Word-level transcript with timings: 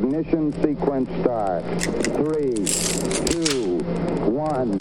Ignition 0.00 0.50
sequence 0.62 1.10
start. 1.20 1.62
Three, 1.82 2.54
two, 3.26 3.80
one. 4.30 4.80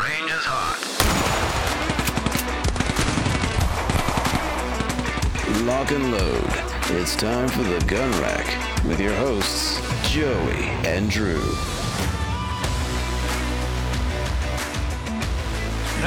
Range 0.00 0.30
is 0.30 0.46
hot. 0.46 0.80
Lock 5.66 5.90
and 5.90 6.10
load. 6.10 6.98
It's 6.98 7.14
time 7.16 7.48
for 7.48 7.64
the 7.64 7.84
gun 7.84 8.10
rack 8.22 8.46
with 8.86 8.98
your 8.98 9.14
hosts, 9.16 9.78
Joey 10.10 10.64
and 10.86 11.10
Drew. 11.10 11.75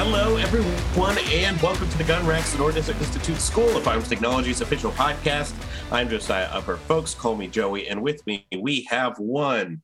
Hello, 0.02 0.38
everyone, 0.38 1.18
and 1.30 1.60
welcome 1.60 1.86
to 1.86 1.98
the 1.98 2.04
Gun 2.04 2.26
Rack 2.26 2.44
Sonoran 2.44 2.72
Desert 2.72 2.96
Institute 3.00 3.36
School 3.36 3.76
of 3.76 3.82
Firearms 3.82 4.08
Technology's 4.08 4.62
official 4.62 4.92
podcast. 4.92 5.52
I'm 5.92 6.08
Josiah 6.08 6.48
Upper. 6.50 6.78
Folks, 6.78 7.12
call 7.12 7.36
me 7.36 7.48
Joey, 7.48 7.86
and 7.86 8.00
with 8.00 8.26
me 8.26 8.46
we 8.62 8.84
have 8.88 9.18
one, 9.18 9.82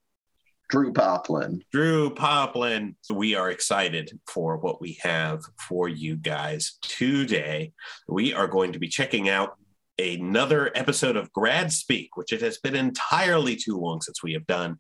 Drew 0.71 0.95
Poplin. 0.95 1.63
Drew 1.71 2.09
Poplin. 2.15 2.97
We 3.13 3.35
are 3.35 3.51
excited 3.51 4.19
for 4.27 4.57
what 4.57 4.81
we 4.81 4.97
have 5.03 5.43
for 5.69 5.87
you 5.87 6.17
guys 6.17 6.79
today. 6.81 7.75
We 8.09 8.33
are 8.33 8.49
going 8.49 8.73
to 8.73 8.79
be 8.79 8.89
checking 8.89 9.29
out 9.29 9.59
another 9.99 10.73
episode 10.75 11.17
of 11.17 11.31
Grad 11.35 11.71
Speak, 11.71 12.17
which 12.17 12.33
it 12.33 12.41
has 12.41 12.57
been 12.57 12.75
entirely 12.75 13.55
too 13.55 13.79
long 13.79 14.01
since 14.01 14.23
we 14.23 14.33
have 14.33 14.47
done. 14.47 14.79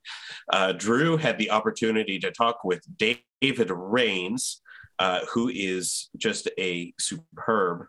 Uh, 0.51 0.73
Drew 0.73 1.19
had 1.19 1.37
the 1.37 1.51
opportunity 1.51 2.19
to 2.21 2.31
talk 2.31 2.65
with 2.65 2.81
David 2.97 3.71
Rains, 3.71 4.63
uh, 4.99 5.21
who 5.33 5.49
is 5.49 6.11
just 6.17 6.49
a 6.59 6.93
superb 6.99 7.87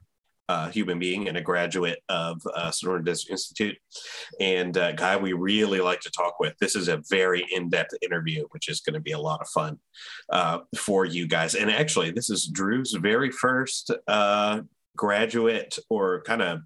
uh, 0.49 0.69
human 0.69 0.97
being 0.97 1.27
and 1.27 1.37
a 1.37 1.41
graduate 1.41 1.99
of 2.07 2.41
uh, 2.55 2.69
Sonoran 2.69 3.03
Desert 3.03 3.31
Institute, 3.31 3.77
and 4.39 4.75
a 4.77 4.93
guy 4.93 5.17
we 5.17 5.33
really 5.33 5.81
like 5.81 5.99
to 6.01 6.11
talk 6.11 6.39
with. 6.39 6.53
This 6.59 6.75
is 6.75 6.87
a 6.87 7.01
very 7.09 7.45
in-depth 7.51 7.95
interview, 8.01 8.45
which 8.51 8.69
is 8.69 8.79
going 8.79 8.93
to 8.93 9.01
be 9.01 9.11
a 9.11 9.19
lot 9.19 9.41
of 9.41 9.49
fun 9.49 9.77
uh, 10.31 10.59
for 10.77 11.05
you 11.05 11.27
guys. 11.27 11.55
And 11.55 11.69
actually, 11.69 12.11
this 12.11 12.29
is 12.29 12.47
Drew's 12.47 12.93
very 12.93 13.29
first 13.29 13.91
uh, 14.07 14.61
graduate 14.95 15.77
or 15.89 16.21
kind 16.23 16.41
of 16.41 16.61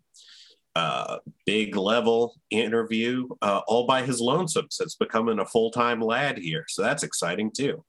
uh, 0.76 1.18
big 1.46 1.76
level 1.76 2.36
interview 2.50 3.28
uh, 3.42 3.62
all 3.68 3.86
by 3.86 4.04
his 4.04 4.22
lonesome 4.22 4.68
since 4.70 4.96
becoming 4.96 5.40
a 5.40 5.46
full-time 5.46 6.00
lad 6.00 6.38
here. 6.38 6.66
So 6.70 6.82
that's 6.82 7.04
exciting 7.04 7.52
too. 7.52 7.84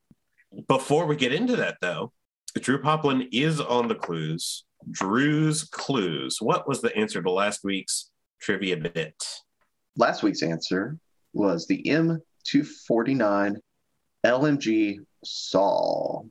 Before 0.69 1.07
we 1.07 1.17
get 1.17 1.33
into 1.33 1.57
that 1.57 1.77
though, 1.81 2.13
Drew 2.61 2.81
Poplin 2.81 3.29
is 3.33 3.61
on 3.61 3.89
the 3.89 3.95
clues. 3.95 4.65
Drew's 4.91 5.65
clues. 5.65 6.39
What 6.41 6.69
was 6.69 6.83
the 6.83 6.95
answer 6.97 7.23
to 7.23 7.31
last 7.31 7.65
week's 7.65 8.11
trivia 8.41 8.77
bit? 8.77 9.15
Last 9.97 10.23
week's 10.23 10.43
answer 10.43 10.99
was 11.33 11.67
the 11.67 11.83
M249 11.85 13.57
LMG 14.25 14.99
SAW. 15.25 16.23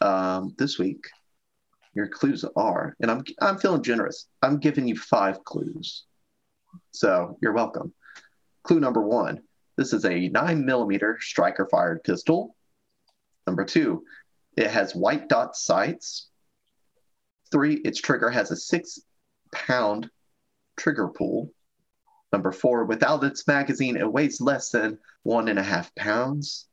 Um, 0.00 0.54
this 0.58 0.78
week, 0.78 1.04
your 1.94 2.08
clues 2.08 2.44
are, 2.56 2.96
and 3.00 3.10
I'm 3.10 3.22
I'm 3.40 3.58
feeling 3.58 3.82
generous. 3.82 4.26
I'm 4.42 4.58
giving 4.58 4.88
you 4.88 4.96
five 4.96 5.44
clues, 5.44 6.04
so 6.90 7.38
you're 7.40 7.52
welcome. 7.52 7.92
Clue 8.64 8.80
number 8.80 9.02
one: 9.02 9.42
This 9.76 9.92
is 9.92 10.04
a 10.04 10.28
nine 10.28 10.64
millimeter 10.64 11.18
striker 11.20 11.68
fired 11.70 12.02
pistol. 12.02 12.56
Number 13.46 13.64
two, 13.64 14.04
it 14.56 14.70
has 14.70 14.94
white 14.94 15.28
dot 15.28 15.56
sights. 15.56 16.28
Three, 17.50 17.74
its 17.74 18.00
trigger 18.00 18.30
has 18.30 18.50
a 18.50 18.56
six 18.56 18.98
pound 19.52 20.10
trigger 20.78 21.08
pull. 21.08 21.50
Number 22.32 22.52
four, 22.52 22.84
without 22.86 23.24
its 23.24 23.46
magazine, 23.46 23.96
it 23.96 24.10
weighs 24.10 24.40
less 24.40 24.70
than 24.70 24.98
one 25.22 25.48
and 25.48 25.58
a 25.58 25.62
half 25.62 25.94
pounds. 25.94 26.66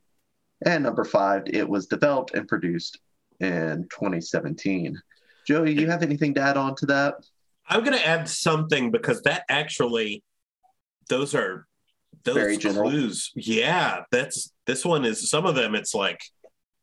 And 0.66 0.84
number 0.84 1.04
five, 1.04 1.44
it 1.48 1.68
was 1.68 1.88
developed 1.88 2.34
and 2.34 2.48
produced 2.48 3.00
in 3.40 3.88
2017. 3.90 4.98
Joey, 5.46 5.74
you 5.74 5.90
have 5.90 6.04
anything 6.04 6.34
to 6.36 6.42
add 6.42 6.58
on 6.58 6.76
to 6.76 6.86
that? 6.88 7.16
I'm 7.68 7.82
going 7.84 7.98
to 7.98 8.08
add 8.08 8.28
something 8.30 8.92
because 8.92 9.22
that 9.24 9.44
actually, 9.50 10.24
those 11.10 11.36
are 11.36 11.66
those 12.24 12.36
Very 12.36 12.58
general. 12.58 12.90
clues. 12.90 13.32
Yeah, 13.36 14.04
that's 14.12 14.52
this 14.66 14.86
one 14.86 15.06
is 15.06 15.30
some 15.30 15.46
of 15.46 15.56
them. 15.56 15.76
It's 15.76 15.94
like, 15.94 16.22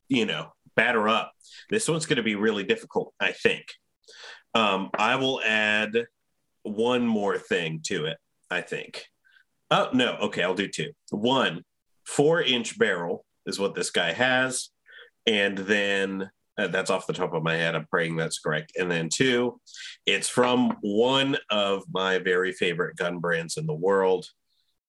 you 0.08 0.26
know, 0.26 0.52
batter 0.76 1.09
up. 1.09 1.32
This 1.70 1.88
one's 1.88 2.06
going 2.06 2.19
to 2.19 2.22
be 2.22 2.34
really 2.37 2.64
difficult, 2.64 3.12
I 3.19 3.32
think. 3.32 3.64
Um, 4.54 4.91
I 4.97 5.16
will 5.16 5.41
add 5.42 6.06
one 6.62 7.06
more 7.06 7.38
thing 7.38 7.81
to 7.87 8.06
it, 8.06 8.19
I 8.50 8.60
think. 8.60 9.04
Oh, 9.70 9.91
no. 9.92 10.16
Okay, 10.22 10.42
I'll 10.42 10.54
do 10.54 10.69
two. 10.69 10.92
One, 11.10 11.62
four 12.04 12.41
inch 12.41 12.78
barrel 12.78 13.25
is 13.47 13.59
what 13.59 13.75
this 13.75 13.91
guy 13.91 14.12
has. 14.12 14.70
And 15.26 15.59
then 15.59 16.31
uh, 16.59 16.69
that's 16.69 16.91
off 16.91 17.06
the 17.06 17.12
top 17.12 17.34
of 17.34 17.42
my 17.42 17.54
head. 17.54 17.75
I'm 17.75 17.86
praying 17.86 18.16
that's 18.16 18.38
correct. 18.38 18.72
And 18.78 18.91
then 18.91 19.09
two, 19.09 19.60
it's 20.06 20.28
from 20.28 20.76
one 20.81 21.36
of 21.50 21.82
my 21.92 22.19
very 22.19 22.53
favorite 22.53 22.97
gun 22.97 23.19
brands 23.19 23.56
in 23.56 23.66
the 23.66 23.75
world. 23.75 24.26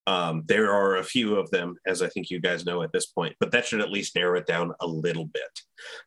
Um, 0.08 0.44
there 0.46 0.72
are 0.72 0.96
a 0.96 1.04
few 1.04 1.36
of 1.36 1.52
them, 1.52 1.76
as 1.86 2.02
I 2.02 2.08
think 2.08 2.30
you 2.30 2.40
guys 2.40 2.66
know 2.66 2.82
at 2.82 2.94
this 2.94 3.08
point, 3.08 3.36
but 3.40 3.52
that 3.52 3.66
should 3.66 3.82
at 3.82 3.92
least 3.92 4.16
narrow 4.16 4.40
it 4.40 4.48
down 4.48 4.74
a 4.80 4.88
little 4.88 5.26
bit. 5.26 5.62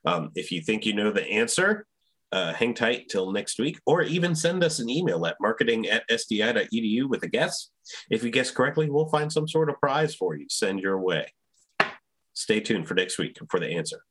Um, 0.06 0.31
if 0.34 0.50
you 0.50 0.62
think 0.62 0.87
you 0.87 0.94
know 0.94 1.12
the 1.12 1.28
answer, 1.28 1.87
uh, 2.33 2.55
hang 2.55 2.75
tight 2.75 3.09
till 3.10 3.31
next 3.31 3.59
week, 3.59 3.78
or 3.84 4.03
even 4.03 4.34
send 4.34 4.65
us 4.65 4.78
an 4.78 4.89
email 4.89 5.27
at 5.27 5.37
marketing 5.41 5.87
at 5.89 6.09
sdi.edu 6.09 7.09
with 7.09 7.22
a 7.25 7.28
guess. 7.28 7.71
If 8.10 8.25
you 8.25 8.31
guess 8.31 8.50
correctly, 8.50 8.89
we'll 8.89 9.09
find 9.09 9.31
some 9.31 9.47
sort 9.47 9.69
of 9.69 9.78
prize 9.78 10.15
for 10.15 10.34
you. 10.34 10.47
Send 10.49 10.81
your 10.81 10.99
way. 10.99 11.33
Stay 12.33 12.60
tuned 12.60 12.89
for 12.89 12.94
next 12.94 13.19
week 13.19 13.39
for 13.50 13.60
the 13.60 13.69
answer. 13.69 14.03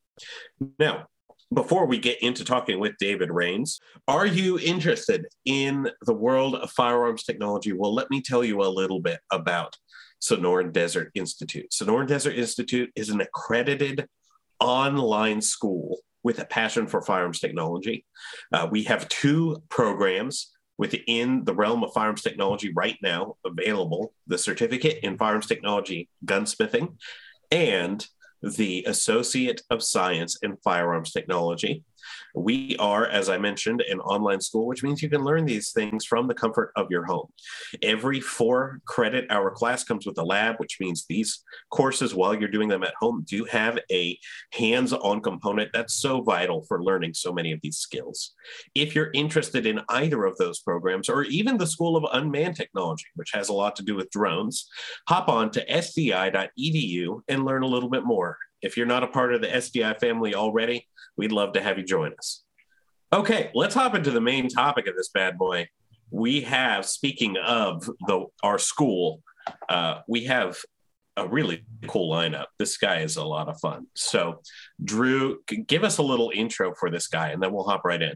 Now, 0.77 1.07
before 1.53 1.85
we 1.85 1.97
get 1.97 2.21
into 2.21 2.45
talking 2.45 2.79
with 2.79 2.97
David 2.99 3.31
Rains, 3.31 3.79
are 4.07 4.25
you 4.25 4.59
interested 4.59 5.25
in 5.45 5.89
the 6.05 6.13
world 6.13 6.55
of 6.55 6.69
firearms 6.71 7.23
technology? 7.23 7.73
Well, 7.73 7.93
let 7.93 8.11
me 8.11 8.21
tell 8.21 8.43
you 8.43 8.61
a 8.61 8.69
little 8.69 8.99
bit 8.99 9.19
about 9.31 9.75
Sonoran 10.21 10.71
Desert 10.71 11.11
Institute. 11.15 11.71
Sonoran 11.71 12.07
Desert 12.07 12.35
Institute 12.35 12.91
is 12.95 13.09
an 13.09 13.21
accredited 13.21 14.07
online 14.59 15.41
school 15.41 15.99
with 16.23 16.39
a 16.39 16.45
passion 16.45 16.85
for 16.85 17.01
firearms 17.01 17.39
technology. 17.39 18.05
Uh, 18.53 18.67
we 18.69 18.83
have 18.83 19.09
two 19.09 19.63
programs 19.69 20.51
within 20.77 21.43
the 21.45 21.53
realm 21.53 21.83
of 21.83 21.93
firearms 21.93 22.21
technology 22.21 22.71
right 22.75 22.97
now 23.01 23.35
available 23.45 24.13
the 24.27 24.37
certificate 24.37 24.99
in 25.03 25.17
firearms 25.17 25.47
technology 25.47 26.09
gunsmithing 26.25 26.95
and 27.51 28.05
the 28.41 28.83
Associate 28.87 29.61
of 29.69 29.83
Science 29.83 30.37
in 30.41 30.57
Firearms 30.57 31.11
Technology. 31.11 31.83
We 32.35 32.75
are, 32.77 33.07
as 33.07 33.29
I 33.29 33.37
mentioned, 33.37 33.81
an 33.81 33.99
online 33.99 34.41
school, 34.41 34.65
which 34.65 34.83
means 34.83 35.01
you 35.01 35.09
can 35.09 35.23
learn 35.23 35.45
these 35.45 35.71
things 35.71 36.05
from 36.05 36.27
the 36.27 36.33
comfort 36.33 36.71
of 36.75 36.87
your 36.89 37.05
home. 37.05 37.27
Every 37.81 38.19
four 38.19 38.79
credit 38.85 39.25
hour 39.29 39.51
class 39.51 39.83
comes 39.83 40.05
with 40.05 40.17
a 40.17 40.23
lab, 40.23 40.57
which 40.57 40.77
means 40.79 41.05
these 41.05 41.43
courses, 41.71 42.15
while 42.15 42.35
you're 42.35 42.49
doing 42.49 42.69
them 42.69 42.83
at 42.83 42.93
home, 42.99 43.25
do 43.27 43.45
have 43.45 43.79
a 43.91 44.17
hands 44.53 44.93
on 44.93 45.21
component 45.21 45.71
that's 45.73 45.95
so 45.95 46.21
vital 46.21 46.63
for 46.67 46.83
learning 46.83 47.13
so 47.13 47.33
many 47.33 47.51
of 47.51 47.59
these 47.61 47.77
skills. 47.77 48.33
If 48.75 48.95
you're 48.95 49.11
interested 49.13 49.65
in 49.65 49.81
either 49.89 50.25
of 50.25 50.37
those 50.37 50.59
programs, 50.59 51.09
or 51.09 51.23
even 51.23 51.57
the 51.57 51.67
School 51.67 51.95
of 51.95 52.05
Unmanned 52.11 52.55
Technology, 52.55 53.05
which 53.15 53.31
has 53.33 53.49
a 53.49 53.53
lot 53.53 53.75
to 53.77 53.83
do 53.83 53.95
with 53.95 54.11
drones, 54.11 54.69
hop 55.07 55.29
on 55.29 55.51
to 55.51 55.65
sdi.edu 55.65 56.49
E 56.57 57.09
and 57.27 57.45
learn 57.45 57.63
a 57.63 57.67
little 57.67 57.89
bit 57.89 58.03
more. 58.03 58.37
If 58.61 58.77
you're 58.77 58.85
not 58.85 59.03
a 59.03 59.07
part 59.07 59.33
of 59.33 59.41
the 59.41 59.47
SDI 59.47 59.99
family 59.99 60.35
already, 60.35 60.87
we'd 61.17 61.31
love 61.31 61.53
to 61.53 61.61
have 61.61 61.77
you 61.77 61.85
join 61.85 62.13
us. 62.17 62.43
Okay, 63.11 63.49
let's 63.55 63.73
hop 63.73 63.95
into 63.95 64.11
the 64.11 64.21
main 64.21 64.49
topic 64.49 64.87
of 64.87 64.95
this 64.95 65.09
bad 65.09 65.37
boy. 65.37 65.67
We 66.11 66.41
have, 66.41 66.85
speaking 66.85 67.37
of 67.37 67.89
the 68.07 68.25
our 68.43 68.57
school, 68.57 69.21
uh, 69.67 69.99
we 70.07 70.25
have 70.25 70.57
a 71.17 71.27
really 71.27 71.65
cool 71.87 72.13
lineup. 72.13 72.45
This 72.57 72.77
guy 72.77 72.99
is 72.99 73.17
a 73.17 73.23
lot 73.23 73.49
of 73.49 73.59
fun. 73.59 73.87
So, 73.95 74.41
Drew, 74.83 75.39
give 75.67 75.83
us 75.83 75.97
a 75.97 76.03
little 76.03 76.31
intro 76.33 76.73
for 76.75 76.89
this 76.89 77.07
guy, 77.07 77.29
and 77.29 77.41
then 77.41 77.51
we'll 77.51 77.67
hop 77.67 77.81
right 77.83 78.01
in. 78.01 78.15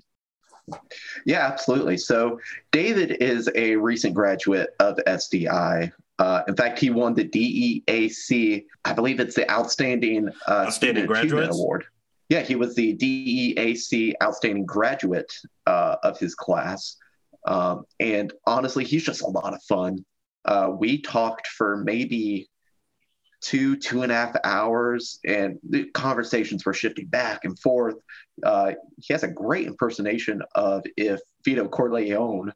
Yeah, 1.26 1.46
absolutely. 1.46 1.98
So 1.98 2.40
David 2.72 3.18
is 3.22 3.50
a 3.56 3.76
recent 3.76 4.16
graduate 4.16 4.70
of 4.80 4.98
SDI. 5.08 5.92
Uh, 6.20 6.44
in 6.48 6.56
fact, 6.56 6.80
he 6.80 6.90
won 6.90 7.14
the 7.14 7.28
DEAC, 7.28 8.66
I 8.86 8.94
believe 8.94 9.20
it's 9.20 9.36
the 9.36 9.50
Outstanding 9.50 10.30
uh, 10.48 10.66
Outstanding 10.68 11.06
Student 11.06 11.20
Achievement 11.20 11.52
Award. 11.54 11.86
Yeah, 12.30 12.42
he 12.42 12.56
was 12.56 12.76
the 12.76 12.96
DEAC 12.96 14.14
Outstanding 14.22 14.66
Graduate 14.66 15.32
uh, 15.66 15.98
of 16.04 16.20
his 16.20 16.36
class. 16.36 16.98
Um, 17.46 17.86
and 18.00 18.32
honestly, 18.46 18.86
he's 18.86 19.04
just 19.04 19.22
a 19.22 19.28
lot 19.28 19.54
of 19.54 19.62
fun. 19.64 20.06
Uh, 20.46 20.72
we 20.78 21.02
talked 21.02 21.48
for 21.48 21.78
maybe 21.78 22.50
two, 23.42 23.76
two 23.76 24.04
and 24.04 24.12
a 24.12 24.16
half 24.16 24.36
hours, 24.44 25.20
and 25.26 25.60
the 25.70 25.86
conversations 25.92 26.66
were 26.66 26.74
shifting 26.74 27.08
back 27.08 27.44
and 27.44 27.60
forth. 27.60 27.96
Uh, 28.42 28.74
he 29.00 29.14
has 29.14 29.24
a 29.24 29.28
great 29.28 29.68
impersonation 29.68 30.42
of 30.56 30.84
if 30.96 31.20
Vito 31.44 31.68
Corleone 31.68 32.54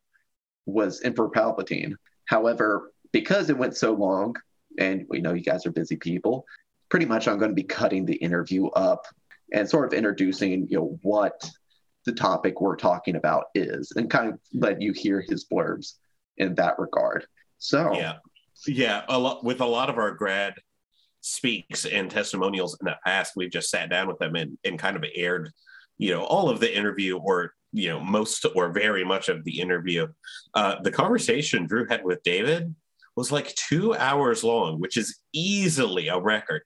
was 0.65 1.01
Emperor 1.01 1.29
Palpatine. 1.29 1.93
However, 2.25 2.91
because 3.11 3.49
it 3.49 3.57
went 3.57 3.75
so 3.75 3.93
long, 3.93 4.35
and 4.77 5.05
we 5.09 5.21
know 5.21 5.33
you 5.33 5.43
guys 5.43 5.65
are 5.65 5.71
busy 5.71 5.95
people, 5.95 6.45
pretty 6.89 7.05
much 7.05 7.27
I'm 7.27 7.37
going 7.37 7.51
to 7.51 7.55
be 7.55 7.63
cutting 7.63 8.05
the 8.05 8.15
interview 8.15 8.67
up 8.67 9.05
and 9.53 9.69
sort 9.69 9.85
of 9.85 9.97
introducing, 9.97 10.67
you 10.67 10.77
know, 10.77 10.99
what 11.01 11.49
the 12.05 12.13
topic 12.13 12.61
we're 12.61 12.75
talking 12.75 13.15
about 13.15 13.45
is, 13.55 13.91
and 13.95 14.09
kind 14.09 14.33
of 14.33 14.39
let 14.53 14.81
you 14.81 14.93
hear 14.93 15.21
his 15.27 15.45
blurbs 15.45 15.93
in 16.37 16.55
that 16.55 16.79
regard. 16.79 17.25
So 17.57 17.93
Yeah. 17.93 18.15
Yeah. 18.65 19.03
A 19.09 19.17
lot 19.17 19.43
with 19.43 19.61
a 19.61 19.65
lot 19.65 19.89
of 19.89 19.97
our 19.97 20.11
grad 20.11 20.55
speaks 21.21 21.85
and 21.85 22.09
testimonials 22.09 22.77
in 22.79 22.85
the 22.85 22.95
past, 23.05 23.33
we've 23.35 23.51
just 23.51 23.69
sat 23.69 23.89
down 23.89 24.07
with 24.07 24.17
them 24.19 24.35
and, 24.35 24.57
and 24.63 24.79
kind 24.79 24.95
of 24.95 25.03
aired, 25.15 25.51
you 25.97 26.11
know, 26.11 26.23
all 26.23 26.49
of 26.49 26.59
the 26.59 26.75
interview 26.75 27.17
or, 27.17 27.53
you 27.73 27.89
know, 27.89 27.99
most 27.99 28.45
or 28.55 28.71
very 28.71 29.03
much 29.03 29.29
of 29.29 29.43
the 29.43 29.59
interview. 29.59 30.07
Uh, 30.53 30.75
the 30.81 30.91
conversation 30.91 31.67
Drew 31.67 31.85
had 31.87 32.03
with 32.03 32.23
David 32.23 32.73
was 33.17 33.31
like 33.31 33.53
two 33.55 33.95
hours 33.95 34.43
long, 34.43 34.79
which 34.79 34.95
is 34.95 35.19
easily 35.33 36.07
a 36.07 36.19
record, 36.19 36.61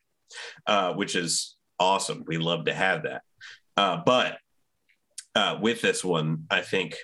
uh, 0.68 0.94
which 0.94 1.16
is 1.16 1.56
awesome. 1.80 2.26
We 2.28 2.38
love 2.38 2.66
to 2.66 2.74
have 2.74 3.04
that. 3.04 3.22
Uh, 3.78 4.02
but 4.06 4.38
uh, 5.34 5.58
with 5.62 5.82
this 5.82 6.04
one, 6.04 6.46
I 6.52 6.62
think 6.62 6.98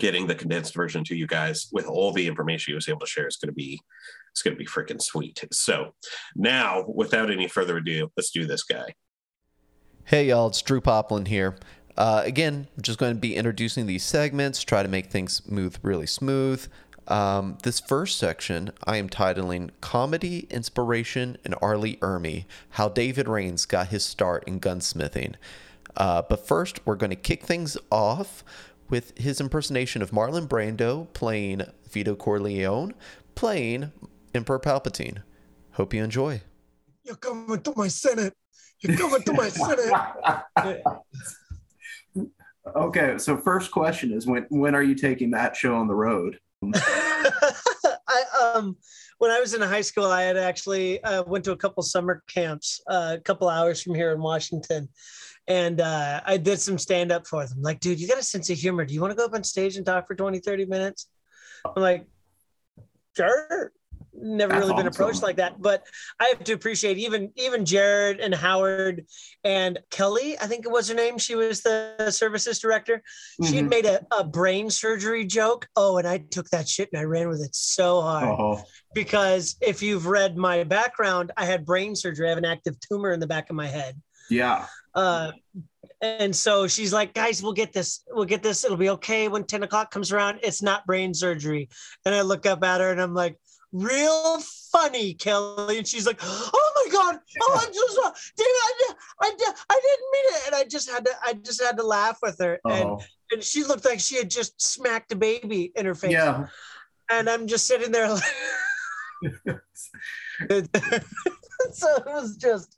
getting 0.00 0.26
the 0.26 0.34
condensed 0.34 0.74
version 0.74 1.04
to 1.04 1.16
you 1.16 1.26
guys 1.26 1.68
with 1.72 1.86
all 1.86 2.12
the 2.12 2.26
information 2.26 2.72
he 2.72 2.74
was 2.74 2.88
able 2.88 3.00
to 3.00 3.06
share 3.06 3.26
is 3.26 3.36
going 3.36 3.48
to 3.48 3.54
be 3.54 3.80
it's 4.32 4.42
going 4.42 4.54
to 4.54 4.58
be 4.58 4.66
freaking 4.66 5.00
sweet. 5.00 5.42
So 5.52 5.94
now, 6.36 6.84
without 6.86 7.30
any 7.30 7.48
further 7.48 7.78
ado, 7.78 8.10
let's 8.16 8.30
do 8.30 8.46
this 8.46 8.62
guy. 8.62 8.94
Hey 10.04 10.26
y'all, 10.26 10.48
it's 10.48 10.62
Drew 10.62 10.80
Poplin 10.80 11.26
here. 11.26 11.56
Uh, 11.96 12.22
again, 12.24 12.68
just 12.80 12.98
going 12.98 13.14
to 13.14 13.18
be 13.18 13.34
introducing 13.34 13.86
these 13.86 14.04
segments, 14.04 14.62
try 14.62 14.82
to 14.82 14.88
make 14.88 15.06
things 15.06 15.42
move 15.48 15.78
really 15.82 16.06
smooth. 16.06 16.66
Um, 17.08 17.56
this 17.62 17.80
first 17.80 18.18
section 18.18 18.70
I 18.84 18.98
am 18.98 19.08
titling 19.08 19.70
Comedy, 19.80 20.46
Inspiration, 20.50 21.38
and 21.44 21.54
R. 21.60 21.74
Ermey 21.74 22.44
How 22.70 22.88
David 22.88 23.26
Rains 23.28 23.64
Got 23.64 23.88
His 23.88 24.04
Start 24.04 24.44
in 24.46 24.60
Gunsmithing. 24.60 25.34
Uh, 25.96 26.22
but 26.22 26.46
first, 26.46 26.86
we're 26.86 26.96
going 26.96 27.10
to 27.10 27.16
kick 27.16 27.42
things 27.42 27.76
off 27.90 28.44
with 28.90 29.16
his 29.18 29.40
impersonation 29.40 30.02
of 30.02 30.10
Marlon 30.10 30.46
Brando 30.46 31.12
playing 31.12 31.62
Vito 31.90 32.14
Corleone, 32.14 32.94
playing 33.34 33.92
Emperor 34.34 34.60
Palpatine. 34.60 35.22
Hope 35.72 35.94
you 35.94 36.04
enjoy. 36.04 36.42
You're 37.04 37.16
coming 37.16 37.60
to 37.62 37.72
my 37.74 37.88
Senate. 37.88 38.34
You're 38.80 38.96
coming 38.96 39.22
to 39.22 39.32
my 39.32 39.48
Senate. 39.48 39.92
Okay, 42.76 43.16
so 43.16 43.34
first 43.38 43.70
question 43.70 44.12
is 44.12 44.26
when 44.26 44.44
when 44.50 44.74
are 44.74 44.82
you 44.82 44.94
taking 44.94 45.30
that 45.30 45.56
show 45.56 45.74
on 45.74 45.88
the 45.88 45.94
road? 45.94 46.38
I 46.74 48.52
um 48.54 48.76
when 49.18 49.30
I 49.30 49.40
was 49.40 49.54
in 49.54 49.60
high 49.60 49.82
school, 49.82 50.06
I 50.06 50.22
had 50.22 50.36
actually 50.36 51.02
uh, 51.02 51.24
went 51.24 51.44
to 51.44 51.52
a 51.52 51.56
couple 51.56 51.82
summer 51.82 52.22
camps, 52.28 52.80
uh, 52.88 53.16
a 53.18 53.20
couple 53.20 53.48
hours 53.48 53.82
from 53.82 53.94
here 53.94 54.12
in 54.12 54.20
Washington, 54.20 54.88
and 55.46 55.80
uh, 55.80 56.20
I 56.24 56.36
did 56.36 56.60
some 56.60 56.78
stand 56.78 57.10
up 57.10 57.26
for 57.26 57.44
them. 57.46 57.60
Like, 57.60 57.80
dude, 57.80 58.00
you 58.00 58.06
got 58.06 58.18
a 58.18 58.22
sense 58.22 58.48
of 58.50 58.58
humor. 58.58 58.84
Do 58.84 58.94
you 58.94 59.00
want 59.00 59.10
to 59.10 59.16
go 59.16 59.24
up 59.24 59.34
on 59.34 59.42
stage 59.42 59.76
and 59.76 59.84
talk 59.84 60.06
for 60.06 60.14
20, 60.14 60.38
30 60.38 60.66
minutes? 60.66 61.08
I'm 61.64 61.82
like, 61.82 62.06
sure. 63.16 63.72
Never 64.20 64.52
That's 64.54 64.60
really 64.66 64.76
been 64.76 64.88
awesome. 64.88 65.02
approached 65.02 65.22
like 65.22 65.36
that, 65.36 65.60
but 65.62 65.86
I 66.20 66.26
have 66.26 66.42
to 66.44 66.52
appreciate 66.52 66.98
even 66.98 67.30
even 67.36 67.64
Jared 67.64 68.20
and 68.20 68.34
Howard 68.34 69.06
and 69.44 69.78
Kelly. 69.90 70.38
I 70.38 70.46
think 70.46 70.64
it 70.66 70.70
was 70.72 70.88
her 70.88 70.94
name. 70.94 71.18
She 71.18 71.34
was 71.34 71.60
the 71.62 72.10
services 72.10 72.58
director. 72.58 73.02
She 73.44 73.56
had 73.56 73.66
Mhm. 73.66 73.70
made 73.70 73.86
a, 73.86 74.04
a 74.10 74.24
brain 74.24 74.70
surgery 74.70 75.24
joke. 75.24 75.68
Oh, 75.76 75.98
and 75.98 76.06
I 76.08 76.18
took 76.18 76.48
that 76.50 76.68
shit 76.68 76.88
and 76.92 77.00
I 77.00 77.04
ran 77.04 77.28
with 77.28 77.40
it 77.42 77.54
so 77.54 78.00
hard 78.00 78.28
Oh, 78.28 78.62
because 78.94 79.56
if 79.60 79.82
you've 79.82 80.06
read 80.06 80.36
my 80.36 80.64
background, 80.64 81.32
I 81.36 81.44
had 81.44 81.64
brain 81.64 81.94
surgery. 81.94 82.26
I 82.26 82.30
have 82.30 82.38
an 82.38 82.44
active 82.44 82.76
tumor 82.80 83.12
in 83.12 83.20
the 83.20 83.26
back 83.26 83.50
of 83.50 83.56
my 83.56 83.66
head. 83.68 84.00
yeah. 84.30 84.66
Uh, 84.94 85.30
and 86.00 86.34
so 86.34 86.66
she's 86.66 86.92
like, 86.92 87.12
guys, 87.14 87.40
we'll 87.42 87.52
get 87.52 87.72
this. 87.72 88.02
We'll 88.10 88.24
get 88.24 88.42
this. 88.42 88.64
It'll 88.64 88.76
be 88.76 88.90
okay 88.90 89.28
when 89.28 89.44
10 89.44 89.62
o'clock 89.62 89.90
comes 89.92 90.10
around. 90.12 90.40
It's 90.42 90.60
not 90.62 90.86
brain 90.86 91.14
surgery. 91.14 91.68
And 92.04 92.14
I 92.14 92.22
look 92.22 92.46
up 92.46 92.64
at 92.64 92.80
her 92.80 92.90
and 92.90 93.00
I'm 93.00 93.14
like, 93.14 93.36
real 93.72 94.40
funny, 94.72 95.14
Kelly. 95.14 95.78
And 95.78 95.86
she's 95.86 96.06
like, 96.06 96.18
oh 96.22 96.72
my 96.74 96.92
God. 96.92 97.20
Oh, 97.42 97.60
I'm 97.66 97.72
so 97.72 97.86
sorry. 97.88 98.14
Did 98.36 98.46
I, 98.46 98.94
I, 99.22 99.36
I, 99.70 99.80
didn't 99.82 100.12
mean 100.12 100.24
it. 100.24 100.42
And 100.46 100.54
I 100.56 100.64
just 100.64 100.90
had 100.90 101.04
to, 101.04 101.12
I 101.22 101.32
just 101.34 101.62
had 101.62 101.76
to 101.78 101.84
laugh 101.84 102.18
with 102.22 102.38
her. 102.40 102.58
And, 102.64 102.88
Oh, 102.88 103.00
and 103.30 103.42
she 103.42 103.64
looked 103.64 103.84
like 103.84 104.00
she 104.00 104.16
had 104.16 104.30
just 104.30 104.60
smacked 104.60 105.12
a 105.12 105.16
baby 105.16 105.72
in 105.76 105.84
her 105.86 105.94
face 105.94 106.12
yeah. 106.12 106.46
and 107.10 107.28
I'm 107.28 107.46
just 107.46 107.66
sitting 107.66 107.92
there. 107.92 108.08
Like, 108.10 108.22
so 111.72 111.96
it 111.96 112.06
was 112.06 112.36
just, 112.36 112.76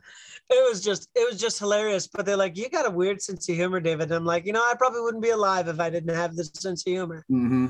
it 0.49 0.69
was 0.69 0.83
just, 0.83 1.09
it 1.15 1.31
was 1.31 1.41
just 1.41 1.59
hilarious. 1.59 2.09
But 2.09 2.27
they're 2.27 2.37
like, 2.37 2.57
"You 2.57 2.69
got 2.69 2.87
a 2.87 2.91
weird 2.91 3.23
sense 3.23 3.49
of 3.49 3.55
humor, 3.55 3.79
David." 3.79 4.05
And 4.05 4.15
I'm 4.15 4.25
like, 4.25 4.47
you 4.47 4.53
know, 4.53 4.63
I 4.63 4.75
probably 4.77 5.03
wouldn't 5.03 5.23
be 5.23 5.31
alive 5.31 5.69
if 5.69 5.79
I 5.79 5.91
didn't 5.91 6.15
have 6.15 6.35
this 6.35 6.51
sense 6.55 6.85
of 6.87 6.93
humor. 6.93 7.25
hmm 7.29 7.69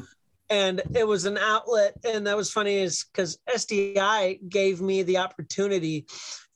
And 0.50 0.82
it 0.94 1.06
was 1.06 1.26
an 1.26 1.38
outlet, 1.38 1.94
and 2.04 2.26
that 2.26 2.36
was 2.36 2.50
funny, 2.50 2.78
is 2.78 3.04
because 3.04 3.38
SDI 3.48 4.48
gave 4.48 4.80
me 4.80 5.04
the 5.04 5.18
opportunity 5.18 6.06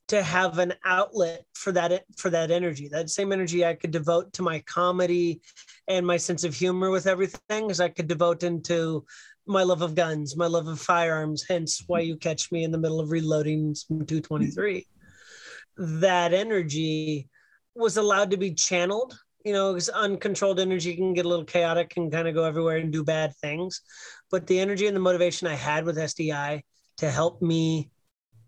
to 0.09 0.23
have 0.23 0.59
an 0.59 0.75
outlet 0.85 1.45
for 1.55 1.73
that 1.73 2.05
for 2.17 2.31
that 2.31 2.51
energy 2.51 2.89
that 2.89 3.09
same 3.09 3.33
energy 3.33 3.65
i 3.65 3.75
could 3.75 3.91
devote 3.91 4.33
to 4.33 4.43
my 4.43 4.61
comedy 4.61 5.41
and 5.89 6.07
my 6.07 6.17
sense 6.17 6.45
of 6.45 6.55
humor 6.55 6.91
with 6.91 7.07
everything 7.07 7.71
as 7.71 7.81
i 7.81 7.89
could 7.89 8.07
devote 8.07 8.43
into 8.43 9.05
my 9.47 9.63
love 9.63 9.83
of 9.83 9.95
guns 9.95 10.37
my 10.37 10.47
love 10.47 10.69
of 10.69 10.81
firearms 10.81 11.45
hence 11.49 11.83
why 11.87 12.01
you 12.01 12.17
catch 12.17 12.53
me 12.53 12.65
in 12.65 12.71
the 12.71 12.79
middle 12.79 13.01
of 13.01 13.11
reloading 13.11 13.75
some 13.75 14.05
223 14.05 14.87
that 15.77 16.33
energy 16.33 17.29
was 17.75 17.97
allowed 17.97 18.31
to 18.31 18.37
be 18.37 18.53
channeled 18.53 19.19
you 19.45 19.53
know 19.53 19.73
because 19.73 19.89
uncontrolled 19.91 20.59
energy 20.59 20.97
can 20.97 21.13
get 21.13 21.27
a 21.27 21.29
little 21.29 21.45
chaotic 21.45 21.95
and 21.97 22.11
kind 22.11 22.27
of 22.27 22.35
go 22.35 22.45
everywhere 22.45 22.79
and 22.79 22.93
do 22.93 23.05
bad 23.05 23.35
things 23.37 23.83
but 24.31 24.47
the 24.47 24.59
energy 24.59 24.87
and 24.87 24.97
the 24.97 25.01
motivation 25.01 25.47
i 25.47 25.55
had 25.55 25.85
with 25.85 25.97
sdi 25.97 26.63
to 26.97 27.11
help 27.11 27.43
me 27.43 27.91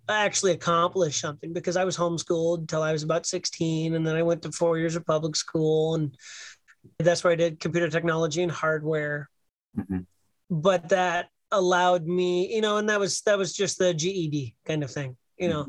actually 0.08 0.52
accomplish 0.52 1.20
something 1.20 1.52
because 1.52 1.76
I 1.76 1.84
was 1.84 1.96
homeschooled 1.96 2.58
until 2.60 2.82
I 2.82 2.92
was 2.92 3.02
about 3.02 3.26
16. 3.26 3.94
And 3.94 4.06
then 4.06 4.16
I 4.16 4.22
went 4.22 4.42
to 4.42 4.52
four 4.52 4.78
years 4.78 4.96
of 4.96 5.04
public 5.04 5.36
school. 5.36 5.96
And 5.96 6.16
that's 6.98 7.24
where 7.24 7.32
I 7.32 7.36
did 7.36 7.60
computer 7.60 7.88
technology 7.88 8.42
and 8.42 8.52
hardware. 8.52 9.28
Mhm. 9.76 10.06
But 10.48 10.90
that 10.90 11.30
allowed 11.50 12.06
me, 12.06 12.54
you 12.54 12.60
know, 12.60 12.76
and 12.76 12.88
that 12.88 13.00
was 13.00 13.20
that 13.22 13.38
was 13.38 13.52
just 13.52 13.78
the 13.78 13.94
GED 13.94 14.54
kind 14.64 14.82
of 14.82 14.90
thing, 14.90 15.16
you 15.36 15.48
know. 15.48 15.66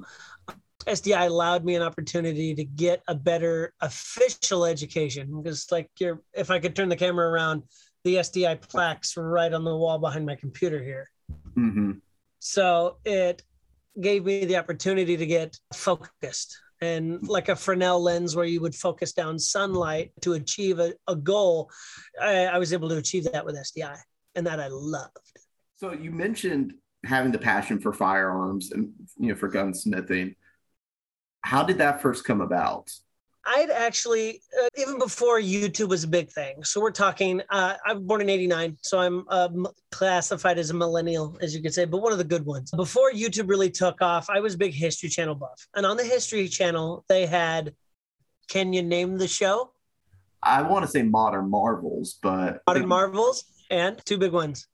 SDI 0.87 1.27
allowed 1.27 1.65
me 1.65 1.75
an 1.75 1.81
opportunity 1.81 2.55
to 2.55 2.63
get 2.63 3.01
a 3.07 3.15
better 3.15 3.73
official 3.81 4.65
education 4.65 5.41
because 5.41 5.67
like 5.71 5.89
you're 5.99 6.21
if 6.33 6.49
I 6.49 6.59
could 6.59 6.75
turn 6.75 6.89
the 6.89 6.95
camera 6.95 7.29
around, 7.29 7.63
the 8.03 8.15
SDI 8.15 8.61
plaques 8.61 9.17
right 9.17 9.51
on 9.51 9.63
the 9.63 9.75
wall 9.75 9.99
behind 9.99 10.25
my 10.25 10.35
computer 10.35 10.81
here. 10.83 11.09
hmm 11.55 11.93
So 12.39 12.97
it 13.03 13.43
gave 13.99 14.25
me 14.25 14.45
the 14.45 14.57
opportunity 14.57 15.17
to 15.17 15.25
get 15.25 15.57
focused 15.73 16.57
and 16.81 17.27
like 17.27 17.49
a 17.49 17.55
Fresnel 17.55 18.01
lens 18.01 18.35
where 18.35 18.45
you 18.45 18.61
would 18.61 18.75
focus 18.75 19.11
down 19.11 19.39
sunlight 19.39 20.11
to 20.21 20.33
achieve 20.33 20.79
a, 20.79 20.93
a 21.07 21.15
goal. 21.15 21.71
I, 22.21 22.45
I 22.45 22.57
was 22.59 22.71
able 22.71 22.89
to 22.89 22.97
achieve 22.97 23.31
that 23.31 23.45
with 23.45 23.55
SDI 23.55 23.97
and 24.35 24.45
that 24.45 24.59
I 24.59 24.67
loved. 24.69 25.17
So 25.75 25.91
you 25.91 26.11
mentioned 26.11 26.73
having 27.03 27.31
the 27.31 27.39
passion 27.39 27.79
for 27.79 27.93
firearms 27.93 28.71
and 28.71 28.91
you 29.17 29.29
know 29.29 29.35
for 29.35 29.49
gunsmithing. 29.49 30.35
How 31.41 31.63
did 31.63 31.77
that 31.79 32.01
first 32.01 32.25
come 32.25 32.41
about? 32.41 32.91
I'd 33.47 33.69
actually, 33.69 34.41
uh, 34.61 34.67
even 34.77 34.99
before 34.99 35.39
YouTube 35.39 35.87
was 35.87 36.03
a 36.03 36.07
big 36.07 36.29
thing. 36.29 36.63
So 36.65 36.81
we're 36.81 36.91
talking, 36.91 37.41
uh, 37.49 37.75
I'm 37.85 38.05
born 38.05 38.19
in 38.19 38.29
89. 38.29 38.77
So 38.81 38.99
I'm 38.99 39.27
um, 39.29 39.67
classified 39.89 40.59
as 40.59 40.69
a 40.69 40.73
millennial, 40.73 41.37
as 41.41 41.55
you 41.55 41.61
could 41.61 41.73
say, 41.73 41.85
but 41.85 41.99
one 41.99 42.11
of 42.11 42.17
the 42.17 42.25
good 42.25 42.45
ones. 42.45 42.71
Before 42.75 43.09
YouTube 43.11 43.49
really 43.49 43.69
took 43.69 44.01
off, 44.01 44.29
I 44.29 44.41
was 44.41 44.55
a 44.55 44.57
big 44.57 44.73
History 44.73 45.07
Channel 45.07 45.35
buff. 45.35 45.65
And 45.75 45.85
on 45.85 45.95
the 45.95 46.03
History 46.03 46.49
Channel, 46.49 47.05
they 47.07 47.25
had, 47.25 47.73
can 48.49 48.73
you 48.73 48.83
name 48.83 49.17
the 49.17 49.29
show? 49.29 49.71
I 50.43 50.61
want 50.61 50.85
to 50.85 50.91
say 50.91 51.03
modern 51.03 51.49
marvels, 51.49 52.19
but 52.21 52.61
Modern 52.67 52.87
Marvels 52.87 53.45
and 53.71 53.99
two 54.05 54.17
big 54.17 54.33
ones. 54.33 54.67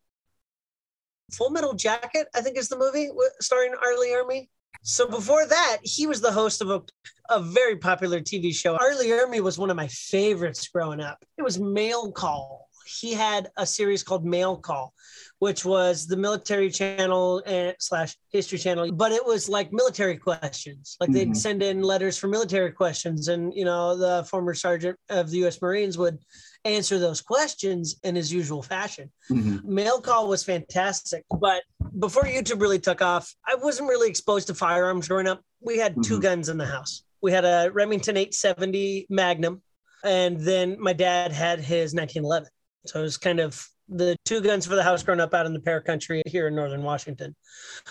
Full 1.31 1.51
Metal 1.51 1.73
Jacket, 1.73 2.27
I 2.35 2.41
think 2.41 2.57
is 2.57 2.69
the 2.69 2.77
movie 2.77 3.09
starring 3.39 3.73
R. 3.73 3.97
Lee 3.99 4.09
Ermey. 4.09 4.49
So 4.83 5.07
before 5.07 5.45
that, 5.45 5.77
he 5.83 6.07
was 6.07 6.19
the 6.19 6.31
host 6.31 6.61
of 6.61 6.69
a, 6.69 6.81
a 7.29 7.41
very 7.41 7.77
popular 7.77 8.19
TV 8.19 8.53
show. 8.53 8.75
R. 8.75 8.95
Lee 8.97 9.07
Ermey 9.11 9.39
was 9.39 9.57
one 9.57 9.69
of 9.69 9.77
my 9.77 9.87
favorites 9.87 10.67
growing 10.67 10.99
up. 10.99 11.23
It 11.37 11.41
was 11.41 11.57
Mail 11.57 12.11
Call. 12.11 12.67
He 12.99 13.13
had 13.13 13.49
a 13.55 13.65
series 13.65 14.03
called 14.03 14.25
Mail 14.25 14.57
Call, 14.57 14.93
which 15.39 15.63
was 15.63 16.05
the 16.05 16.17
military 16.17 16.69
channel 16.69 17.41
and 17.45 17.73
slash 17.79 18.17
history 18.29 18.57
channel, 18.57 18.91
but 18.91 19.13
it 19.13 19.25
was 19.25 19.47
like 19.47 19.71
military 19.71 20.17
questions. 20.17 20.97
Like 20.99 21.11
they'd 21.13 21.29
Mhm. 21.29 21.37
send 21.37 21.63
in 21.63 21.81
letters 21.81 22.17
for 22.17 22.27
military 22.27 22.73
questions, 22.73 23.29
and 23.29 23.53
you 23.55 23.63
know 23.63 23.95
the 23.95 24.25
former 24.25 24.53
sergeant 24.53 24.99
of 25.09 25.29
the 25.29 25.37
U.S. 25.39 25.61
Marines 25.61 25.97
would 25.97 26.19
answer 26.65 26.99
those 26.99 27.21
questions 27.21 27.95
in 28.03 28.15
his 28.15 28.31
usual 28.33 28.61
fashion. 28.61 29.09
Mhm. 29.31 29.63
Mail 29.63 30.01
call 30.01 30.27
was 30.27 30.43
fantastic, 30.43 31.23
but 31.39 31.63
before 31.99 32.23
YouTube 32.23 32.61
really 32.61 32.79
took 32.79 33.01
off, 33.01 33.33
I 33.47 33.55
wasn't 33.55 33.89
really 33.89 34.09
exposed 34.09 34.47
to 34.47 34.53
firearms 34.53 35.07
growing 35.07 35.27
up. 35.27 35.41
We 35.61 35.77
had 35.77 35.95
2 36.03 36.17
Mhm. 36.19 36.21
guns 36.21 36.49
in 36.49 36.57
the 36.57 36.65
house. 36.65 37.03
We 37.21 37.31
had 37.31 37.45
a 37.45 37.69
Remington 37.71 38.17
870 38.17 39.07
Magnum, 39.09 39.61
and 40.03 40.39
then 40.39 40.77
my 40.79 40.93
dad 40.93 41.31
had 41.31 41.59
his 41.59 41.93
1911. 41.93 42.49
So 42.85 42.99
it 42.99 43.03
was 43.03 43.17
kind 43.17 43.39
of 43.39 43.65
the 43.87 44.15
two 44.25 44.41
guns 44.41 44.65
for 44.65 44.75
the 44.75 44.83
house 44.83 45.03
growing 45.03 45.19
up 45.19 45.33
out 45.33 45.45
in 45.45 45.53
the 45.53 45.59
pear 45.59 45.81
country 45.81 46.21
here 46.25 46.47
in 46.47 46.55
northern 46.55 46.83
Washington. 46.83 47.35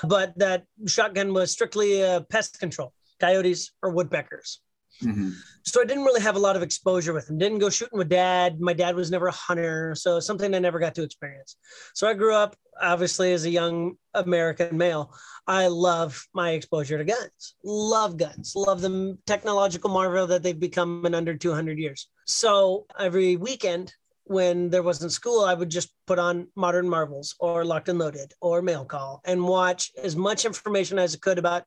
But 0.05 0.37
that 0.39 0.65
shotgun 0.87 1.33
was 1.33 1.51
strictly 1.51 2.03
uh, 2.03 2.21
pest 2.29 2.59
control, 2.59 2.93
coyotes 3.21 3.73
or 3.83 3.91
woodpeckers. 3.91 4.61
Mhm. 5.01 5.33
So 5.65 5.81
I 5.81 5.85
didn't 5.85 6.05
really 6.05 6.21
have 6.21 6.37
a 6.37 6.41
lot 6.41 6.57
of 6.57 6.63
exposure 6.63 7.13
with 7.13 7.27
them. 7.27 7.39
Didn't 7.39 7.59
go 7.59 7.71
shooting 7.71 7.99
with 7.99 8.09
dad. 8.09 8.61
My 8.61 8.73
dad 8.73 8.95
was 8.95 9.11
never 9.11 9.29
a 9.29 9.33
hunter, 9.33 9.95
so 9.95 10.21
something 10.21 10.55
I 10.55 10.59
never 10.59 10.79
got 10.79 10.95
to 10.97 11.03
experience. 11.03 11.57
So 11.95 12.09
I 12.09 12.15
grew 12.15 12.35
up 12.35 12.57
obviously 12.81 13.33
as 13.33 13.45
a 13.45 13.51
young 13.51 13.97
American 14.15 14.77
male. 14.77 15.15
I 15.47 15.67
love 15.69 16.27
my 16.35 16.53
exposure 16.53 16.99
to 16.99 17.05
guns. 17.05 17.55
Love 17.65 18.17
guns. 18.17 18.53
Love 18.55 18.81
the 18.81 19.19
technological 19.27 19.91
marvel 19.91 20.27
that 20.27 20.43
they've 20.43 20.59
become 20.59 21.05
in 21.07 21.15
under 21.15 21.35
200 21.35 21.79
years. 21.79 22.09
So 22.27 22.87
every 22.99 23.37
weekend 23.37 23.95
when 24.25 24.71
there 24.71 24.83
wasn't 24.83 25.13
school, 25.13 25.45
I 25.45 25.55
would 25.55 25.69
just 25.69 25.93
put 26.07 26.19
on 26.19 26.49
Modern 26.55 26.89
Marvels 26.89 27.35
or 27.41 27.65
Locked 27.65 27.89
and 27.89 27.99
Loaded 27.99 28.33
or 28.41 28.63
Mail 28.63 28.85
Call 28.85 29.21
and 29.25 29.45
watch 29.45 29.91
as 30.03 30.17
much 30.17 30.45
information 30.45 30.99
as 30.99 31.15
I 31.15 31.19
could 31.19 31.39
about 31.39 31.65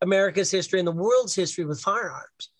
America's 0.00 0.50
history 0.50 0.78
and 0.78 0.88
the 0.88 0.92
world's 0.92 1.34
history 1.34 1.64
with 1.64 1.80
firearms 1.80 2.50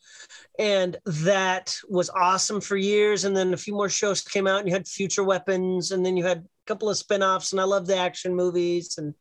and 0.58 0.96
that 1.04 1.76
was 1.88 2.10
awesome 2.10 2.60
for 2.60 2.76
years 2.76 3.24
and 3.24 3.36
then 3.36 3.54
a 3.54 3.56
few 3.56 3.72
more 3.72 3.88
shows 3.88 4.20
came 4.20 4.48
out 4.48 4.58
and 4.58 4.68
you 4.68 4.74
had 4.74 4.88
future 4.88 5.24
weapons 5.24 5.92
and 5.92 6.04
then 6.04 6.16
you 6.16 6.24
had 6.24 6.38
a 6.38 6.44
couple 6.66 6.90
of 6.90 6.96
spin-offs 6.96 7.52
and 7.52 7.60
i 7.60 7.64
love 7.64 7.86
the 7.86 7.96
action 7.96 8.34
movies 8.34 8.98
and 8.98 9.14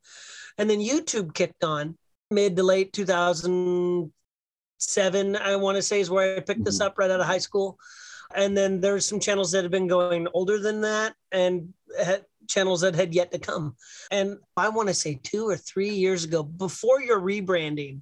and 0.58 0.68
then 0.70 0.80
youtube 0.80 1.34
kicked 1.34 1.64
on 1.64 1.98
mid 2.32 2.56
to 2.56 2.64
late 2.64 2.94
2007 2.94 5.36
i 5.36 5.56
want 5.56 5.76
to 5.76 5.82
say 5.82 6.00
is 6.00 6.10
where 6.10 6.38
i 6.38 6.40
picked 6.40 6.64
this 6.66 6.80
mm-hmm. 6.80 6.88
up 6.88 6.98
right 6.98 7.12
out 7.12 7.20
of 7.20 7.26
high 7.26 7.38
school. 7.38 7.78
And 8.36 8.58
then 8.58 8.82
there's 8.82 9.06
some 9.06 9.22
channels 9.22 9.54
that 9.54 9.64
have 9.64 9.72
been 9.72 9.88
going 9.88 10.28
older 10.34 10.60
than 10.60 10.82
that 10.82 11.16
and 11.32 11.74
channels 12.50 12.82
that 12.82 12.94
had 12.94 13.16
yet 13.16 13.32
to 13.32 13.40
come. 13.40 13.78
And 14.12 14.38
i 14.58 14.68
want 14.68 14.90
to 14.90 14.94
say 14.94 15.18
two 15.24 15.48
or 15.48 15.56
three 15.56 15.92
years 15.92 16.26
ago 16.26 16.44
before 16.44 17.02
your 17.02 17.22
rebranding 17.22 18.02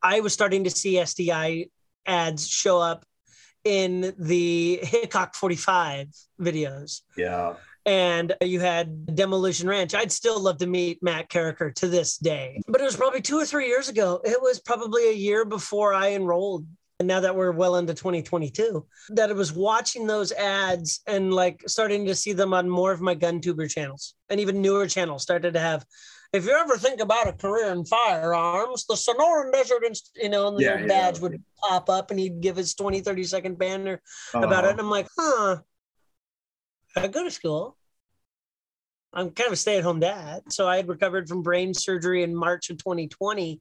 i 0.00 0.20
was 0.20 0.32
starting 0.32 0.62
to 0.62 0.70
see 0.70 0.94
sdi 0.94 1.68
ads 2.06 2.48
show 2.48 2.78
up 2.78 3.04
in 3.64 4.14
the 4.18 4.80
Hickok 4.82 5.34
45 5.34 6.08
videos. 6.40 7.02
Yeah. 7.16 7.54
And 7.84 8.34
you 8.42 8.60
had 8.60 9.14
Demolition 9.14 9.68
Ranch. 9.68 9.94
I'd 9.94 10.12
still 10.12 10.40
love 10.40 10.58
to 10.58 10.66
meet 10.66 11.02
Matt 11.02 11.30
Carriker 11.30 11.74
to 11.76 11.88
this 11.88 12.18
day. 12.18 12.60
But 12.68 12.80
it 12.80 12.84
was 12.84 12.96
probably 12.96 13.22
two 13.22 13.38
or 13.38 13.46
three 13.46 13.66
years 13.66 13.88
ago. 13.88 14.20
It 14.24 14.40
was 14.40 14.60
probably 14.60 15.08
a 15.08 15.14
year 15.14 15.44
before 15.44 15.94
I 15.94 16.12
enrolled. 16.12 16.66
And 16.98 17.06
now 17.06 17.20
that 17.20 17.36
we're 17.36 17.52
well 17.52 17.76
into 17.76 17.94
2022, 17.94 18.84
that 19.10 19.30
I 19.30 19.32
was 19.32 19.52
watching 19.52 20.06
those 20.06 20.32
ads 20.32 21.00
and 21.06 21.32
like 21.32 21.62
starting 21.66 22.06
to 22.06 22.14
see 22.14 22.32
them 22.32 22.52
on 22.52 22.68
more 22.68 22.92
of 22.92 23.00
my 23.00 23.14
gun 23.14 23.40
tuber 23.40 23.68
channels 23.68 24.14
and 24.28 24.40
even 24.40 24.60
newer 24.60 24.86
channels 24.88 25.22
started 25.22 25.54
to 25.54 25.60
have 25.60 25.86
if 26.32 26.44
you 26.44 26.52
ever 26.52 26.76
think 26.76 27.00
about 27.00 27.28
a 27.28 27.32
career 27.32 27.72
in 27.72 27.84
firearms, 27.84 28.84
the 28.86 28.94
Sonoran 28.94 29.52
Desert, 29.52 29.82
you 30.16 30.28
know, 30.28 30.48
and 30.48 30.56
the 30.56 30.60
Yeah, 30.62 30.72
little 30.74 30.88
yeah. 30.88 31.10
badge 31.10 31.20
would 31.20 31.42
pop 31.60 31.88
up 31.88 32.10
and 32.10 32.20
he'd 32.20 32.40
give 32.40 32.56
his 32.56 32.74
20, 32.74 33.00
30 33.00 33.24
second 33.24 33.58
banner 33.58 34.00
about 34.34 34.64
Uh-huh. 34.64 34.68
it. 34.68 34.70
And 34.72 34.80
I'm 34.80 34.90
like, 34.90 35.08
huh, 35.18 35.58
I 36.96 37.08
go 37.08 37.24
to 37.24 37.30
school. 37.30 37.76
I'm 39.12 39.30
kind 39.30 39.46
of 39.46 39.54
a 39.54 39.56
stay 39.56 39.78
at 39.78 39.84
home 39.84 40.00
dad. 40.00 40.52
So 40.52 40.68
I 40.68 40.76
had 40.76 40.88
recovered 40.88 41.28
from 41.28 41.42
brain 41.42 41.72
surgery 41.72 42.22
in 42.22 42.34
March 42.34 42.68
of 42.68 42.76
2020 42.76 43.60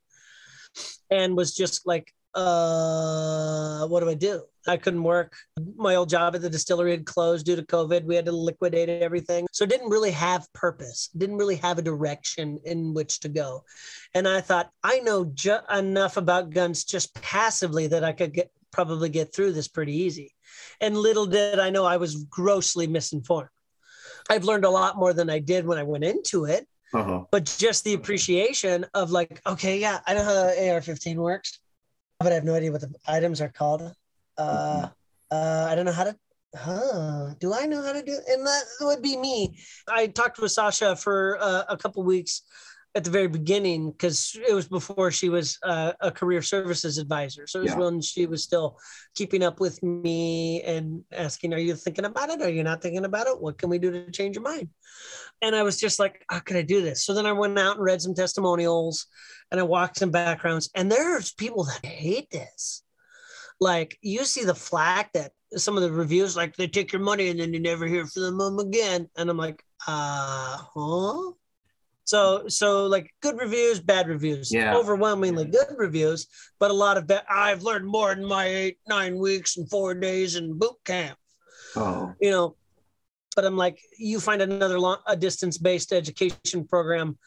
and 1.10 1.38
was 1.38 1.56
just 1.56 1.88
like, 1.88 2.14
uh, 2.38 3.88
what 3.88 4.02
do 4.02 4.10
I 4.10 4.14
do? 4.14 4.44
I 4.68 4.78
couldn't 4.78 5.04
work. 5.04 5.36
My 5.76 5.96
old 5.96 6.10
job 6.10 6.36
at 6.36 6.42
the 6.42 6.50
distillery 6.50 6.92
had 6.92 7.06
closed 7.06 7.46
due 7.46 7.56
to 7.56 7.64
COVID. 7.64 8.04
We 8.04 8.16
had 8.16 8.26
to 8.26 8.32
liquidate 8.32 8.90
everything. 8.90 9.48
So 9.52 9.64
it 9.64 9.70
didn't 9.70 9.90
really 9.90 10.12
have 10.12 10.52
purpose, 10.54 11.10
didn't 11.18 11.38
really 11.38 11.56
have 11.58 11.78
a 11.78 11.82
direction 11.82 12.60
in 12.66 12.94
which 12.94 13.20
to 13.22 13.30
go. 13.30 13.64
And 14.14 14.28
I 14.28 14.42
thought, 14.42 14.70
I 14.84 15.00
know 15.00 15.26
ju- 15.26 15.66
enough 15.74 16.18
about 16.18 16.50
guns 16.52 16.84
just 16.84 17.14
passively 17.22 17.88
that 17.88 18.04
I 18.04 18.12
could 18.12 18.34
get 18.34 18.52
probably 18.72 19.10
get 19.10 19.34
through 19.34 19.54
this 19.54 19.68
pretty 19.68 19.94
easy. 19.94 20.36
And 20.82 20.96
little 20.98 21.26
did 21.26 21.60
I 21.60 21.70
know 21.70 21.86
I 21.86 21.98
was 21.98 22.24
grossly 22.26 22.86
misinformed. 22.86 23.50
I've 24.30 24.44
learned 24.44 24.66
a 24.66 24.70
lot 24.70 24.98
more 24.98 25.14
than 25.14 25.30
I 25.30 25.40
did 25.40 25.66
when 25.66 25.78
I 25.78 25.84
went 25.84 26.04
into 26.04 26.46
it, 26.46 26.68
Uh-huh. 26.94 27.24
but 27.32 27.46
just 27.58 27.84
the 27.86 27.94
appreciation 27.94 28.86
of 28.94 29.10
like, 29.10 29.42
okay, 29.48 29.80
yeah, 29.80 30.00
I 30.06 30.14
know 30.14 30.24
how 30.24 30.34
the 30.34 30.70
AR-15 30.70 31.16
works, 31.16 31.60
but 32.20 32.32
I 32.32 32.36
have 32.36 32.44
no 32.44 32.56
idea 32.56 32.72
what 32.72 32.82
the 32.82 32.94
items 33.08 33.42
are 33.42 33.50
called. 33.50 33.94
Uh, 34.38 34.88
uh, 35.32 35.68
I 35.70 35.76
don't 35.76 35.86
know 35.86 35.92
how 35.92 36.06
to. 36.06 36.16
Huh? 36.56 37.34
Do 37.40 37.54
I 37.54 37.66
know 37.66 37.84
how 37.84 37.92
to 37.94 38.02
do? 38.02 38.18
And 38.30 38.46
that 38.46 38.64
would 38.82 39.02
be 39.02 39.18
me. 39.18 39.58
I 39.88 40.08
talked 40.08 40.40
with 40.40 40.52
Sasha 40.52 40.96
for 40.96 41.38
uh, 41.40 41.64
a 41.70 41.78
couple 41.78 42.04
weeks 42.04 42.42
at 42.96 43.04
the 43.04 43.12
very 43.12 43.28
beginning 43.28 43.92
because 43.92 44.36
it 44.48 44.54
was 44.54 44.68
before 44.68 45.12
she 45.12 45.30
was 45.30 45.60
uh, 45.62 45.92
a 46.00 46.10
career 46.12 46.42
services 46.42 46.98
advisor. 46.98 47.46
So 47.46 47.60
it 47.60 47.64
was 47.64 47.72
Yeah. 47.74 47.80
when 47.80 48.02
she 48.02 48.26
was 48.26 48.44
still 48.44 48.80
keeping 49.14 49.44
up 49.44 49.60
with 49.60 49.84
me 49.84 50.64
and 50.64 51.04
asking, 51.12 51.54
"Are 51.54 51.60
you 51.60 51.76
thinking 51.76 52.06
about 52.06 52.30
it? 52.30 52.42
Are 52.42 52.50
you 52.50 52.64
not 52.64 52.82
thinking 52.82 53.06
about 53.06 53.28
it? 53.28 53.40
What 53.40 53.58
can 53.60 53.70
we 53.70 53.78
do 53.78 53.92
to 53.92 54.10
change 54.12 54.36
your 54.36 54.44
mind?" 54.44 54.70
And 55.42 55.56
I 55.56 55.64
was 55.64 55.80
just 55.80 56.00
like, 56.00 56.24
"How 56.30 56.40
can 56.40 56.58
I 56.58 56.62
do 56.64 56.82
this?" 56.82 57.06
So 57.06 57.14
then 57.14 57.26
I 57.26 57.32
went 57.32 57.58
out 57.60 57.76
and 57.76 57.84
read 57.86 58.02
some 58.02 58.16
testimonials, 58.16 59.06
and 59.52 59.60
I 59.60 59.64
walked 59.64 59.98
some 59.98 60.12
backgrounds, 60.12 60.70
and 60.76 60.92
there's 60.92 61.32
people 61.34 61.64
that 61.66 61.86
hate 61.86 62.30
this. 62.32 62.84
Like 63.60 63.98
you 64.02 64.26
see 64.26 64.44
the 64.46 64.56
flack 64.56 65.14
that 65.14 65.32
some 65.56 65.78
of 65.78 65.84
the 65.84 65.92
reviews, 65.92 66.36
like 66.36 66.56
they 66.56 66.68
take 66.68 66.92
your 66.92 67.02
money 67.02 67.30
and 67.30 67.40
then 67.40 67.54
you 67.54 67.60
never 67.60 67.86
hear 67.88 68.06
from 68.06 68.38
them 68.38 68.60
again, 68.60 69.10
and 69.16 69.30
I'm 69.30 69.38
like, 69.38 69.64
uh 69.88 70.58
huh. 70.76 71.32
So, 72.04 72.48
so 72.48 72.86
like 72.88 73.14
good 73.22 73.38
reviews, 73.38 73.80
bad 73.82 74.08
reviews, 74.08 74.52
Yeah. 74.54 74.78
overwhelmingly 74.78 75.44
good 75.46 75.76
reviews, 75.78 76.28
but 76.58 76.72
a 76.72 76.74
lot 76.74 76.96
of 76.98 77.06
bad. 77.06 77.24
I've 77.30 77.64
learned 77.64 77.86
more 77.86 78.14
in 78.14 78.24
my 78.24 78.46
eight, 78.46 78.78
nine 78.88 79.18
weeks 79.18 79.58
and 79.58 79.70
four 79.70 79.94
days 79.94 80.36
in 80.38 80.58
boot 80.58 80.78
camp, 80.86 81.18
Oh. 81.76 82.14
you 82.22 82.32
know. 82.32 82.56
But 83.38 83.46
I'm 83.46 83.56
like, 83.56 83.80
you 84.00 84.20
find 84.20 84.42
another 84.42 84.80
long, 84.80 84.98
a 85.06 85.16
distance 85.16 85.60
based 85.60 85.94
education 85.94 86.68
program 86.68 87.20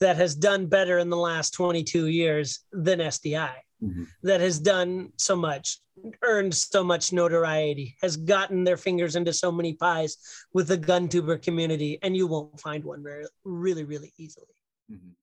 that 0.00 0.16
has 0.16 0.34
done 0.34 0.66
better 0.66 0.98
in 0.98 1.08
the 1.08 1.16
last 1.16 1.52
22 1.54 2.08
years 2.08 2.64
than 2.72 3.00
SDI, 3.00 3.54
Mhm. 3.80 4.08
that 4.24 4.40
has 4.40 4.58
done 4.58 5.12
so 5.18 5.36
much, 5.36 5.78
earned 6.22 6.52
so 6.52 6.82
much 6.82 7.12
notoriety, 7.12 7.94
has 8.02 8.16
gotten 8.16 8.64
their 8.64 8.76
fingers 8.76 9.14
into 9.14 9.32
so 9.32 9.52
many 9.52 9.74
pies 9.74 10.16
with 10.52 10.66
the 10.66 10.76
gun 10.76 11.08
tuber 11.08 11.38
community, 11.38 11.96
and 12.02 12.16
you 12.16 12.26
won't 12.26 12.58
find 12.60 12.82
one 12.82 13.04
very, 13.04 13.24
really, 13.44 13.84
really 13.84 14.12
easily. 14.18 14.56
Mhm. 14.90 15.14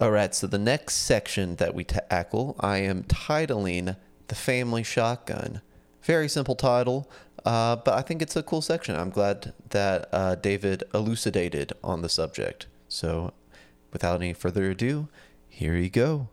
All 0.00 0.10
right, 0.10 0.34
so 0.34 0.46
the 0.46 0.58
next 0.58 0.94
section 0.94 1.56
that 1.56 1.74
we 1.74 1.84
tackle, 1.84 2.56
I 2.60 2.78
am 2.78 3.02
titling 3.02 3.98
The 4.28 4.34
Family 4.34 4.82
Shotgun. 4.82 5.60
Very 6.02 6.28
simple 6.28 6.54
title, 6.54 7.10
uh, 7.46 7.76
but 7.76 7.94
I 7.94 8.02
think 8.02 8.20
it's 8.22 8.36
a 8.36 8.42
cool 8.42 8.60
section. 8.60 8.96
I'm 8.96 9.10
glad 9.10 9.54
that 9.70 10.08
uh, 10.12 10.34
David 10.34 10.84
elucidated 10.92 11.72
on 11.82 12.02
the 12.02 12.08
subject. 12.08 12.66
So, 12.88 13.32
without 13.92 14.16
any 14.20 14.32
further 14.34 14.70
ado, 14.70 15.08
here 15.48 15.76
you 15.76 15.88
go. 15.88 16.28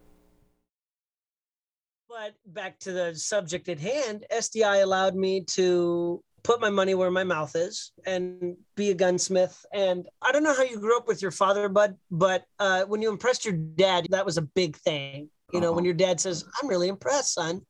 But 2.09 2.33
back 2.45 2.79
to 2.79 2.91
the 2.91 3.15
subject 3.15 3.69
at 3.69 3.79
hand, 3.79 4.25
SDI 4.31 4.83
allowed 4.83 5.15
me 5.15 5.41
to 5.57 6.21
put 6.43 6.59
my 6.61 6.69
money 6.69 6.93
where 6.93 7.09
my 7.09 7.23
mouth 7.23 7.55
is 7.55 7.91
and 8.05 8.57
be 8.75 8.91
a 8.91 8.93
gunsmith. 8.93 9.65
And 9.73 10.05
I 10.21 10.31
don't 10.31 10.43
know 10.43 10.53
how 10.53 10.63
you 10.63 10.79
grew 10.79 10.97
up 10.97 11.07
with 11.07 11.21
your 11.21 11.31
father, 11.31 11.69
bud, 11.69 11.95
but 12.11 12.43
uh, 12.59 12.83
when 12.83 13.01
you 13.01 13.09
impressed 13.09 13.45
your 13.45 13.53
dad, 13.55 14.07
that 14.09 14.25
was 14.25 14.37
a 14.37 14.41
big 14.41 14.75
thing. 14.77 15.29
You 15.53 15.61
know, 15.61 15.71
when 15.71 15.83
Uh-huh. 15.83 15.85
your 15.85 15.93
dad 15.93 16.19
says, 16.19 16.43
I'm 16.61 16.67
really 16.69 16.87
impressed, 16.89 17.33
son. 17.35 17.61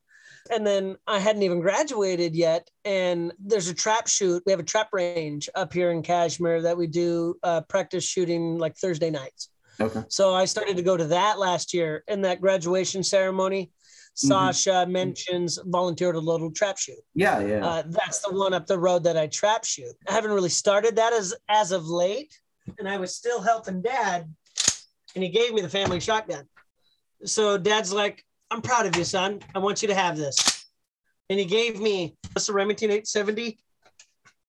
And 0.52 0.66
then 0.68 0.98
I 1.08 1.20
hadn't 1.20 1.44
even 1.44 1.62
graduated 1.62 2.36
yet. 2.36 2.70
And 2.86 3.32
there's 3.40 3.70
a 3.70 3.74
trap 3.74 4.08
shoot. 4.08 4.44
We 4.46 4.52
have 4.52 4.60
a 4.60 4.64
trap 4.64 4.90
range 4.92 5.50
up 5.56 5.74
here 5.74 5.92
in 5.92 6.02
Cashmere 6.02 6.62
that 6.64 6.78
we 6.78 6.88
do 6.88 7.36
uh, 7.44 7.62
practice 7.62 8.04
shooting 8.04 8.58
like 8.58 8.76
Thursday 8.76 9.10
nights. 9.10 9.50
Okay. 9.80 10.04
So 10.10 10.34
I 10.34 10.46
started 10.46 10.78
to 10.78 10.84
go 10.84 10.98
to 10.98 11.06
that 11.06 11.40
last 11.40 11.74
year 11.74 12.04
in 12.08 12.22
that 12.22 12.42
graduation 12.42 13.04
ceremony. 13.04 13.72
Sasha 14.16 14.86
mentions 14.88 15.58
volunteered 15.66 16.16
a 16.16 16.20
little 16.20 16.52
trap 16.52 16.78
shoot. 16.78 17.00
Yeah, 17.16 17.40
yeah. 17.40 17.66
Uh, 17.66 17.84
that's 17.88 18.20
the 18.20 18.32
one 18.32 18.54
up 18.54 18.68
the 18.68 18.78
road 18.78 19.04
that 19.06 19.18
I 19.18 19.26
trap 19.26 19.66
shoot. 19.66 19.96
I 20.08 20.12
haven't 20.12 20.32
really 20.32 20.50
started 20.50 20.96
that 20.98 21.14
as 21.14 21.34
as 21.50 21.72
of 21.72 21.88
late, 21.88 22.40
and 22.78 22.88
I 22.88 22.98
was 22.98 23.16
still 23.16 23.42
helping 23.42 23.82
dad, 23.82 24.32
and 25.16 25.24
he 25.24 25.30
gave 25.32 25.54
me 25.54 25.62
the 25.62 25.70
family 25.70 26.00
shotgun. 26.00 26.48
So 27.26 27.58
dad's 27.58 27.92
like, 27.92 28.24
"I'm 28.54 28.62
proud 28.62 28.86
of 28.86 28.96
you, 28.96 29.04
son. 29.04 29.40
I 29.56 29.60
want 29.60 29.82
you 29.82 29.88
to 29.90 29.96
have 29.96 30.18
this." 30.18 30.66
And 31.30 31.40
he 31.40 31.46
gave 31.46 31.80
me 31.80 32.16
this 32.34 32.50
a 32.50 32.54
Remington 32.54 32.92
870 32.92 33.58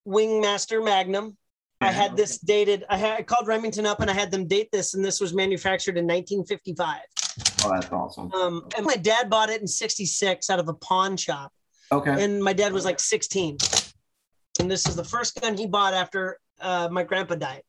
Wingmaster 0.07 0.85
Magnum. 0.85 1.37
I 1.81 1.91
had 1.91 2.17
this 2.17 2.39
dated. 2.39 2.85
I 2.89 2.97
had 2.97 3.19
I 3.19 3.23
called 3.23 3.47
Remington 3.47 3.85
up 3.85 4.01
and 4.01 4.11
I 4.11 4.15
had 4.15 4.31
them 4.31 4.47
date 4.47 4.71
this, 4.73 4.95
and 4.95 5.05
this 5.05 5.21
was 5.21 5.35
manufactured 5.35 5.99
in 5.99 6.05
1955. 6.07 7.01
Oh, 7.65 7.71
that's 7.71 7.93
awesome. 7.93 8.33
Um, 8.33 8.69
and 8.77 8.87
my 8.87 8.97
dad 8.97 9.29
bought 9.29 9.51
it 9.51 9.61
in 9.61 9.67
'66 9.67 10.49
out 10.51 10.59
of 10.61 10.69
a 10.69 10.75
pawn 10.75 11.17
shop, 11.17 11.53
Okay. 11.93 12.23
and 12.25 12.43
my 12.43 12.53
dad 12.53 12.73
was 12.73 12.85
like 12.85 13.01
16. 13.01 13.59
And 14.61 14.71
this 14.71 14.87
is 14.89 14.95
the 14.97 15.05
first 15.05 15.41
gun 15.41 15.57
he 15.57 15.67
bought 15.67 15.95
after 15.95 16.39
uh, 16.61 16.89
my 16.91 17.03
grandpa 17.03 17.35
died. 17.35 17.63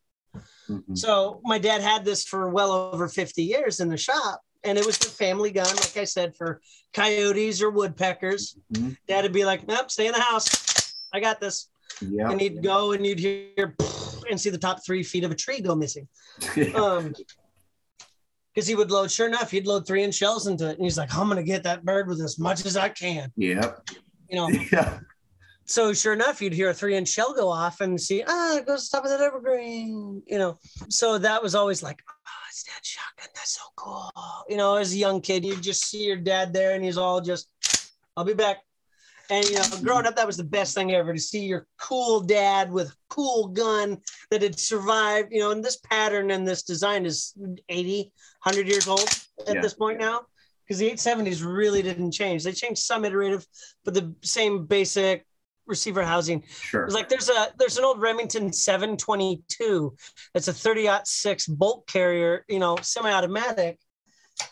Mhm. 0.70 0.98
So 0.98 1.42
my 1.44 1.58
dad 1.58 1.82
had 1.82 2.06
this 2.06 2.24
for 2.24 2.50
well 2.50 2.72
over 2.72 3.08
50 3.08 3.44
years 3.44 3.80
in 3.80 3.90
the 3.90 3.98
shop. 3.98 4.42
And 4.66 4.78
it 4.78 4.86
was 4.86 4.98
the 4.98 5.10
family 5.10 5.52
gun, 5.52 5.68
like 5.76 5.96
I 5.98 6.04
said, 6.06 6.36
for 6.36 6.60
coyotes 6.94 7.62
or 7.62 7.70
woodpeckers. 7.70 8.58
Mhm. 8.74 8.98
Dad 9.08 9.24
would 9.24 9.32
be 9.34 9.46
like, 9.46 9.68
nope, 9.68 9.92
stay 9.92 10.08
in 10.08 10.12
the 10.14 10.20
house. 10.20 10.94
I 11.14 11.20
got 11.20 11.40
this. 11.40 11.70
Yeah. 12.02 12.30
And 12.32 12.42
he'd 12.42 12.62
go 12.64 12.92
and 12.94 13.06
you'd 13.06 13.20
hear 13.20 13.76
and 14.30 14.42
see 14.42 14.50
the 14.50 14.58
top 14.58 14.84
three 14.86 15.04
feet 15.04 15.24
of 15.24 15.32
a 15.32 15.36
tree 15.36 15.62
go 15.62 15.76
missing. 15.76 16.08
Um, 16.76 17.14
because 18.54 18.68
he 18.68 18.76
would 18.76 18.90
load, 18.90 19.12
sure 19.12 19.28
enough, 19.28 19.52
he'd 19.52 19.68
load 19.68 19.86
three 19.86 20.02
inch 20.02 20.16
shells 20.16 20.48
into 20.48 20.70
it. 20.70 20.78
And 20.78 20.84
he's 20.86 20.98
like, 20.98 21.14
I'm 21.14 21.26
going 21.28 21.36
to 21.36 21.44
get 21.44 21.64
that 21.64 21.84
bird 21.84 22.08
with 22.08 22.22
as 22.22 22.40
much 22.40 22.66
as 22.66 22.78
I 22.78 22.88
can. 22.88 23.30
yep. 23.36 23.82
You 24.30 24.38
know, 24.38 24.48
Yeah. 24.72 25.00
so 25.66 25.92
sure 25.94 26.14
enough, 26.14 26.42
you'd 26.42 26.54
hear 26.54 26.70
a 26.70 26.74
three 26.74 26.96
inch 26.96 27.10
shell 27.10 27.34
go 27.34 27.50
off 27.50 27.82
and 27.82 28.00
see, 28.00 28.24
ah, 28.26 28.56
it 28.56 28.66
goes 28.66 28.86
to 28.88 28.92
the 28.92 28.98
top 28.98 29.04
of 29.04 29.12
that 29.12 29.20
evergreen, 29.20 30.24
you 30.26 30.38
know. 30.38 30.58
So 30.88 31.18
that 31.18 31.44
was 31.44 31.54
always 31.54 31.84
like, 31.84 32.02
it's 32.56 32.64
that 32.64 32.86
shotgun. 32.86 33.28
That's 33.36 33.58
so 33.58 33.66
cool. 33.76 34.10
You 34.48 34.56
know, 34.56 34.76
as 34.76 34.94
a 34.94 34.98
young 34.98 35.20
kid, 35.20 35.44
you 35.44 35.58
just 35.58 35.86
see 35.90 36.06
your 36.06 36.16
dad 36.16 36.54
there 36.54 36.74
and 36.74 36.86
he's 36.86 36.98
all 36.98 37.20
just, 37.20 37.50
I'll 38.16 38.24
be 38.24 38.34
back. 38.34 38.60
And 39.30 39.44
you 39.50 39.56
know, 39.56 39.66
growing 39.84 40.06
up, 40.06 40.16
that 40.16 40.26
was 40.26 40.38
the 40.38 40.46
best 40.46 40.74
thing 40.74 40.94
ever 40.94 41.12
to 41.12 41.20
see 41.20 41.44
your 41.44 41.68
cool 41.78 42.22
dad 42.22 42.72
with 42.72 42.96
cool 43.10 43.48
gun 43.48 43.98
that 44.32 44.42
had 44.42 44.58
survived, 44.58 45.34
you 45.34 45.40
know, 45.40 45.52
and 45.52 45.66
this 45.66 45.78
pattern 45.78 46.32
and 46.32 46.48
this 46.48 46.64
design 46.64 47.06
is 47.06 47.34
80, 47.68 48.14
100 48.44 48.70
years 48.70 48.88
old 48.88 49.10
at 49.48 49.56
Yeah. 49.56 49.62
this 49.62 49.74
point 49.74 50.00
now. 50.00 50.22
Because 50.66 50.80
the 50.80 50.90
870s 50.90 51.44
really 51.46 51.82
didn't 51.82 52.12
change. 52.12 52.44
They 52.44 52.54
changed 52.54 52.82
some 52.82 53.04
iterative, 53.04 53.46
but 53.84 53.94
the 53.94 54.16
same 54.24 54.66
basic 54.66 55.28
receiver 55.68 56.04
housing. 56.04 56.44
Sure. 56.48 56.88
Like 56.90 57.10
there's 57.10 57.30
a 57.30 57.48
there's 57.58 57.78
an 57.78 57.84
old 57.84 58.02
Remington 58.02 58.52
722. 58.52 59.96
It's 60.34 60.48
a 60.48 60.54
30 60.54 60.90
6 61.04 61.48
bolt 61.48 61.88
carrier, 61.88 62.46
you 62.48 62.60
know, 62.60 62.78
semi-automatic, 62.82 63.80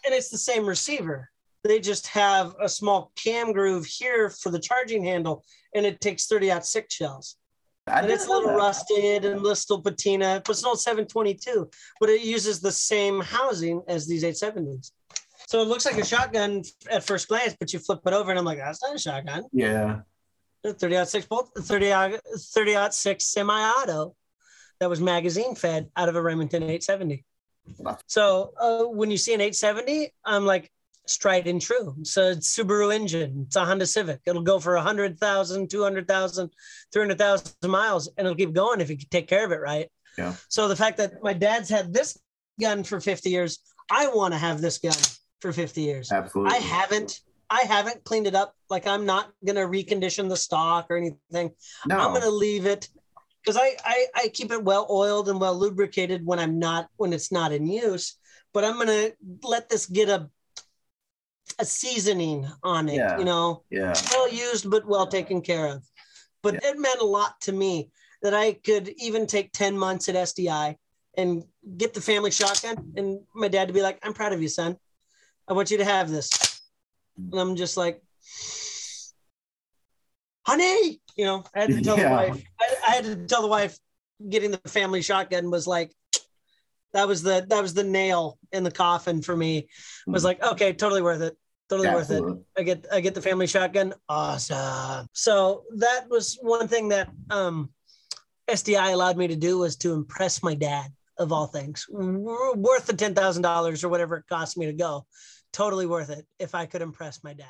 and 0.05 0.13
it's 0.13 0.29
the 0.29 0.37
same 0.37 0.65
receiver. 0.65 1.29
They 1.63 1.79
just 1.79 2.07
have 2.07 2.55
a 2.59 2.67
small 2.67 3.11
cam 3.15 3.53
groove 3.53 3.85
here 3.85 4.29
for 4.29 4.49
the 4.51 4.59
charging 4.59 5.03
handle, 5.03 5.43
and 5.73 5.85
it 5.85 6.01
takes 6.01 6.27
30 6.27 6.51
6 6.61 6.93
shells. 6.93 7.37
I 7.87 7.99
And 7.99 8.11
it's 8.11 8.25
a 8.27 8.29
little 8.29 8.49
that. 8.49 8.57
rusted 8.57 9.25
and 9.25 9.41
little 9.41 9.81
patina, 9.81 10.41
but 10.45 10.51
it's 10.51 10.61
an 10.61 10.67
old 10.67 10.79
722, 10.79 11.69
but 11.99 12.09
it 12.09 12.21
uses 12.21 12.61
the 12.61 12.71
same 12.71 13.19
housing 13.21 13.81
as 13.87 14.07
these 14.07 14.23
870s. 14.23 14.91
So 15.47 15.61
it 15.61 15.67
looks 15.67 15.85
like 15.85 15.97
a 15.97 16.05
shotgun 16.05 16.63
at 16.89 17.03
first 17.03 17.27
glance, 17.27 17.55
but 17.59 17.73
you 17.73 17.79
flip 17.79 17.99
it 18.05 18.13
over 18.13 18.31
and 18.31 18.39
I'm 18.39 18.45
like, 18.45 18.57
that's 18.57 18.81
not 18.81 18.95
a 18.95 18.99
shotgun. 18.99 19.43
Yeah. 19.51 19.99
30 20.65 21.05
6 21.05 21.25
bolt 21.27 21.51
30 21.57 22.17
30 22.37 22.91
6 22.91 23.25
semi-auto 23.25 24.15
that 24.79 24.89
was 24.89 24.99
magazine 24.99 25.55
fed 25.55 25.89
out 25.95 26.09
of 26.09 26.15
a 26.15 26.21
Remington 26.21 26.63
870. 26.63 27.23
Wow. 27.77 27.97
So 28.07 28.53
uh, 28.59 28.83
when 28.83 29.11
you 29.11 29.17
see 29.17 29.33
an 29.33 29.41
870, 29.41 30.13
I'm 30.25 30.45
like 30.45 30.69
straight 31.05 31.47
and 31.47 31.61
true. 31.61 31.95
So 32.03 32.31
it's 32.31 32.53
Subaru 32.53 32.93
engine. 32.93 33.45
It's 33.47 33.55
a 33.55 33.65
Honda 33.65 33.85
Civic. 33.85 34.19
It'll 34.25 34.41
go 34.41 34.59
for 34.59 34.75
100,000, 34.75 35.69
200,000, 35.69 36.49
300,000 36.91 37.53
miles 37.69 38.09
and 38.17 38.25
it'll 38.25 38.35
keep 38.35 38.53
going 38.53 38.81
if 38.81 38.89
you 38.89 38.97
take 38.97 39.27
care 39.27 39.45
of 39.45 39.51
it 39.51 39.61
right. 39.61 39.89
Yeah. 40.17 40.35
So 40.49 40.67
the 40.67 40.75
fact 40.75 40.97
that 40.97 41.23
my 41.23 41.33
dad's 41.33 41.69
had 41.69 41.93
this 41.93 42.19
gun 42.59 42.83
for 42.83 42.99
50 42.99 43.29
years, 43.29 43.59
I 43.89 44.07
want 44.07 44.33
to 44.33 44.37
have 44.37 44.61
this 44.61 44.77
gun 44.79 44.95
for 45.41 45.51
50 45.51 45.81
years. 45.81 46.11
Absolutely. 46.11 46.55
I 46.55 46.59
haven't. 46.59 47.21
I 47.49 47.61
haven't 47.61 48.03
cleaned 48.03 48.27
it 48.27 48.35
up. 48.35 48.55
Like 48.69 48.87
I'm 48.87 49.05
not 49.05 49.31
gonna 49.45 49.67
recondition 49.67 50.29
the 50.29 50.37
stock 50.37 50.87
or 50.89 50.97
anything. 50.97 51.51
No. 51.85 51.97
I'm 51.97 52.13
gonna 52.13 52.29
leave 52.29 52.65
it 52.65 52.87
because 53.43 53.57
I, 53.57 53.75
I 53.83 54.05
I 54.15 54.27
keep 54.29 54.51
it 54.51 54.63
well 54.63 54.87
oiled 54.89 55.29
and 55.29 55.39
well 55.39 55.55
lubricated 55.55 56.25
when 56.25 56.39
I'm 56.39 56.59
not 56.59 56.87
when 56.97 57.13
it's 57.13 57.31
not 57.31 57.51
in 57.51 57.67
use. 57.67 58.17
But 58.53 58.63
I'm 58.63 58.77
gonna 58.77 59.11
let 59.43 59.69
this 59.69 59.85
get 59.85 60.09
a 60.09 60.29
a 61.59 61.65
seasoning 61.65 62.47
on 62.63 62.89
it. 62.89 62.95
Yeah. 62.95 63.17
You 63.17 63.25
know, 63.25 63.63
yeah. 63.69 63.93
well 64.11 64.31
used 64.31 64.69
but 64.69 64.85
well 64.85 65.07
taken 65.07 65.41
care 65.41 65.67
of. 65.67 65.83
But 66.41 66.55
it 66.55 66.77
meant 66.77 66.99
a 66.99 67.05
lot 67.05 67.39
to 67.41 67.51
me 67.51 67.89
that 68.21 68.33
I 68.33 68.53
could 68.53 68.89
even 68.97 69.27
take 69.27 69.51
10 69.53 69.77
months 69.77 70.09
at 70.09 70.15
SDI 70.15 70.75
and 71.17 71.43
get 71.77 71.93
the 71.93 72.01
family 72.01 72.31
shotgun 72.31 72.93
and 72.97 73.19
my 73.33 73.47
dad 73.47 73.67
to 73.67 73.73
be 73.73 73.81
like, 73.81 73.99
I'm 74.03 74.13
proud 74.13 74.33
of 74.33 74.41
you, 74.41 74.47
son. 74.47 74.77
I 75.47 75.53
want 75.53 75.71
you 75.71 75.77
to 75.77 75.85
have 75.85 76.09
this. 76.09 76.29
And 77.17 77.39
I'm 77.39 77.55
just 77.55 77.77
like, 77.77 78.01
honey, 80.45 81.01
you 81.15 81.25
know, 81.25 81.43
I 81.55 81.61
had 81.61 81.69
to 81.71 81.81
tell 81.81 81.97
Yeah. 81.97 82.09
the 82.09 82.15
wife, 82.15 82.43
I, 82.59 82.75
I 82.87 82.91
had 82.95 83.05
to 83.05 83.15
tell 83.27 83.41
the 83.41 83.47
wife 83.47 83.77
getting 84.29 84.51
the 84.51 84.57
family 84.67 85.01
shotgun 85.01 85.51
was 85.51 85.67
like, 85.67 85.91
that 86.93 87.07
was 87.07 87.23
the 87.23 87.43
that 87.49 87.61
was 87.61 87.73
the 87.73 87.83
nail 87.83 88.37
in 88.51 88.63
the 88.63 88.69
coffin 88.71 89.21
for 89.23 89.35
me. 89.35 89.67
Was 90.05 90.23
like, 90.23 90.43
okay, 90.43 90.73
totally 90.73 91.01
worth 91.01 91.21
it. 91.21 91.35
Totally 91.67 91.87
worth 91.95 92.11
it. 92.11 92.23
I 92.55 92.61
get 92.61 92.85
I 92.91 92.99
get 92.99 93.15
the 93.15 93.21
family 93.21 93.47
shotgun. 93.47 93.95
Awesome. 94.07 95.07
So 95.13 95.63
that 95.77 96.05
was 96.09 96.37
one 96.41 96.67
thing 96.67 96.89
that 96.89 97.09
um, 97.31 97.71
SDI 98.47 98.93
allowed 98.93 99.17
me 99.17 99.27
to 99.27 99.35
do 99.35 99.57
was 99.57 99.75
to 99.77 99.93
impress 99.93 100.43
my 100.43 100.53
dad 100.53 100.91
of 101.17 101.31
all 101.31 101.47
things. 101.47 101.87
Worth 101.89 102.85
the 102.85 102.93
ten 102.95 103.15
thousand 103.15 103.41
dollars 103.41 103.83
or 103.83 103.89
whatever 103.89 104.17
it 104.17 104.25
cost 104.29 104.55
me 104.55 104.67
to 104.67 104.73
go. 104.73 105.07
Totally 105.53 105.85
worth 105.85 106.09
it 106.09 106.25
if 106.39 106.53
I 106.55 106.65
could 106.65 106.81
impress 106.81 107.23
my 107.23 107.33
dad. 107.33 107.47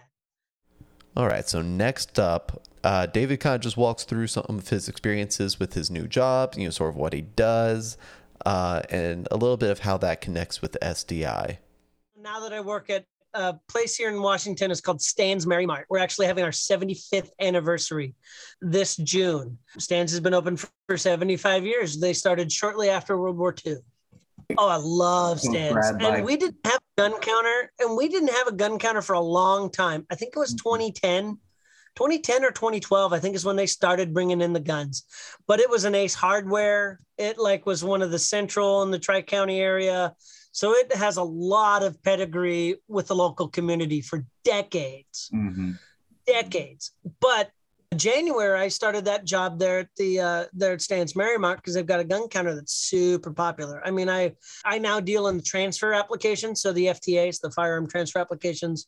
All 1.15 1.27
right, 1.27 1.47
so 1.47 1.61
next 1.61 2.19
up, 2.19 2.63
uh, 2.83 3.05
David 3.05 3.39
kind 3.39 3.55
of 3.55 3.61
just 3.61 3.77
walks 3.77 4.03
through 4.03 4.27
some 4.27 4.45
of 4.49 4.69
his 4.69 4.89
experiences 4.89 5.59
with 5.59 5.73
his 5.73 5.89
new 5.89 6.07
job, 6.07 6.55
you 6.57 6.65
know, 6.65 6.69
sort 6.71 6.89
of 6.89 6.95
what 6.95 7.13
he 7.13 7.21
does, 7.21 7.97
uh, 8.45 8.81
and 8.89 9.27
a 9.31 9.37
little 9.37 9.57
bit 9.57 9.69
of 9.69 9.79
how 9.79 9.97
that 9.97 10.21
connects 10.21 10.61
with 10.61 10.75
SDI. 10.81 11.57
Now 12.19 12.39
that 12.39 12.51
I 12.51 12.61
work 12.61 12.89
at 12.89 13.05
a 13.35 13.53
place 13.67 13.95
here 13.95 14.09
in 14.09 14.21
Washington, 14.21 14.71
it's 14.71 14.81
called 14.81 15.01
Stan's 15.01 15.45
Merry 15.45 15.65
Mart. 15.65 15.85
We're 15.89 15.99
actually 15.99 16.27
having 16.27 16.43
our 16.43 16.51
75th 16.51 17.29
anniversary 17.39 18.15
this 18.61 18.95
June. 18.97 19.57
Stan's 19.77 20.11
has 20.11 20.19
been 20.19 20.33
open 20.33 20.57
for, 20.57 20.69
for 20.87 20.97
75 20.97 21.65
years. 21.65 21.99
They 21.99 22.13
started 22.13 22.51
shortly 22.51 22.89
after 22.89 23.17
World 23.17 23.37
War 23.37 23.55
II. 23.65 23.75
Oh, 24.57 24.67
I 24.67 24.77
love 24.77 25.39
Stan's. 25.39 25.91
And 25.99 26.25
we 26.25 26.37
didn't 26.37 26.57
have 26.65 26.75
a 26.75 26.82
gun 26.97 27.19
counter, 27.19 27.71
and 27.79 27.97
we 27.97 28.07
didn't 28.07 28.33
have 28.33 28.47
a 28.47 28.51
gun 28.51 28.79
counter 28.79 29.01
for 29.01 29.13
a 29.13 29.19
long 29.19 29.71
time. 29.71 30.05
I 30.11 30.15
think 30.15 30.33
it 30.35 30.39
was 30.39 30.53
2010. 30.53 31.39
2010 31.95 32.43
or 32.43 32.51
2012, 32.51 33.13
I 33.13 33.19
think 33.19 33.35
is 33.35 33.45
when 33.45 33.55
they 33.55 33.67
started 33.67 34.13
bringing 34.13 34.41
in 34.41 34.53
the 34.53 34.59
guns. 34.59 35.05
But 35.47 35.59
it 35.59 35.69
was 35.69 35.85
an 35.85 35.93
Ace 35.93 36.15
Hardware. 36.15 36.99
It 37.19 37.37
like 37.37 37.67
was 37.67 37.83
one 37.83 38.01
of 38.01 38.09
the 38.09 38.17
central 38.17 38.81
in 38.81 38.89
the 38.89 38.97
Tri 38.97 39.21
County 39.21 39.59
area. 39.59 40.15
So 40.51 40.73
it 40.73 40.95
has 40.95 41.17
a 41.17 41.23
lot 41.23 41.83
of 41.83 42.01
pedigree 42.01 42.77
with 42.87 43.07
the 43.07 43.15
local 43.15 43.47
community 43.47 44.01
for 44.01 44.25
decades, 44.43 45.29
Mhm. 45.33 45.77
decades. 46.25 46.93
But 47.19 47.51
January, 47.93 48.59
I 48.59 48.67
started 48.67 49.05
that 49.05 49.25
job 49.25 49.59
there 49.59 49.79
at 49.79 49.89
the 49.97 50.19
uh, 50.19 50.45
there 50.53 50.73
at 50.73 50.81
Stan's 50.81 51.15
Merry 51.15 51.37
Mart 51.37 51.57
because 51.57 51.73
they've 51.73 51.85
got 51.85 51.99
a 51.99 52.03
gun 52.03 52.27
counter 52.27 52.55
that's 52.55 52.73
super 52.73 53.31
popular. 53.31 53.81
I 53.85 53.91
mean, 53.91 54.09
I 54.09 54.33
I 54.65 54.79
now 54.79 54.99
deal 54.99 55.27
in 55.27 55.37
the 55.37 55.43
transfer 55.43 55.93
applications, 55.93 56.61
so 56.61 56.71
the 56.71 56.87
FTAs, 56.87 57.39
the 57.41 57.51
firearm 57.51 57.87
transfer 57.87 58.19
applications, 58.19 58.87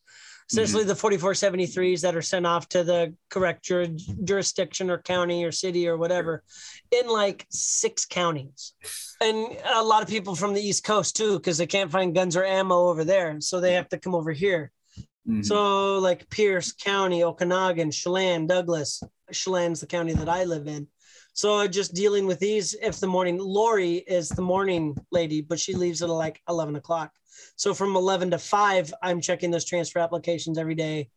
essentially 0.51 0.83
the 0.83 0.93
4473s 0.93 2.01
that 2.01 2.15
are 2.15 2.21
sent 2.21 2.45
off 2.45 2.69
to 2.69 2.83
the 2.83 3.15
correct 3.29 3.63
jur- 3.63 3.95
jurisdiction 4.23 4.89
or 4.89 4.99
county 4.99 5.43
or 5.43 5.51
city 5.51 5.87
or 5.87 5.97
whatever 5.97 6.43
in 6.91 7.07
like 7.07 7.45
six 7.49 8.05
counties. 8.05 8.73
And 9.21 9.57
a 9.65 9.83
lot 9.83 10.03
of 10.03 10.09
people 10.09 10.35
from 10.35 10.53
the 10.53 10.61
east 10.61 10.83
coast 10.83 11.15
too 11.15 11.37
because 11.37 11.57
they 11.57 11.65
can't 11.67 11.91
find 11.91 12.13
guns 12.13 12.35
or 12.35 12.43
ammo 12.43 12.89
over 12.89 13.03
there 13.03 13.39
so 13.41 13.59
they 13.59 13.73
have 13.73 13.89
to 13.89 13.97
come 13.97 14.13
over 14.13 14.31
here 14.31 14.71
Mhm. 15.27 15.45
so 15.45 15.97
like 15.99 16.29
pierce 16.29 16.71
county 16.71 17.21
okanogan 17.21 17.91
chelan 17.91 18.47
douglas. 18.47 19.01
Chelan's 19.31 19.79
the 19.81 19.87
county 19.87 20.13
that 20.13 20.29
i 20.29 20.43
live 20.43 20.67
in. 20.67 20.87
So 21.33 21.67
just 21.67 21.93
dealing 21.95 22.27
with 22.27 22.39
these 22.39 22.75
if 22.81 22.99
the 22.99 23.07
morning 23.07 23.37
lori 23.39 23.95
is 23.95 24.29
the 24.29 24.41
morning 24.43 24.95
lady 25.11 25.41
but 25.41 25.59
she 25.59 25.73
leaves 25.73 26.01
at 26.03 26.09
like 26.09 26.41
11 26.47 26.75
o'clock. 26.75 27.11
So 27.55 27.73
from 27.73 27.95
11 27.95 28.31
to 28.31 28.37
5 28.37 28.93
i'm 29.01 29.19
checking 29.21 29.51
those 29.51 29.65
transfer 29.65 29.99
applications 29.99 30.57
every 30.57 30.75
day. 30.75 31.09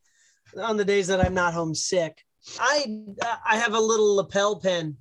On 0.57 0.77
the 0.79 0.85
days 0.85 1.07
that 1.09 1.21
i'm 1.25 1.35
not 1.35 1.53
home 1.55 1.75
sick 1.75 2.25
i 2.59 2.87
i 3.45 3.57
have 3.57 3.75
a 3.75 3.81
little 3.81 4.17
lapel 4.17 4.57
pin 4.57 4.97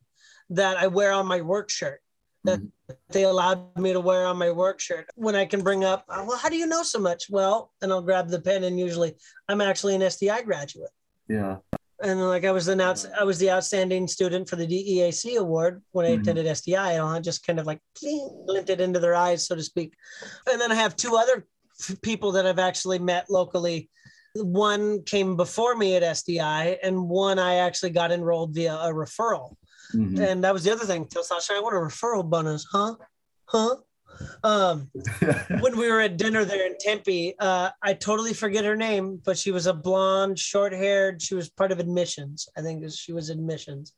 that 0.49 0.75
i 0.77 0.87
wear 0.87 1.13
on 1.13 1.25
my 1.25 1.39
work 1.41 1.69
shirt 1.69 2.01
that 2.43 2.59
they 3.09 3.23
allowed 3.23 3.77
me 3.77 3.93
to 3.93 3.99
wear 3.99 4.25
on 4.25 4.37
my 4.37 4.51
work 4.51 4.79
shirt 4.79 5.09
when 5.15 5.35
I 5.35 5.45
can 5.45 5.61
bring 5.61 5.83
up, 5.83 6.05
uh, 6.09 6.23
well, 6.27 6.37
how 6.37 6.49
do 6.49 6.55
you 6.57 6.65
know 6.67 6.83
so 6.83 6.99
much? 6.99 7.29
Well, 7.29 7.71
and 7.81 7.91
I'll 7.91 8.01
grab 8.01 8.29
the 8.29 8.39
pen, 8.41 8.63
and 8.63 8.79
usually 8.79 9.15
I'm 9.49 9.61
actually 9.61 9.95
an 9.95 10.01
SDI 10.01 10.43
graduate. 10.45 10.91
yeah. 11.27 11.57
and 11.99 12.27
like 12.27 12.45
I 12.45 12.51
was 12.51 12.67
the 12.67 12.79
outs- 12.79 13.07
I 13.19 13.23
was 13.23 13.39
the 13.39 13.49
outstanding 13.49 14.07
student 14.07 14.47
for 14.47 14.55
the 14.55 14.67
DEAC 14.67 15.35
award 15.37 15.81
when 15.93 16.05
I 16.05 16.09
Mhm. 16.15 16.21
attended 16.21 16.45
SDI, 16.45 16.91
and 16.91 17.01
I 17.01 17.19
just 17.19 17.43
kind 17.45 17.59
of 17.59 17.65
like 17.65 17.81
glinted 18.45 18.79
into 18.81 18.99
their 18.99 19.15
eyes, 19.15 19.47
so 19.47 19.55
to 19.55 19.63
speak. 19.63 19.93
And 20.47 20.61
then 20.61 20.71
I 20.71 20.75
have 20.75 20.95
two 20.95 21.15
other 21.17 21.47
f- 21.79 21.99
people 22.03 22.31
that 22.33 22.45
I've 22.45 22.59
actually 22.59 22.99
met 22.99 23.31
locally. 23.31 23.89
One 24.35 25.01
came 25.05 25.35
before 25.35 25.75
me 25.75 25.95
at 25.95 26.03
SDI, 26.03 26.77
and 26.83 27.09
one 27.09 27.39
I 27.39 27.55
actually 27.55 27.89
got 27.89 28.11
enrolled 28.11 28.53
via 28.53 28.75
a 28.75 28.93
referral. 28.93 29.55
Mhm. 29.93 30.19
And 30.19 30.43
that 30.43 30.53
was 30.53 30.63
the 30.63 30.71
other 30.71 30.85
thing. 30.85 31.07
Tell 31.07 31.23
Sasha, 31.23 31.53
I 31.53 31.59
want 31.59 31.75
a 31.75 31.79
referral 31.79 32.29
bonus, 32.29 32.65
huh? 32.71 32.95
Huh? 33.45 33.75
Um, 34.43 34.89
when 35.61 35.77
we 35.77 35.91
were 35.91 36.01
at 36.01 36.17
dinner 36.17 36.43
there 36.43 36.65
in 36.65 36.75
Tempe, 36.79 37.35
uh, 37.39 37.69
I 37.81 37.93
totally 37.93 38.33
forget 38.33 38.65
her 38.65 38.75
name, 38.75 39.21
but 39.23 39.37
she 39.37 39.51
was 39.51 39.67
a 39.67 39.73
blonde, 39.73 40.39
short 40.39 40.73
haired. 40.73 41.21
She 41.21 41.35
was 41.35 41.49
part 41.49 41.71
of 41.71 41.79
admissions. 41.79 42.49
I 42.57 42.61
think 42.61 42.89
she 42.91 43.13
was 43.13 43.29
admissions. 43.29 43.93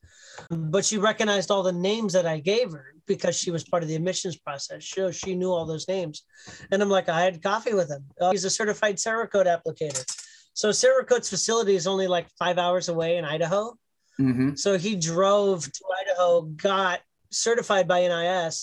But 0.50 0.86
she 0.86 0.98
recognized 0.98 1.52
all 1.52 1.64
the 1.64 1.72
names 1.72 2.14
that 2.14 2.26
I 2.26 2.40
gave 2.40 2.72
her 2.72 2.94
because 3.08 3.38
she 3.38 3.52
was 3.52 3.64
part 3.64 3.84
of 3.84 3.90
the 3.90 3.96
admissions 3.96 4.38
process. 4.38 4.88
So 4.88 5.12
she 5.12 5.36
knew 5.36 5.52
all 5.52 5.66
those 5.66 5.88
names. 5.88 6.24
And 6.72 6.82
I'm 6.82 6.90
like, 6.90 7.10
I 7.10 7.22
had 7.22 7.42
coffee 7.42 7.74
with 7.74 7.90
him. 7.90 8.06
Uh, 8.20 8.32
he's 8.32 8.46
a 8.46 8.50
certified 8.50 8.98
Cerakote 8.98 9.48
applicator. 9.48 10.06
So 10.54 10.70
Cerakote's 10.70 11.30
facility 11.30 11.76
is 11.76 11.88
only 11.88 12.08
like 12.08 12.28
five 12.38 12.58
hours 12.58 12.90
away 12.90 13.18
in 13.18 13.26
Idaho. 13.26 13.76
Mhm. 14.20 14.58
So 14.60 14.78
he 14.78 14.96
drove 14.96 15.64
to 15.64 15.84
Idaho, 16.02 16.42
got 16.42 17.02
certified 17.32 17.88
by 17.88 18.02
NIC, 18.02 18.54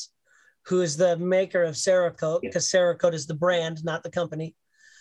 who 0.66 0.82
is 0.82 0.96
the 0.96 1.16
maker 1.16 1.62
of 1.62 1.74
Cerakote, 1.76 2.42
because 2.42 2.68
Cerakote 2.68 3.14
is 3.14 3.26
the 3.26 3.34
brand, 3.34 3.84
not 3.84 4.02
the 4.02 4.10
company, 4.10 4.54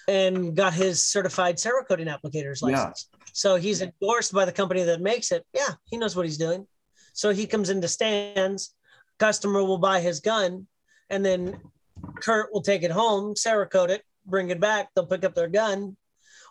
and 0.08 0.56
got 0.56 0.74
his 0.74 1.04
certified 1.04 1.58
Cerakoting 1.58 2.08
applicator's 2.08 2.62
Yeah. 2.62 2.68
license. 2.68 3.10
So 3.34 3.56
he's 3.58 3.82
endorsed 3.82 4.32
by 4.32 4.46
the 4.46 4.52
company 4.52 4.84
that 4.84 5.02
makes 5.02 5.32
it. 5.32 5.46
Yeah, 5.54 5.74
he 5.86 5.98
knows 5.98 6.16
what 6.16 6.26
he's 6.26 6.38
doing. 6.38 6.68
So 7.14 7.32
he 7.32 7.48
comes 7.48 7.70
into 7.70 7.88
Stan's, 7.88 8.74
customer 9.20 9.64
will 9.64 9.78
buy 9.78 10.00
his 10.00 10.20
gun, 10.20 10.68
and 11.10 11.26
then 11.26 11.60
Kurt 12.22 12.54
will 12.54 12.62
take 12.62 12.84
it 12.84 12.92
home, 12.92 13.34
Cerakote 13.36 13.90
it, 13.90 14.04
bring 14.26 14.50
it 14.52 14.60
back. 14.60 14.94
They'll 14.94 15.06
pick 15.06 15.24
up 15.24 15.34
their 15.34 15.48
gun, 15.48 15.98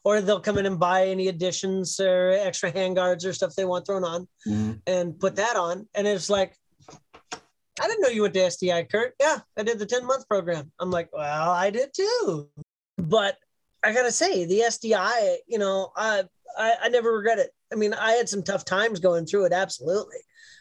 or 0.05 0.21
they'll 0.21 0.41
come 0.41 0.59
in 0.59 0.67
and 0.67 0.79
buy 0.79 1.07
any 1.07 1.29
additions 1.29 1.99
or 1.99 2.31
extra 2.33 2.71
handguards 2.71 3.27
or 3.27 3.33
stuff 3.33 3.55
they 3.55 3.65
want 3.65 3.87
thrown 3.87 4.05
on 4.05 4.29
Mhm. 4.47 4.81
and 4.87 5.19
put 5.19 5.37
that 5.37 5.57
on. 5.57 5.89
And 5.95 6.07
it's 6.07 6.29
like, 6.31 6.57
I 7.81 7.89
didn't 7.89 8.03
know 8.03 8.09
you 8.09 8.23
went 8.23 8.35
to 8.35 8.41
SDI, 8.41 8.85
Kurt. 8.89 9.15
Yeah, 9.19 9.41
I 9.57 9.63
did 9.65 9.79
the 9.79 9.87
10 9.87 10.05
month 10.05 10.29
program. 10.29 10.71
I'm 10.79 10.91
like, 10.91 11.09
well, 11.13 11.51
I 11.51 11.71
did 11.71 11.93
too. 11.95 12.49
But 12.99 13.37
I 13.83 13.93
gotta 13.93 14.13
say, 14.13 14.45
the 14.45 14.61
SDI, 14.61 15.39
you 15.49 15.59
know, 15.59 15.91
I, 15.97 16.25
I 16.57 16.75
I 16.83 16.89
never 16.91 17.13
regret 17.13 17.39
it. 17.39 17.51
I 17.73 17.77
mean, 17.77 17.93
I 17.95 18.13
had 18.13 18.29
some 18.29 18.43
tough 18.43 18.65
times 18.65 19.01
going 19.01 19.27
through 19.27 19.47
it, 19.47 19.53
absolutely. 19.53 20.19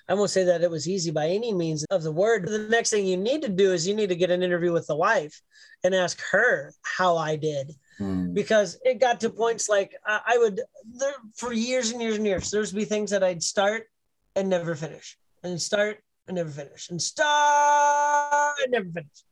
I 0.09 0.13
won't 0.15 0.29
say 0.29 0.43
that 0.43 0.61
it 0.61 0.69
was 0.69 0.87
easy 0.87 1.11
by 1.11 1.29
any 1.29 1.53
means 1.53 1.85
of 1.89 2.03
the 2.03 2.11
word. 2.11 2.47
The 2.47 2.67
next 2.69 2.89
thing 2.89 3.05
you 3.05 3.15
need 3.17 3.41
to 3.43 3.49
do 3.49 3.71
is 3.71 3.87
you 3.87 3.95
need 3.95 4.09
to 4.09 4.15
get 4.15 4.31
an 4.31 4.43
interview 4.43 4.73
with 4.73 4.85
the 4.87 4.95
wife 4.95 5.41
and 5.83 5.95
ask 5.95 6.21
her 6.31 6.73
how 6.81 7.15
I 7.17 7.35
did 7.37 7.73
Mhm. 7.99 8.33
because 8.33 8.77
it 8.83 8.99
got 8.99 9.19
to 9.21 9.29
points 9.29 9.69
like 9.69 9.95
I, 10.05 10.21
I 10.25 10.37
would 10.39 10.61
there 10.85 11.13
for 11.35 11.53
years 11.53 11.91
and 11.91 12.01
years 12.01 12.17
and 12.17 12.25
years. 12.25 12.51
There's 12.51 12.71
be 12.73 12.85
things 12.85 13.11
that 13.11 13.23
I'd 13.23 13.43
start 13.43 13.87
and 14.35 14.49
never 14.49 14.75
finish, 14.75 15.17
and 15.43 15.61
start 15.61 16.03
and 16.27 16.35
never 16.35 16.49
finish, 16.49 16.89
and 16.89 17.01
start 17.01 18.55
and 18.63 18.71
never 18.71 18.89
finish. 18.89 19.23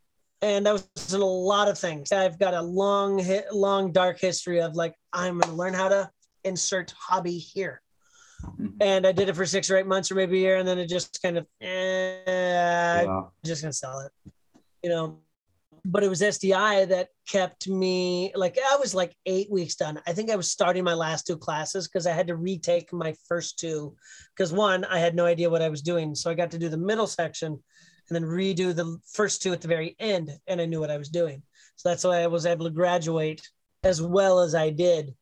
And 0.43 0.65
that 0.65 0.73
was 0.73 1.13
in 1.13 1.21
a 1.21 1.25
lot 1.25 1.67
of 1.67 1.77
things. 1.77 2.11
I've 2.11 2.39
got 2.39 2.53
a 2.53 2.61
long, 2.61 3.23
long, 3.51 3.91
dark 3.91 4.19
history 4.19 4.59
of 4.61 4.75
like 4.75 4.95
I'm 5.13 5.39
going 5.39 5.51
to 5.51 5.57
learn 5.57 5.73
how 5.73 5.89
to 5.89 6.09
insert 6.43 6.91
hobby 6.97 7.37
here. 7.37 7.81
Mhm. 8.41 8.73
And 8.81 9.07
I 9.07 9.11
did 9.11 9.29
it 9.29 9.35
for 9.35 9.45
six 9.45 9.69
or 9.69 9.77
eight 9.77 9.87
months 9.87 10.11
or 10.11 10.15
maybe 10.15 10.37
a 10.37 10.41
year, 10.41 10.57
and 10.57 10.67
then 10.67 10.79
it 10.79 10.87
just 10.87 11.21
kind 11.21 11.37
of, 11.37 11.45
eh, 11.61 13.03
Yeah. 13.03 13.23
just 13.45 13.61
gonna 13.61 13.73
sell 13.73 13.99
it, 13.99 14.11
you 14.83 14.89
know. 14.89 15.19
But 15.83 16.03
it 16.03 16.09
was 16.09 16.21
SDI 16.21 16.85
that 16.85 17.09
kept 17.27 17.67
me 17.67 18.31
like 18.35 18.57
I 18.59 18.75
was 18.75 18.93
like 18.93 19.15
eight 19.25 19.49
weeks 19.49 19.75
done. 19.75 19.99
I 20.05 20.13
think 20.13 20.29
I 20.29 20.35
was 20.35 20.51
starting 20.51 20.83
my 20.83 20.93
last 20.93 21.25
two 21.25 21.37
classes 21.37 21.87
because 21.87 22.05
I 22.05 22.11
had 22.11 22.27
to 22.27 22.35
retake 22.35 22.93
my 22.93 23.15
first 23.27 23.57
two 23.57 23.95
because 24.35 24.53
one 24.53 24.85
I 24.85 24.99
had 24.99 25.15
no 25.15 25.25
idea 25.25 25.49
what 25.49 25.63
I 25.63 25.69
was 25.69 25.81
doing, 25.81 26.13
so 26.13 26.29
I 26.29 26.35
got 26.35 26.51
to 26.51 26.59
do 26.59 26.69
the 26.69 26.77
middle 26.77 27.07
section 27.07 27.63
and 28.09 28.15
then 28.15 28.23
redo 28.23 28.75
the 28.75 28.99
first 29.11 29.41
two 29.41 29.53
at 29.53 29.61
the 29.61 29.67
very 29.67 29.95
end, 29.97 30.29
and 30.45 30.61
I 30.61 30.65
knew 30.65 30.79
what 30.79 30.91
I 30.91 30.97
was 30.97 31.09
doing. 31.09 31.41
So 31.77 31.89
that's 31.89 32.03
why 32.03 32.21
I 32.21 32.27
was 32.27 32.45
able 32.45 32.65
to 32.65 32.71
graduate 32.71 33.41
as 33.83 34.01
well 34.03 34.39
as 34.41 34.53
I 34.53 34.69
did. 34.69 35.15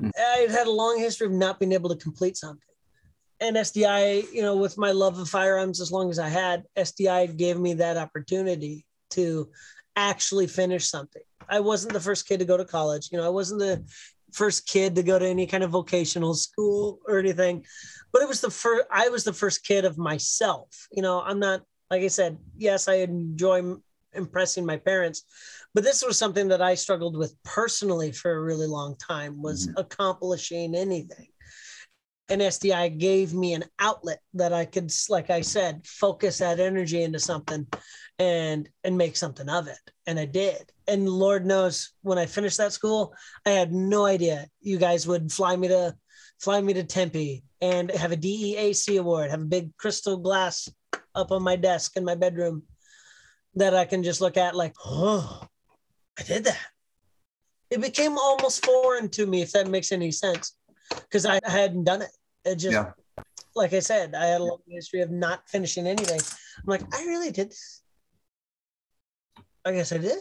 Mm. 0.00 0.10
I 0.18 0.46
had 0.50 0.66
a 0.66 0.70
long 0.70 0.98
history 0.98 1.26
of 1.26 1.32
not 1.32 1.58
being 1.58 1.72
able 1.72 1.90
to 1.90 1.96
complete 1.96 2.36
something 2.36 2.68
and 3.40 3.56
SDI, 3.56 4.32
you 4.32 4.42
know, 4.42 4.56
with 4.56 4.78
my 4.78 4.90
love 4.90 5.18
of 5.18 5.28
firearms, 5.28 5.80
as 5.80 5.92
long 5.92 6.10
as 6.10 6.18
I 6.18 6.28
had, 6.28 6.64
SDI 6.76 7.36
gave 7.36 7.58
me 7.58 7.74
that 7.74 7.96
opportunity 7.96 8.84
to 9.10 9.48
actually 9.96 10.46
finish 10.46 10.86
something. 10.88 11.22
I 11.48 11.60
wasn't 11.60 11.92
the 11.92 12.00
first 12.00 12.26
kid 12.26 12.40
to 12.40 12.44
go 12.44 12.56
to 12.56 12.64
college. 12.64 13.10
You 13.10 13.18
know, 13.18 13.26
I 13.26 13.30
wasn't 13.30 13.60
the 13.60 13.84
first 14.32 14.66
kid 14.66 14.94
to 14.96 15.02
go 15.02 15.18
to 15.18 15.26
any 15.26 15.46
kind 15.46 15.64
of 15.64 15.70
vocational 15.70 16.34
school 16.34 16.98
or 17.06 17.18
anything, 17.18 17.64
but 18.12 18.22
it 18.22 18.28
was 18.28 18.40
the 18.40 18.50
first, 18.50 18.86
I 18.90 19.08
was 19.08 19.24
the 19.24 19.32
first 19.32 19.64
kid 19.64 19.84
of 19.84 19.98
myself. 19.98 20.88
You 20.92 21.02
know, 21.02 21.20
I'm 21.20 21.38
not, 21.38 21.62
like 21.90 22.02
I 22.02 22.08
said, 22.08 22.38
yes, 22.56 22.88
I 22.88 22.96
enjoy 22.96 23.76
impressing 24.14 24.64
my 24.64 24.76
parents, 24.76 25.24
but 25.74 25.84
this 25.84 26.04
was 26.04 26.18
something 26.18 26.48
that 26.48 26.62
I 26.62 26.74
struggled 26.74 27.16
with 27.16 27.34
personally 27.44 28.12
for 28.12 28.32
a 28.32 28.42
really 28.42 28.66
long 28.66 28.96
time 28.96 29.42
was 29.42 29.66
mm-hmm. 29.66 29.78
accomplishing 29.78 30.74
anything 30.74 31.28
and 32.28 32.40
SDI 32.40 32.98
gave 32.98 33.32
me 33.32 33.54
an 33.54 33.64
outlet 33.78 34.20
that 34.34 34.52
I 34.52 34.64
could, 34.64 34.92
like 35.08 35.30
I 35.30 35.40
said, 35.40 35.86
focus 35.86 36.38
that 36.38 36.60
energy 36.60 37.02
into 37.02 37.18
something 37.18 37.66
and 38.18 38.68
and 38.84 38.98
make 38.98 39.16
something 39.16 39.48
of 39.48 39.68
it. 39.68 39.78
And 40.06 40.18
I 40.18 40.26
did. 40.26 40.70
And 40.86 41.08
Lord 41.08 41.46
knows 41.46 41.92
when 42.02 42.18
I 42.18 42.26
finished 42.26 42.58
that 42.58 42.72
school, 42.72 43.14
I 43.46 43.50
had 43.50 43.72
no 43.72 44.04
idea 44.04 44.46
you 44.60 44.78
guys 44.78 45.06
would 45.06 45.32
fly 45.32 45.56
me 45.56 45.68
to 45.68 45.94
fly 46.40 46.60
me 46.60 46.74
to 46.74 46.84
Tempe 46.84 47.42
and 47.60 47.90
have 47.90 48.12
a 48.12 48.16
DEAC 48.16 48.98
award, 48.98 49.30
have 49.30 49.42
a 49.42 49.46
big 49.46 49.76
crystal 49.76 50.18
glass 50.18 50.68
up 51.14 51.32
on 51.32 51.42
my 51.42 51.56
desk 51.56 51.96
in 51.96 52.04
my 52.04 52.14
bedroom 52.14 52.62
that 53.58 53.74
I 53.74 53.84
can 53.84 54.02
just 54.02 54.20
look 54.20 54.36
at 54.36 54.54
like, 54.54 54.74
oh, 54.84 55.42
I 56.18 56.22
did 56.22 56.44
that. 56.44 56.58
It 57.70 57.80
became 57.80 58.16
almost 58.16 58.64
foreign 58.64 59.08
to 59.10 59.26
me, 59.26 59.42
if 59.42 59.52
that 59.52 59.68
makes 59.68 59.92
any 59.92 60.10
sense 60.10 60.56
because 60.90 61.26
I 61.26 61.38
hadn't 61.44 61.84
done 61.84 62.02
it. 62.02 62.10
It 62.44 62.56
just, 62.56 62.72
Yeah. 62.72 62.92
like 63.54 63.72
I 63.74 63.80
said, 63.80 64.14
I 64.14 64.26
had 64.26 64.40
a 64.40 64.44
long 64.44 64.62
history 64.68 65.00
of 65.02 65.10
not 65.10 65.48
finishing 65.48 65.86
anything. 65.86 66.20
I'm 66.58 66.64
like, 66.66 66.82
I 66.94 67.04
really 67.04 67.30
did 67.30 67.50
this. 67.50 67.82
I 69.64 69.72
guess 69.72 69.92
I 69.92 69.98
did, 69.98 70.18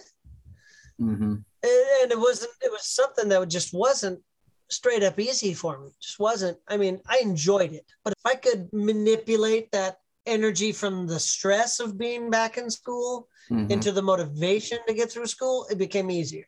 Mhm. 1.00 1.46
and, 1.64 1.88
and 2.02 2.12
it 2.12 2.20
wasn't. 2.20 2.52
It 2.62 2.72
was 2.72 2.84
something 2.86 3.30
that 3.30 3.48
just 3.48 3.74
wasn't 3.74 4.22
straight 4.70 5.04
up 5.04 5.18
easy 5.20 5.54
for 5.54 5.80
me. 5.80 5.92
Just 6.02 6.20
wasn't. 6.20 6.58
I 6.68 6.76
mean, 6.76 7.00
I 7.08 7.20
enjoyed 7.22 7.72
it, 7.72 7.86
but 8.04 8.12
if 8.18 8.26
I 8.26 8.36
could 8.36 8.68
manipulate 8.74 9.72
that 9.72 10.00
energy 10.28 10.72
from 10.72 11.08
the 11.08 11.20
stress 11.20 11.80
of 11.80 11.98
being 11.98 12.30
back 12.30 12.58
in 12.58 12.70
school 12.70 13.28
Mhm. 13.50 13.72
into 13.72 13.92
the 13.94 14.02
motivation 14.02 14.78
to 14.88 14.94
get 14.94 15.10
through 15.12 15.26
school, 15.28 15.66
it 15.72 15.78
became 15.78 16.12
easier 16.12 16.46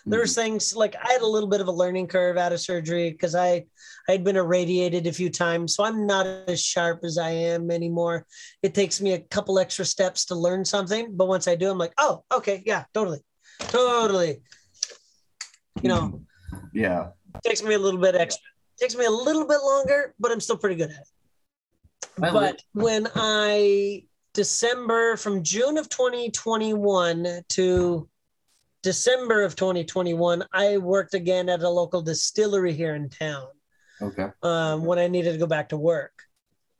Mm-hmm. 0.00 0.12
there's 0.12 0.34
things 0.34 0.74
like 0.74 0.96
I 0.96 1.12
had 1.12 1.20
a 1.20 1.26
little 1.26 1.48
bit 1.48 1.60
of 1.60 1.68
a 1.68 1.72
learning 1.82 2.06
curve 2.08 2.38
out 2.38 2.54
of 2.54 2.60
surgery 2.60 3.10
because 3.12 3.34
I 3.34 3.66
I 4.08 4.12
had 4.12 4.24
been 4.24 4.36
irradiated 4.36 5.06
a 5.06 5.12
few 5.12 5.28
times, 5.28 5.74
so 5.74 5.84
I'm 5.84 6.06
not 6.06 6.24
as 6.48 6.60
sharp 6.64 7.04
as 7.04 7.18
I 7.18 7.30
am 7.30 7.70
anymore. 7.70 8.26
It 8.62 8.72
takes 8.74 9.00
me 9.02 9.12
a 9.12 9.20
couple 9.20 9.58
extra 9.58 9.84
steps 9.84 10.24
to 10.26 10.34
learn 10.34 10.64
something, 10.64 11.14
but 11.14 11.28
once 11.28 11.46
I 11.46 11.54
do, 11.54 11.70
I'm 11.70 11.76
like, 11.76 11.92
oh, 11.98 12.24
okay, 12.32 12.62
yeah, 12.64 12.84
totally, 12.94 13.20
totally. 13.68 14.40
You 15.82 15.90
know, 15.90 16.22
Yeah. 16.72 17.10
it 17.34 17.42
takes 17.48 17.62
me 17.62 17.74
a 17.74 17.78
little 17.78 18.00
bit 18.00 18.14
extra. 18.14 18.48
Takes 18.80 18.96
me 18.96 19.04
a 19.04 19.10
little 19.10 19.46
bit 19.46 19.60
longer, 19.62 20.14
but 20.18 20.32
I'm 20.32 20.40
still 20.40 20.56
pretty 20.56 20.76
good 20.76 20.90
at 20.90 20.96
it. 21.02 21.08
But 22.16 22.62
when 22.72 23.08
I 23.14 24.04
December 24.34 25.16
from 25.16 25.42
June 25.42 25.76
of 25.78 25.88
2021 25.88 27.42
to 27.48 28.08
December 28.82 29.42
of 29.42 29.56
2021, 29.56 30.44
I 30.52 30.78
worked 30.78 31.14
again 31.14 31.48
at 31.48 31.62
a 31.62 31.68
local 31.68 32.02
distillery 32.02 32.72
here 32.72 32.94
in 32.94 33.08
town 33.10 33.48
Okay. 34.00 34.28
um, 34.42 34.84
when 34.84 34.98
I 34.98 35.08
needed 35.08 35.32
to 35.32 35.38
go 35.38 35.46
back 35.46 35.68
to 35.70 35.76
work. 35.76 36.12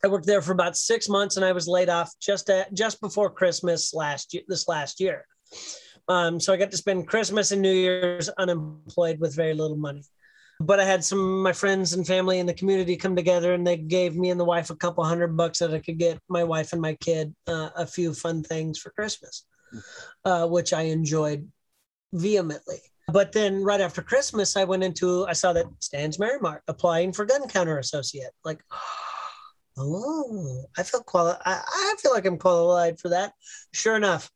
I 0.03 0.09
worked 0.09 0.27
there 0.27 0.41
for 0.41 0.53
about 0.53 0.77
six 0.77 1.09
months, 1.09 1.37
and 1.37 1.45
I 1.45 1.53
was 1.53 1.69
laid 1.69 1.91
off 1.91 2.11
just 2.19 2.49
at 2.49 2.73
just 2.73 3.01
before 3.03 3.29
Christmas 3.31 3.93
last 3.93 4.33
year. 4.33 4.43
This 4.49 4.67
last 4.67 4.99
year, 4.99 5.27
um, 6.09 6.41
so 6.41 6.55
I 6.55 6.57
got 6.57 6.71
to 6.71 6.77
spend 6.79 7.07
Christmas 7.07 7.53
and 7.53 7.61
New 7.61 7.73
Year's 7.73 8.31
unemployed 8.31 9.21
with 9.21 9.37
very 9.37 9.53
little 9.53 9.77
money. 9.77 10.03
But 10.61 10.79
I 10.79 10.85
had 10.85 11.03
some 11.03 11.19
of 11.19 11.43
my 11.43 11.53
friends 11.53 11.95
and 11.95 12.07
family 12.07 12.39
in 12.39 12.47
the 12.47 12.55
community 12.55 12.97
come 12.97 13.17
together, 13.17 13.55
and 13.55 13.67
they 13.67 13.79
gave 13.79 14.15
me 14.15 14.31
and 14.31 14.39
the 14.39 14.45
wife 14.45 14.69
a 14.69 14.77
couple 14.77 15.03
hundred 15.05 15.37
bucks 15.37 15.59
that 15.61 15.73
I 15.73 15.79
could 15.79 15.99
get 15.99 16.21
my 16.29 16.45
wife 16.45 16.73
and 16.73 16.83
my 16.83 16.95
kid 16.95 17.35
uh, 17.47 17.71
a 17.77 17.87
few 17.87 18.13
fun 18.13 18.43
things 18.43 18.79
for 18.79 18.91
Christmas, 18.91 19.47
uh, 20.25 20.47
which 20.47 20.73
I 20.75 20.83
enjoyed 20.83 21.49
vehemently. 22.13 22.81
But 23.09 23.33
then 23.33 23.65
right 23.65 23.81
after 23.81 24.03
Christmas, 24.03 24.57
I 24.57 24.65
went 24.65 24.85
into 24.85 25.27
I 25.27 25.33
saw 25.33 25.53
that 25.55 25.67
Stan's 25.81 26.19
Merry 26.19 26.39
Mart 26.41 26.63
applying 26.69 27.13
for 27.13 27.25
gun 27.25 27.49
counter 27.49 27.79
associate. 27.79 28.31
Like, 28.45 28.63
oh, 29.79 30.65
I 30.77 30.83
feel 30.83 31.03
quali- 31.03 31.41
I, 31.45 31.63
I 31.67 31.95
feel 31.99 32.13
like 32.13 32.27
I'm 32.27 32.39
qualified 32.39 33.01
for 33.01 33.09
that. 33.09 33.33
Sure 33.73 33.97
enough, 33.97 34.31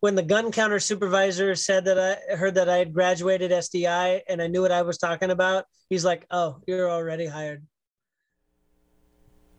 when 0.00 0.14
the 0.14 0.22
gun 0.22 0.52
counter 0.52 0.78
supervisor 0.78 1.54
said 1.54 1.84
that 1.86 1.98
I 1.98 2.36
heard 2.36 2.54
that 2.54 2.68
I 2.68 2.76
had 2.76 2.92
graduated 2.92 3.50
SDI 3.50 4.20
and 4.28 4.42
I 4.42 4.46
knew 4.46 4.62
what 4.62 4.72
I 4.72 4.82
was 4.82 4.98
talking 4.98 5.30
about, 5.30 5.64
he's 5.88 6.04
like, 6.04 6.26
"Oh, 6.30 6.60
you're 6.66 6.90
already 6.90 7.26
hired." 7.26 7.66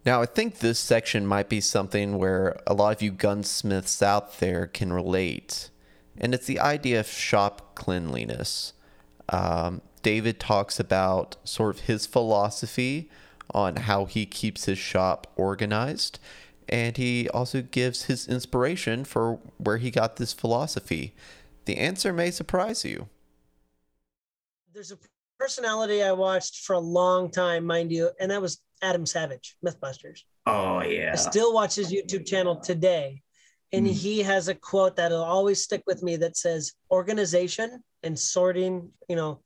Now, 0.06 0.22
I 0.22 0.26
think 0.26 0.60
this 0.60 0.80
section 0.80 1.28
might 1.28 1.50
be 1.50 1.60
something 1.60 2.18
where 2.18 2.58
a 2.66 2.74
lot 2.74 2.96
of 2.96 3.02
you 3.02 3.12
gunsmiths 3.12 4.02
out 4.02 4.40
there 4.40 4.68
can 4.68 4.94
relate, 4.94 5.70
and 6.18 6.34
it's 6.34 6.46
the 6.46 6.60
idea 6.60 7.02
of 7.02 7.08
shop 7.08 7.76
cleanliness. 7.76 8.74
Um, 9.30 9.82
David 10.04 10.40
talks 10.40 10.80
about 10.80 11.36
sort 11.44 11.76
of 11.76 11.82
his 11.82 12.06
philosophy 12.06 13.10
on 13.54 13.76
how 13.76 14.06
he 14.06 14.26
keeps 14.26 14.66
his 14.66 14.78
shop 14.78 15.28
organized, 15.36 16.20
and 16.70 16.98
he 16.98 17.30
also 17.30 17.62
gives 17.62 18.04
his 18.04 18.28
inspiration 18.28 19.06
for 19.06 19.40
where 19.58 19.78
he 19.78 19.92
got 19.92 20.18
this 20.18 20.34
philosophy. 20.34 21.16
The 21.66 21.78
answer 21.78 22.14
may 22.14 22.32
surprise 22.32 22.84
you. 22.86 23.10
There's 24.74 24.92
a 24.92 24.98
personality 25.40 26.04
I 26.04 26.12
watched 26.12 26.66
for 26.66 26.74
a 26.74 26.80
long 26.80 27.32
time, 27.32 27.66
mind 27.66 27.92
you, 27.92 28.12
and 28.20 28.32
that 28.32 28.42
was 28.42 28.62
Adam 28.82 29.06
Savage, 29.06 29.56
Mythbusters. 29.66 30.22
Oh 30.46 30.82
yeah. 30.82 31.12
I 31.14 31.16
still 31.16 31.54
watch 31.54 31.76
his 31.76 31.92
YouTube 31.92 32.26
channel 32.26 32.58
today. 32.60 33.22
And 33.74 33.86
Mm. 33.86 33.92
he 33.92 34.22
has 34.24 34.48
a 34.48 34.56
quote 34.56 34.96
that'll 34.96 35.22
always 35.24 35.62
stick 35.62 35.84
with 35.86 36.02
me 36.02 36.16
that 36.18 36.38
says, 36.38 36.72
organization 36.90 37.84
and 38.02 38.18
sorting, 38.18 38.90
you 39.10 39.16
know, 39.18 39.42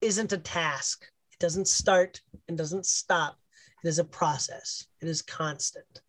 isn't 0.00 0.32
a 0.32 0.38
task. 0.38 1.04
It 1.32 1.38
doesn't 1.38 1.68
start 1.68 2.20
and 2.48 2.58
doesn't 2.58 2.84
stop. 2.86 3.38
It 3.84 3.88
is 3.88 4.00
a 4.00 4.04
process. 4.04 4.86
It 5.00 5.06
is 5.08 5.22
constant 5.22 6.00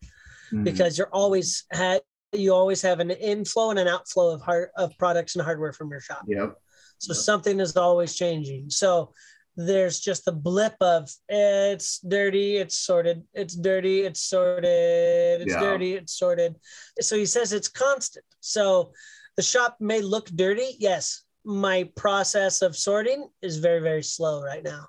Mm. 0.52 0.64
because 0.64 0.98
you're 0.98 1.08
always 1.12 1.64
had 1.72 2.00
you 2.34 2.54
always 2.54 2.80
have 2.82 3.00
an 3.00 3.10
inflow 3.10 3.70
and 3.70 3.78
an 3.78 3.88
outflow 3.88 4.32
of 4.34 4.40
hard 4.40 4.70
of 4.76 4.96
products 4.98 5.34
and 5.36 5.44
hardware 5.44 5.72
from 5.72 5.90
your 5.90 6.00
shop. 6.00 6.24
Yep. 6.26 6.54
So 6.98 7.12
something 7.12 7.60
is 7.60 7.76
always 7.76 8.14
changing. 8.14 8.70
So 8.70 9.12
there's 9.56 10.00
just 10.00 10.24
the 10.24 10.32
blip 10.32 10.74
of 10.80 11.10
it's 11.28 11.98
dirty, 11.98 12.56
it's 12.56 12.78
sorted, 12.78 13.22
it's 13.34 13.54
dirty, 13.54 14.00
it's 14.02 14.22
sorted, 14.22 15.42
it's 15.42 15.52
Yeah. 15.52 15.60
dirty, 15.60 15.94
it's 15.94 16.16
sorted. 16.18 16.56
So 17.00 17.16
he 17.16 17.26
says 17.26 17.52
it's 17.52 17.68
constant. 17.68 18.24
So 18.40 18.92
the 19.36 19.42
shop 19.42 19.76
may 19.80 20.00
look 20.00 20.26
dirty. 20.30 20.76
Yes, 20.78 21.24
my 21.44 21.90
process 21.96 22.62
of 22.62 22.76
sorting 22.76 23.28
is 23.42 23.58
very, 23.58 23.80
very 23.80 24.02
slow 24.02 24.42
right 24.42 24.62
now 24.64 24.86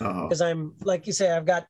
Oh. 0.00 0.22
because 0.24 0.40
I'm 0.40 0.74
like 0.80 1.06
you 1.06 1.12
say, 1.12 1.30
I've 1.30 1.46
got 1.46 1.66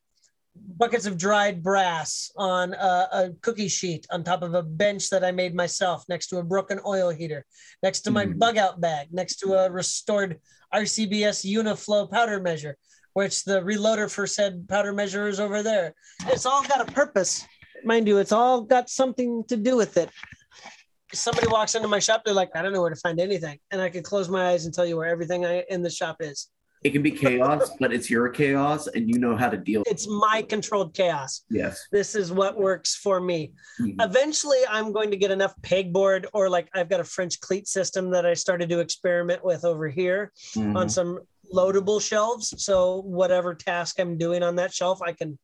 buckets 0.67 1.07
of 1.07 1.19
dried 1.19 1.63
brass 1.63 2.31
on 2.37 2.75
a, 2.75 3.09
a 3.13 3.31
cookie 3.43 3.69
sheet 3.69 4.07
on 4.11 4.23
top 4.25 4.43
of 4.43 4.55
a 4.55 4.63
bench 4.63 5.11
that 5.11 5.25
I 5.25 5.31
made 5.33 5.55
myself 5.55 6.05
next 6.09 6.29
to 6.29 6.39
a 6.39 6.43
broken 6.43 6.81
oil 6.87 7.11
heater, 7.11 7.45
next 7.83 8.01
to 8.03 8.11
my 8.11 8.27
Mhm. 8.27 8.39
bug 8.39 8.57
out 8.57 8.81
bag, 8.81 9.09
next 9.13 9.37
to 9.41 9.55
a 9.55 9.71
restored 9.71 10.41
RCBS 10.73 11.45
Uniflow 11.45 12.11
powder 12.11 12.41
measure, 12.41 12.77
which 13.15 13.45
the 13.45 13.61
reloader 13.61 14.11
for 14.11 14.27
said 14.27 14.67
powder 14.69 14.93
measure 14.93 15.29
is 15.29 15.41
over 15.41 15.63
there. 15.63 15.95
It's 16.27 16.47
all 16.47 16.63
got 16.67 16.81
a 16.89 16.93
purpose, 16.93 17.45
mind 17.85 18.07
you. 18.09 18.19
It's 18.19 18.33
all 18.33 18.63
got 18.63 18.89
something 18.89 19.45
to 19.49 19.57
do 19.57 19.77
with 19.77 19.97
it. 19.97 20.11
Somebody 21.13 21.49
walks 21.49 21.75
into 21.75 21.89
my 21.89 21.99
shop, 21.99 22.23
they're 22.25 22.33
like, 22.35 22.51
I 22.55 22.63
don't 22.63 22.73
know 22.73 22.81
where 22.81 22.91
to 22.91 23.01
find 23.01 23.21
anything, 23.21 23.59
and 23.73 23.81
I 23.83 23.89
can 23.91 24.03
close 24.05 24.29
my 24.29 24.51
eyes 24.51 24.65
and 24.65 24.73
tell 24.73 24.87
you 24.87 24.97
where 24.97 25.09
everything 25.09 25.45
I, 25.45 25.65
in 25.69 25.83
the 25.83 25.91
shop 25.91 26.19
is. 26.21 26.49
It 26.83 26.91
can 26.91 27.03
be 27.03 27.11
chaos, 27.11 27.71
but 27.81 27.93
it's 27.93 28.09
your 28.09 28.29
chaos, 28.31 28.87
and 28.87 29.09
you 29.09 29.19
know 29.19 29.37
how 29.37 29.51
to 29.51 29.57
deal. 29.57 29.83
It's 29.87 30.09
my 30.09 30.43
controlled 30.49 30.95
chaos. 30.95 31.43
Yes. 31.51 31.87
this 31.93 32.15
is 32.15 32.33
what 32.33 32.57
works 32.59 32.95
for 32.97 33.21
me. 33.21 33.53
Mhm. 33.81 33.97
Eventually, 34.01 34.59
I'm 34.69 34.93
going 34.93 35.11
to 35.11 35.17
get 35.17 35.31
enough 35.31 35.55
pegboard, 35.63 36.27
or 36.33 36.49
like 36.49 36.69
I've 36.75 36.89
got 36.89 37.01
a 37.01 37.05
French 37.05 37.39
cleat 37.41 37.69
system 37.69 38.11
that 38.13 38.25
I 38.25 38.35
started 38.35 38.69
to 38.71 38.79
experiment 38.81 39.45
with 39.45 39.65
over 39.65 39.89
here 39.89 40.33
Mhm. 40.57 40.77
on 40.77 40.89
some 40.89 41.21
loadable 41.55 42.01
shelves. 42.01 42.55
So 42.65 43.03
whatever 43.03 43.55
task 43.55 43.99
I'm 44.01 44.17
doing 44.17 44.43
on 44.43 44.57
that 44.57 44.73
shelf, 44.73 45.03
I 45.03 45.13
can 45.13 45.39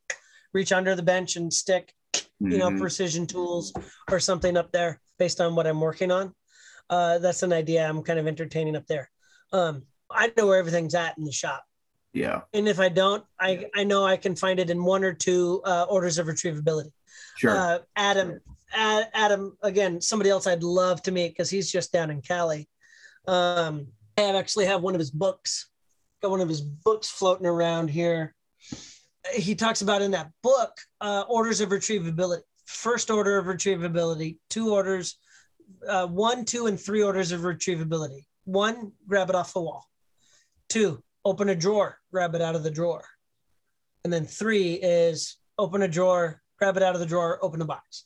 reach 0.53 0.71
under 0.71 0.95
the 0.95 1.03
bench 1.03 1.35
and 1.35 1.53
stick, 1.53 1.93
you 2.39 2.57
know, 2.57 2.69
Mhm. 2.69 2.79
precision 2.79 3.27
tools 3.27 3.73
or 4.09 4.19
something 4.19 4.55
up 4.57 4.71
there 4.71 5.01
based 5.19 5.41
on 5.41 5.53
what 5.55 5.67
I'm 5.67 5.81
working 5.81 6.09
on. 6.11 6.33
Uh, 6.89 7.17
that's 7.19 7.43
an 7.43 7.51
idea 7.51 7.85
I'm 7.87 8.01
kind 8.03 8.17
of 8.19 8.25
entertaining 8.27 8.75
up 8.77 8.87
there. 8.87 9.11
Um, 9.51 9.83
I 10.09 10.31
know 10.37 10.47
where 10.47 10.59
everything's 10.59 10.95
at 10.95 11.17
in 11.17 11.25
the 11.25 11.31
shop 11.31 11.63
yeah. 12.17 12.41
and 12.53 12.67
if 12.67 12.79
I 12.79 12.89
don't, 12.89 13.23
I 13.39 13.67
I 13.75 13.83
know 13.83 14.05
I 14.05 14.17
can 14.17 14.35
find 14.35 14.59
it 14.59 14.69
in 14.69 14.83
one 14.83 15.03
or 15.03 15.13
two 15.13 15.61
uh, 15.65 15.85
orders 15.89 16.17
of 16.17 16.27
retrievability. 16.27 16.91
Sure. 17.37 17.55
Uh, 17.55 17.79
Adam, 17.95 18.39
Ad, 18.73 19.09
Adam, 19.13 19.57
again, 19.61 20.01
somebody 20.01 20.29
else 20.29 20.47
I'd 20.47 20.63
love 20.63 21.01
to 21.03 21.11
meet 21.11 21.29
because 21.29 21.49
he's 21.49 21.71
just 21.71 21.91
down 21.91 22.09
in 22.09 22.21
Cali. 22.21 22.67
Um, 23.27 23.87
I 24.17 24.21
have 24.21 24.35
actually 24.35 24.65
have 24.65 24.81
one 24.81 24.95
of 24.95 24.99
his 24.99 25.11
books, 25.11 25.69
got 26.21 26.31
one 26.31 26.41
of 26.41 26.49
his 26.49 26.61
books 26.61 27.07
floating 27.07 27.45
around 27.45 27.89
here. 27.89 28.33
He 29.33 29.55
talks 29.55 29.81
about 29.81 30.01
in 30.01 30.11
that 30.11 30.31
book 30.41 30.71
uh, 31.01 31.25
orders 31.27 31.61
of 31.61 31.69
retrievability. 31.69 32.41
First 32.65 33.11
order 33.11 33.37
of 33.37 33.45
retrievability, 33.45 34.37
two 34.49 34.73
orders, 34.73 35.17
uh, 35.87 36.07
one, 36.07 36.43
two, 36.45 36.67
and 36.67 36.79
three 36.79 37.03
orders 37.03 37.31
of 37.31 37.41
retrievability. 37.41 38.25
One, 38.45 38.93
grab 39.07 39.29
it 39.29 39.35
off 39.35 39.53
the 39.53 39.61
wall. 39.61 39.87
Two, 40.69 41.03
open 41.23 41.49
a 41.49 41.55
drawer, 41.55 41.99
grab 42.11 42.35
it 42.35 42.41
out 42.41 42.55
of 42.55 42.63
the 42.63 42.71
drawer. 42.71 43.03
And 44.03 44.11
then 44.11 44.25
three 44.25 44.73
is 44.73 45.37
open 45.57 45.81
a 45.81 45.87
drawer, 45.87 46.41
grab 46.59 46.77
it 46.77 46.83
out 46.83 46.93
of 46.93 46.99
the 46.99 47.05
drawer, 47.05 47.39
open 47.43 47.59
the 47.59 47.65
box. 47.65 48.05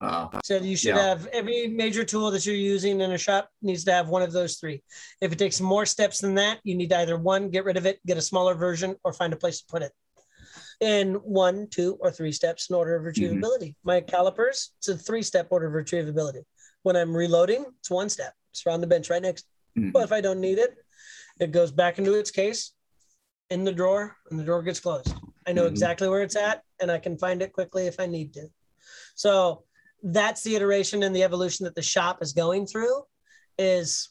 Uh, 0.00 0.28
So 0.44 0.58
you 0.58 0.76
should 0.76 0.94
Yeah. 0.94 1.02
have 1.08 1.26
every 1.28 1.68
major 1.68 2.04
tool 2.04 2.30
that 2.32 2.44
you're 2.44 2.54
using 2.54 3.00
in 3.00 3.12
a 3.12 3.18
shop 3.18 3.50
needs 3.62 3.84
to 3.84 3.92
have 3.92 4.08
one 4.10 4.22
of 4.22 4.30
those 4.32 4.56
three. 4.56 4.82
If 5.22 5.32
it 5.32 5.38
takes 5.38 5.58
more 5.60 5.86
steps 5.86 6.20
than 6.20 6.34
that, 6.34 6.60
you 6.64 6.74
need 6.74 6.90
to 6.90 6.98
either 6.98 7.16
one, 7.18 7.48
get 7.48 7.64
rid 7.64 7.78
of 7.78 7.86
it, 7.86 8.00
get 8.06 8.18
a 8.18 8.22
smaller 8.22 8.54
version, 8.54 8.96
or 9.04 9.12
find 9.14 9.32
a 9.32 9.36
place 9.36 9.60
to 9.60 9.66
put 9.66 9.82
it. 9.82 9.92
In 10.80 11.14
one, 11.14 11.68
two, 11.68 11.96
or 12.00 12.10
three 12.10 12.32
steps 12.32 12.68
in 12.68 12.76
order 12.76 12.94
of 12.94 13.02
retrievability. 13.04 13.74
My 13.84 14.02
calipers, 14.02 14.72
it's 14.78 14.88
a 14.88 14.98
three-step 14.98 15.46
order 15.50 15.66
of 15.66 15.72
retrievability. 15.72 16.44
When 16.82 16.96
I'm 16.96 17.16
reloading, 17.16 17.64
it's 17.78 17.90
one 17.90 18.10
step. 18.10 18.34
It's 18.52 18.66
around 18.66 18.82
the 18.82 18.86
bench 18.86 19.08
right 19.08 19.22
next. 19.22 19.46
mhm. 19.78 19.92
But 19.92 20.04
if 20.04 20.12
I 20.12 20.20
don't 20.20 20.40
need 20.40 20.58
it, 20.58 20.76
it 21.40 21.52
goes 21.52 21.70
back 21.70 21.98
into 21.98 22.14
its 22.14 22.30
case 22.30 22.72
in 23.50 23.64
the 23.64 23.72
drawer 23.72 24.16
and 24.30 24.38
the 24.38 24.44
drawer 24.44 24.62
gets 24.62 24.80
closed. 24.80 25.14
I 25.46 25.52
know 25.52 25.64
Mhm. 25.64 25.70
exactly 25.70 26.08
where 26.08 26.22
it's 26.22 26.36
at 26.36 26.62
and 26.80 26.90
I 26.90 26.98
can 26.98 27.16
find 27.18 27.42
it 27.42 27.52
quickly 27.52 27.86
if 27.86 28.00
I 28.00 28.06
need 28.06 28.32
to. 28.34 28.50
So 29.14 29.64
that's 30.02 30.42
the 30.42 30.56
iteration 30.56 31.02
and 31.02 31.14
the 31.14 31.22
evolution 31.22 31.64
that 31.64 31.74
the 31.74 31.82
shop 31.82 32.22
is 32.22 32.32
going 32.32 32.66
through 32.66 33.04
is 33.58 34.08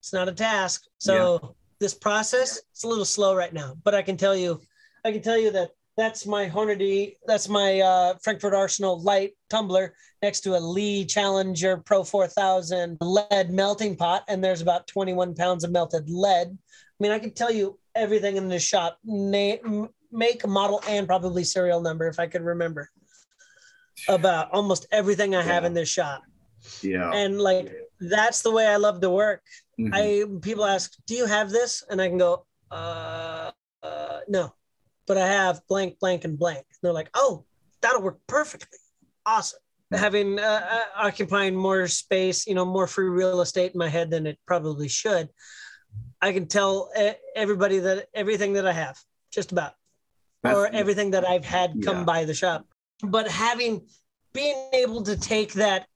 it's 0.00 0.12
not 0.12 0.28
a 0.28 0.32
task. 0.32 0.84
So 0.98 1.56
this 1.80 1.94
process 1.94 2.60
it's 2.72 2.84
a 2.84 2.88
little 2.88 3.04
slow 3.04 3.34
right 3.34 3.52
now, 3.52 3.76
but 3.84 3.94
I 3.94 4.02
can 4.02 4.16
tell 4.16 4.36
you 4.36 4.60
I 5.04 5.12
can 5.12 5.22
tell 5.22 5.38
you 5.38 5.50
that 5.52 5.70
that's 5.96 6.26
my 6.26 6.48
Hornady, 6.48 7.14
that's 7.26 7.48
my 7.48 7.80
uh, 7.80 8.14
Frankford 8.22 8.54
Arsenal 8.54 9.00
light 9.02 9.32
tumbler 9.48 9.94
next 10.22 10.40
to 10.40 10.56
a 10.56 10.58
Lee 10.60 11.04
Challenger 11.04 11.76
Pro 11.78 12.02
4000 12.02 12.98
lead 13.00 13.50
melting 13.50 13.96
pot, 13.96 14.24
and 14.28 14.42
there's 14.42 14.60
about 14.60 14.86
21 14.88 15.34
pounds 15.34 15.64
of 15.64 15.70
melted 15.70 16.08
lead. 16.08 16.48
I 16.48 16.56
mean, 17.00 17.12
I 17.12 17.18
can 17.18 17.32
tell 17.32 17.50
you 17.50 17.78
everything 17.94 18.36
in 18.36 18.48
this 18.48 18.62
shop, 18.64 18.98
na- 19.04 19.86
make, 20.10 20.46
model, 20.46 20.82
and 20.88 21.06
probably 21.06 21.44
serial 21.44 21.80
number 21.80 22.08
if 22.08 22.18
I 22.18 22.26
could 22.26 22.42
remember 22.42 22.90
about 24.08 24.50
almost 24.52 24.86
everything 24.90 25.34
I 25.34 25.42
have 25.42 25.62
Yeah. 25.62 25.66
in 25.68 25.74
this 25.74 25.88
shop. 25.88 26.22
yeah. 26.82 27.12
And 27.12 27.40
like, 27.40 27.72
that's 28.00 28.42
the 28.42 28.50
way 28.50 28.66
I 28.66 28.76
love 28.76 29.00
to 29.02 29.10
work. 29.10 29.42
Mhm. 29.78 29.90
I 29.92 30.38
people 30.40 30.64
ask, 30.64 30.92
"Do 31.06 31.14
you 31.14 31.26
have 31.26 31.50
this?" 31.50 31.82
And 31.90 32.00
I 32.00 32.08
can 32.08 32.16
go, 32.18 32.46
uh, 32.70 33.50
uh, 33.82 34.20
"No," 34.28 34.54
but 35.06 35.18
I 35.18 35.26
have 35.26 35.60
blank, 35.68 35.98
blank, 35.98 36.24
and 36.24 36.38
blank. 36.38 36.58
And 36.58 36.78
they're 36.82 36.92
like, 36.92 37.10
"Oh, 37.14 37.44
that'll 37.80 38.02
work 38.02 38.18
perfectly. 38.26 38.78
Awesome." 39.26 39.60
Having 39.92 40.40
uh, 40.40 40.66
uh, 40.70 40.84
occupying 40.96 41.54
more 41.54 41.86
space, 41.88 42.46
you 42.46 42.54
know, 42.54 42.64
more 42.64 42.86
free 42.86 43.08
real 43.08 43.40
estate 43.40 43.72
in 43.72 43.78
my 43.78 43.88
head 43.88 44.10
than 44.10 44.26
it 44.26 44.38
probably 44.46 44.88
should. 44.88 45.28
I 46.20 46.32
can 46.32 46.46
tell 46.46 46.90
everybody 47.36 47.78
that 47.80 48.08
everything 48.14 48.54
that 48.54 48.66
I 48.66 48.72
have, 48.72 48.98
just 49.30 49.52
about, 49.52 49.74
That's- 50.42 50.58
or 50.58 50.66
everything 50.74 51.10
that 51.12 51.24
I've 51.28 51.44
had 51.44 51.82
come 51.84 51.98
Yeah. 51.98 52.04
by 52.04 52.24
the 52.24 52.34
shop. 52.34 52.66
But 53.02 53.28
having 53.28 53.86
being 54.32 54.68
able 54.72 55.02
to 55.04 55.16
take 55.16 55.52
that, 55.54 55.86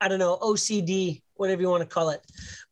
I 0.00 0.06
don't 0.08 0.20
know, 0.20 0.36
OCD, 0.40 1.22
whatever 1.38 1.62
you 1.62 1.70
want 1.70 1.82
to 1.82 1.88
call 1.88 2.10
it, 2.10 2.20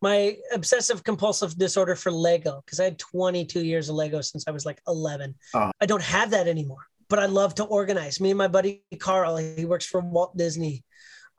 my 0.01 0.37
obsessive 0.53 1.03
compulsive 1.03 1.57
disorder 1.57 1.95
for 1.95 2.11
Lego, 2.11 2.61
because 2.65 2.79
I 2.79 2.85
had 2.85 2.99
22 2.99 3.65
years 3.65 3.89
of 3.89 3.95
Lego 3.95 4.21
since 4.21 4.47
I 4.47 4.51
was 4.51 4.65
like 4.65 4.81
11. 4.87 5.35
Oh. 5.53 5.71
I 5.81 5.85
don't 5.85 6.03
have 6.03 6.31
that 6.31 6.47
anymore, 6.47 6.85
but 7.09 7.19
I 7.19 7.25
love 7.25 7.55
to 7.55 7.63
organize. 7.63 8.19
Me 8.19 8.31
and 8.31 8.37
my 8.37 8.47
buddy 8.47 8.83
Carl, 8.99 9.37
he 9.37 9.65
works 9.65 9.85
for 9.85 10.01
Walt 10.01 10.37
Disney. 10.37 10.83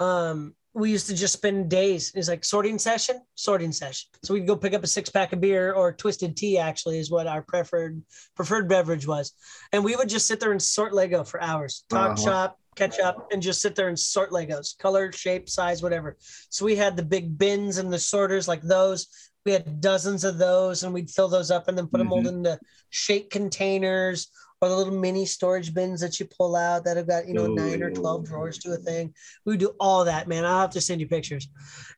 Um, 0.00 0.54
we 0.74 0.90
used 0.90 1.06
to 1.08 1.14
just 1.14 1.32
spend 1.32 1.70
days. 1.70 2.12
It's 2.14 2.28
like 2.28 2.44
sorting 2.44 2.78
session, 2.78 3.20
sorting 3.34 3.72
session. 3.72 4.08
So 4.22 4.34
we'd 4.34 4.46
go 4.46 4.56
pick 4.56 4.74
up 4.74 4.84
a 4.84 4.86
six 4.86 5.08
pack 5.10 5.32
of 5.32 5.40
beer 5.40 5.72
or 5.72 5.92
twisted 5.92 6.36
tea. 6.36 6.58
Actually, 6.58 6.98
is 6.98 7.10
what 7.10 7.26
our 7.26 7.42
preferred 7.42 8.02
preferred 8.36 8.68
beverage 8.68 9.06
was, 9.06 9.32
and 9.72 9.82
we 9.84 9.96
would 9.96 10.08
just 10.08 10.26
sit 10.26 10.40
there 10.40 10.52
and 10.52 10.62
sort 10.62 10.92
Lego 10.92 11.24
for 11.24 11.40
hours, 11.42 11.84
talk 11.88 12.12
Uh-huh. 12.12 12.22
shop, 12.22 12.58
catch 12.76 13.00
up, 13.00 13.28
and 13.32 13.42
just 13.42 13.60
sit 13.60 13.74
there 13.74 13.88
and 13.88 13.98
sort 13.98 14.30
Legos, 14.30 14.78
color, 14.78 15.10
shape, 15.10 15.48
size, 15.48 15.82
whatever. 15.82 16.16
So 16.50 16.64
we 16.64 16.76
had 16.76 16.96
the 16.96 17.02
big 17.04 17.36
bins 17.38 17.78
and 17.78 17.92
the 17.92 17.98
sorters 17.98 18.46
like 18.46 18.62
those. 18.62 19.08
We 19.44 19.52
had 19.52 19.80
dozens 19.80 20.24
of 20.24 20.36
those, 20.36 20.82
and 20.84 20.92
we'd 20.92 21.10
fill 21.10 21.28
those 21.28 21.50
up 21.50 21.68
and 21.68 21.78
then 21.78 21.86
put 21.86 21.98
them 21.98 22.12
all 22.12 22.26
into 22.26 22.58
shake 22.90 23.30
containers 23.30 24.28
or 24.60 24.68
the 24.68 24.76
little 24.76 24.92
mini 24.92 25.24
storage 25.24 25.72
bins 25.72 26.00
that 26.00 26.18
you 26.18 26.26
pull 26.26 26.56
out 26.56 26.84
that 26.84 26.96
have 26.96 27.06
got 27.06 27.28
you 27.28 27.34
know 27.34 27.46
nine 27.46 27.82
or 27.82 27.90
twelve 27.90 28.24
drawers 28.24 28.58
to 28.58 28.72
a 28.72 28.76
thing. 28.76 29.14
We 29.44 29.56
do 29.56 29.72
all 29.78 30.04
that, 30.04 30.28
man. 30.28 30.44
I'll 30.44 30.60
have 30.60 30.70
to 30.70 30.80
send 30.80 31.00
you 31.00 31.08
pictures. 31.08 31.48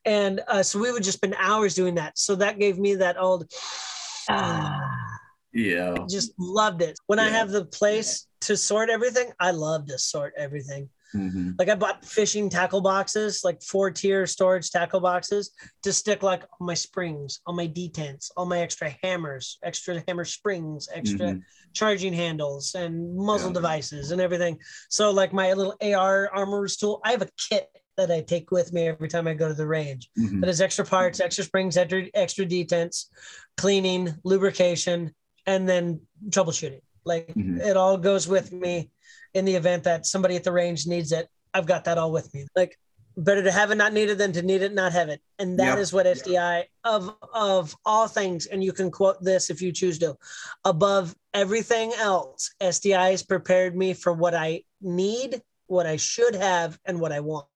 And 0.05 0.41
uh, 0.49 0.63
so 0.63 0.79
we 0.79 0.93
would 0.93 1.03
just 1.03 1.19
spend 1.19 1.35
hours 1.39 1.75
doing 1.75 1.95
that. 1.97 2.19
So 2.19 2.35
that 2.37 2.59
gave 2.59 2.79
me 2.79 2.97
that 2.97 3.19
old. 3.19 3.51
Ah, 4.29 4.79
Yeah. 5.53 5.97
just 6.09 6.33
loved 6.39 6.81
it. 6.83 6.97
When 7.07 7.19
I 7.19 7.29
have 7.29 7.51
the 7.51 7.65
place 7.65 8.27
to 8.43 8.57
sort 8.57 8.89
everything, 8.89 9.33
I 9.41 9.51
love 9.51 9.87
to 9.87 9.99
sort 9.99 10.33
everything. 10.37 10.89
Mhm. 11.15 11.57
Like 11.59 11.69
I 11.69 11.75
bought 11.75 12.05
fishing 12.05 12.49
tackle 12.49 12.81
boxes, 12.81 13.43
like 13.43 13.63
four 13.63 13.91
tier 13.91 14.27
storage 14.27 14.71
tackle 14.71 15.01
boxes 15.01 15.51
to 15.83 15.93
stick 15.93 16.23
like 16.23 16.43
all 16.43 16.67
my 16.67 16.75
springs, 16.75 17.41
all 17.47 17.55
my 17.55 17.67
detents, 17.67 18.31
all 18.37 18.47
my 18.47 18.61
extra 18.61 18.95
hammers, 19.03 19.59
extra 19.63 20.03
hammer 20.07 20.25
springs, 20.25 20.89
extra 20.93 21.35
Mhm. 21.35 21.43
charging 21.73 22.13
handles 22.13 22.75
and 22.75 23.17
muzzle 23.17 23.51
Yeah. 23.51 23.55
devices 23.55 24.11
and 24.13 24.21
everything. 24.21 24.59
So 24.89 25.11
like 25.11 25.33
my 25.33 25.53
little 25.53 25.77
AR 25.81 26.31
armorer's 26.33 26.77
tool, 26.77 27.01
I 27.05 27.11
have 27.11 27.23
a 27.23 27.31
kit 27.49 27.69
that 27.97 28.11
I 28.11 28.23
take 28.23 28.51
with 28.51 28.73
me 28.73 28.87
every 28.89 29.09
time 29.09 29.27
I 29.27 29.35
go 29.35 29.49
to 29.49 29.55
the 29.55 29.67
range 29.67 30.11
Mhm. 30.17 30.41
that 30.41 30.47
has 30.47 30.61
extra 30.61 30.85
parts, 30.85 31.21
extra 31.21 31.45
springs, 31.45 31.77
extra, 31.77 32.07
extra 32.15 32.47
detents, 32.47 33.07
cleaning, 33.57 34.15
lubrication, 34.25 35.15
and 35.47 35.69
then 35.69 36.01
troubleshooting. 36.29 36.83
Like 37.05 37.29
Mhm. 37.35 37.61
it 37.61 37.77
all 37.77 37.97
goes 37.97 38.29
with 38.29 38.53
me 38.53 38.91
in 39.35 39.45
the 39.45 39.55
event 39.55 39.85
that 39.85 40.07
somebody 40.07 40.37
at 40.37 40.45
the 40.45 40.53
range 40.53 40.87
needs 40.87 41.13
it. 41.13 41.29
I've 41.55 41.67
got 41.67 41.85
that 41.85 41.99
all 41.99 42.13
with 42.13 42.33
me. 42.35 42.47
Like 42.55 42.79
better 43.17 43.43
to 43.43 43.53
have 43.53 43.71
it 43.71 43.75
not 43.75 43.93
needed 43.93 44.19
than 44.19 44.33
to 44.33 44.43
need 44.43 44.63
it 44.63 44.73
not 44.73 44.93
have 44.93 45.09
it. 45.09 45.21
And 45.39 45.59
that 45.59 45.79
is 45.79 45.91
Yep. 45.93 45.95
what 45.95 46.07
SDI 46.07 46.67
of 46.85 47.15
of 47.35 47.77
all 47.85 48.09
things, 48.09 48.47
and 48.47 48.63
you 48.63 48.73
can 48.73 48.91
quote 48.91 49.23
this 49.23 49.51
if 49.51 49.61
you 49.61 49.73
choose 49.73 49.99
to, 49.99 50.17
above 50.65 51.15
everything 51.35 51.93
else, 51.95 52.51
SDI 52.61 53.11
has 53.11 53.23
prepared 53.23 53.77
me 53.77 53.95
for 53.95 54.13
what 54.13 54.35
I 54.35 54.63
need, 54.81 55.43
what 55.67 55.87
I 55.87 55.97
should 55.97 56.35
have, 56.35 56.79
and 56.85 57.01
what 57.01 57.13
I 57.13 57.21
want. 57.21 57.47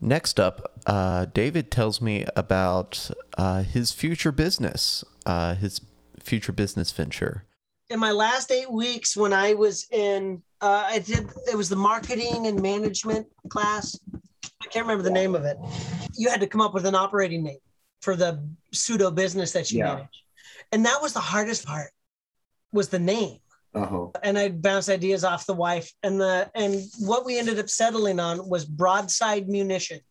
Next 0.00 0.38
up, 0.38 0.78
uh, 0.86 1.24
David 1.26 1.70
tells 1.70 2.00
me 2.00 2.24
about 2.36 3.10
uh, 3.36 3.62
his 3.64 3.92
future 3.92 4.30
business, 4.30 5.04
uh, 5.26 5.54
his 5.56 5.80
future 6.22 6.52
business 6.52 6.92
venture. 6.92 7.44
In 7.90 7.98
my 7.98 8.12
last 8.12 8.50
eight 8.50 8.70
weeks 8.70 9.16
when 9.16 9.32
I 9.32 9.54
was 9.54 9.86
in, 9.90 10.42
uh, 10.60 10.84
I 10.86 10.98
did, 10.98 11.28
it 11.50 11.56
was 11.56 11.68
the 11.68 11.76
marketing 11.76 12.46
and 12.46 12.60
management 12.60 13.26
class. 13.48 13.98
I 14.62 14.66
can't 14.66 14.84
remember 14.84 15.02
the 15.04 15.10
name 15.10 15.34
of 15.34 15.44
it. 15.44 15.56
You 16.14 16.28
had 16.28 16.40
to 16.40 16.46
come 16.46 16.60
up 16.60 16.74
with 16.74 16.84
an 16.86 16.94
operating 16.94 17.44
name 17.44 17.58
for 18.02 18.14
the 18.16 18.44
pseudo 18.72 19.10
business 19.10 19.52
that 19.52 19.70
you 19.70 19.78
Yeah. 19.78 19.94
manage. 19.94 20.24
And 20.72 20.84
that 20.84 21.00
was 21.00 21.12
the 21.14 21.20
hardest 21.20 21.64
part 21.64 21.90
was 22.72 22.88
the 22.88 22.98
name. 22.98 23.38
Uh-huh. 23.74 24.08
And 24.22 24.38
I'd 24.38 24.60
bounce 24.60 24.88
ideas 24.88 25.24
off 25.24 25.46
the 25.46 25.54
wife. 25.54 25.92
And 26.02 26.20
the 26.20 26.50
and 26.54 26.82
what 27.00 27.24
we 27.24 27.38
ended 27.38 27.58
up 27.58 27.68
settling 27.68 28.18
on 28.20 28.46
was 28.48 28.64
broadside 28.64 29.48
munitions. 29.48 30.02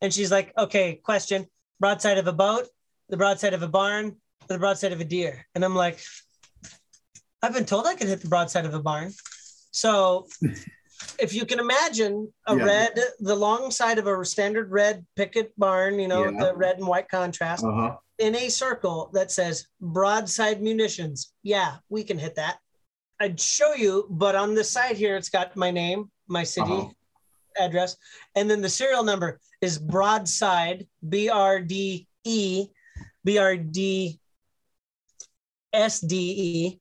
And 0.00 0.12
she's 0.12 0.30
like, 0.30 0.52
okay, 0.56 0.94
question. 0.94 1.46
Broadside 1.78 2.18
of 2.18 2.26
a 2.26 2.32
boat, 2.32 2.68
the 3.08 3.16
broadside 3.16 3.54
of 3.54 3.62
a 3.62 3.68
barn, 3.68 4.16
the 4.48 4.58
broadside 4.58 4.92
of 4.92 5.00
a 5.00 5.04
deer. 5.04 5.46
And 5.54 5.64
I'm 5.64 5.74
like, 5.74 6.00
I've 7.42 7.54
been 7.54 7.64
told 7.64 7.86
I 7.86 7.94
can 7.94 8.06
hit 8.08 8.20
the 8.20 8.28
broadside 8.28 8.66
of 8.66 8.74
a 8.74 8.82
barn. 8.82 9.12
So 9.70 10.26
if 11.18 11.32
you 11.32 11.44
can 11.46 11.58
imagine 11.58 12.32
a 12.46 12.56
Yeah. 12.56 12.64
red, 12.64 12.98
the 13.20 13.34
long 13.34 13.70
side 13.70 13.98
of 13.98 14.06
a 14.06 14.24
standard 14.24 14.70
red 14.70 15.06
picket 15.16 15.52
barn, 15.58 15.98
you 15.98 16.08
know, 16.08 16.24
Yeah. 16.30 16.38
the 16.44 16.54
red 16.54 16.78
and 16.78 16.86
white 16.86 17.08
contrast 17.08 17.64
Uh-huh. 17.64 17.96
in 18.18 18.34
a 18.34 18.48
circle 18.50 19.10
that 19.14 19.30
says 19.30 19.66
broadside 19.80 20.60
munitions. 20.62 21.32
Yeah, 21.42 21.78
we 21.88 22.04
can 22.04 22.18
hit 22.18 22.34
that. 22.36 22.58
I'd 23.20 23.40
show 23.40 23.74
you, 23.74 24.06
but 24.10 24.34
on 24.34 24.54
the 24.54 24.64
side 24.64 24.96
here, 24.96 25.16
it's 25.16 25.28
got 25.28 25.56
my 25.56 25.70
name, 25.70 26.10
my 26.26 26.42
city 26.44 26.72
Uh-huh. 26.72 26.92
address, 27.64 27.96
and 28.34 28.50
then 28.50 28.60
the 28.62 28.68
serial 28.68 29.04
number 29.04 29.40
is 29.60 29.78
broadside, 29.78 30.86
B 31.06 31.28
R 31.28 31.60
D 31.60 32.06
E, 32.24 32.68
B 33.24 33.36
R 33.38 33.56
D 33.56 34.18
S 35.72 36.00
D 36.00 36.14
E, 36.16 36.80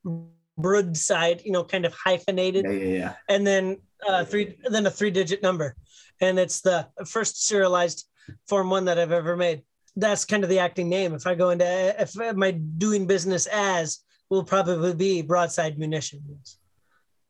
broadside, 0.59 1.41
you 1.45 1.51
know, 1.51 1.63
kind 1.63 1.85
of 1.85 1.93
hyphenated 1.93 2.65
Yeah, 2.65 2.71
yeah, 2.71 2.97
yeah. 2.97 3.13
and 3.27 3.45
then 3.45 3.77
uh, 4.07 4.25
three, 4.25 4.55
then 4.69 4.85
a 4.85 4.91
three-digit 4.91 5.41
number, 5.41 5.75
and 6.21 6.37
it's 6.37 6.61
the 6.61 6.87
first 7.05 7.45
serialized 7.45 8.07
Form 8.47 8.69
One 8.69 8.85
that 8.85 8.99
I've 8.99 9.11
ever 9.11 9.35
made. 9.35 9.63
That's 9.95 10.23
kind 10.25 10.43
of 10.43 10.49
the 10.49 10.59
acting 10.59 10.87
name. 10.87 11.13
If 11.13 11.25
I 11.25 11.35
go 11.35 11.49
into, 11.49 11.65
if 11.99 12.15
my 12.35 12.51
doing 12.51 13.07
business 13.07 13.47
as 13.47 13.99
will 14.29 14.43
probably 14.43 14.93
be 14.93 15.21
Broadside 15.21 15.79
Munitions. 15.79 16.59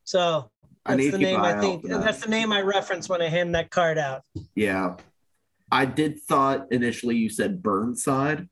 So 0.04 0.52
I 0.86 0.96
that's 0.96 1.12
the 1.12 1.18
name 1.18 1.40
I 1.40 1.60
think. 1.60 1.84
that. 1.84 2.02
That's 2.02 2.22
the 2.22 2.30
name 2.30 2.52
I 2.52 2.62
reference 2.62 3.08
when 3.08 3.22
I 3.22 3.30
hand 3.30 3.56
that 3.56 3.72
card 3.72 3.98
out. 3.98 4.24
Yeah. 4.56 4.98
I 5.72 5.86
did 5.86 6.20
thought 6.22 6.72
initially 6.72 7.16
you 7.16 7.30
said 7.30 7.62
Burnside. 7.62 8.50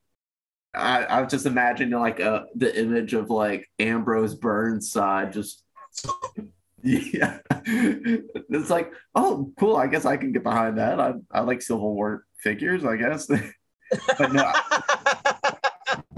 I, 0.77 1.03
I 1.03 1.21
was 1.21 1.31
just 1.31 1.45
imagining 1.45 1.99
like 1.99 2.19
uh 2.19 2.43
the 2.55 2.79
image 2.79 3.13
of 3.13 3.29
like 3.29 3.67
Ambrose 3.79 4.35
Burnside 4.35 5.33
just 5.33 5.63
yeah. 6.83 7.39
It's 7.65 8.69
like, 8.69 8.91
oh 9.15 9.51
cool, 9.59 9.75
I 9.75 9.87
guess 9.87 10.05
I 10.05 10.17
can 10.17 10.31
get 10.31 10.43
behind 10.43 10.77
that. 10.77 10.99
I 10.99 11.13
I 11.31 11.41
like 11.41 11.61
Civil 11.61 11.93
War 11.93 12.25
figures, 12.37 12.85
I 12.85 12.97
guess. 12.97 13.27
but 14.17 14.31
no, 14.31 14.43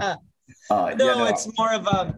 uh 0.00 0.16
no, 0.70 0.70
yeah, 0.70 0.94
no, 0.96 1.26
it's 1.26 1.48
more 1.58 1.72
of 1.72 1.86
a 1.86 2.14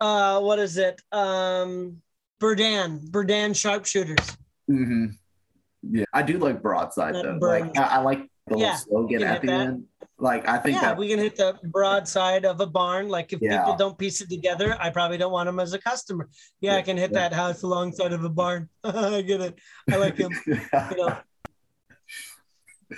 uh, 0.00 0.40
what 0.40 0.58
is 0.58 0.76
it? 0.76 1.00
Um, 1.12 2.02
Berdan, 2.40 3.10
Berdan 3.10 3.54
sharpshooters. 3.54 4.36
mhm. 4.70 5.14
Yeah, 5.82 6.04
I 6.12 6.22
do 6.22 6.38
like 6.38 6.62
broadside 6.62 7.14
Not 7.14 7.40
though. 7.40 7.46
Like 7.46 7.76
I, 7.76 7.82
I 7.82 7.98
like 7.98 8.20
the 8.46 8.58
Yeah, 8.58 8.72
little 8.72 8.76
slogan 8.76 9.22
at 9.22 9.42
the 9.42 9.50
end. 9.50 9.84
Like 10.24 10.48
I 10.48 10.56
think 10.56 10.76
yeah, 10.76 10.80
that 10.88 10.96
we 10.96 11.08
can 11.08 11.18
hit 11.18 11.36
the 11.36 11.58
broadside 11.64 12.46
of 12.46 12.58
a 12.58 12.66
barn. 12.66 13.10
Like 13.10 13.34
if 13.34 13.42
Yeah. 13.42 13.58
people 13.58 13.76
don't 13.76 13.98
piece 13.98 14.22
it 14.22 14.30
together, 14.30 14.74
I 14.80 14.88
probably 14.88 15.18
don't 15.18 15.32
want 15.32 15.48
them 15.48 15.60
as 15.60 15.74
a 15.74 15.78
customer. 15.78 16.30
Yeah, 16.62 16.76
I 16.76 16.82
can 16.82 16.96
hit 16.96 17.10
Yeah. 17.12 17.28
that 17.28 17.34
house 17.34 17.62
alongside 17.62 18.14
of 18.14 18.24
a 18.24 18.30
barn. 18.30 18.70
I 18.84 19.20
get 19.20 19.42
it. 19.42 19.58
I 19.92 19.96
like 19.96 20.16
him. 20.16 20.32
you 20.46 20.56
know. 20.96 21.18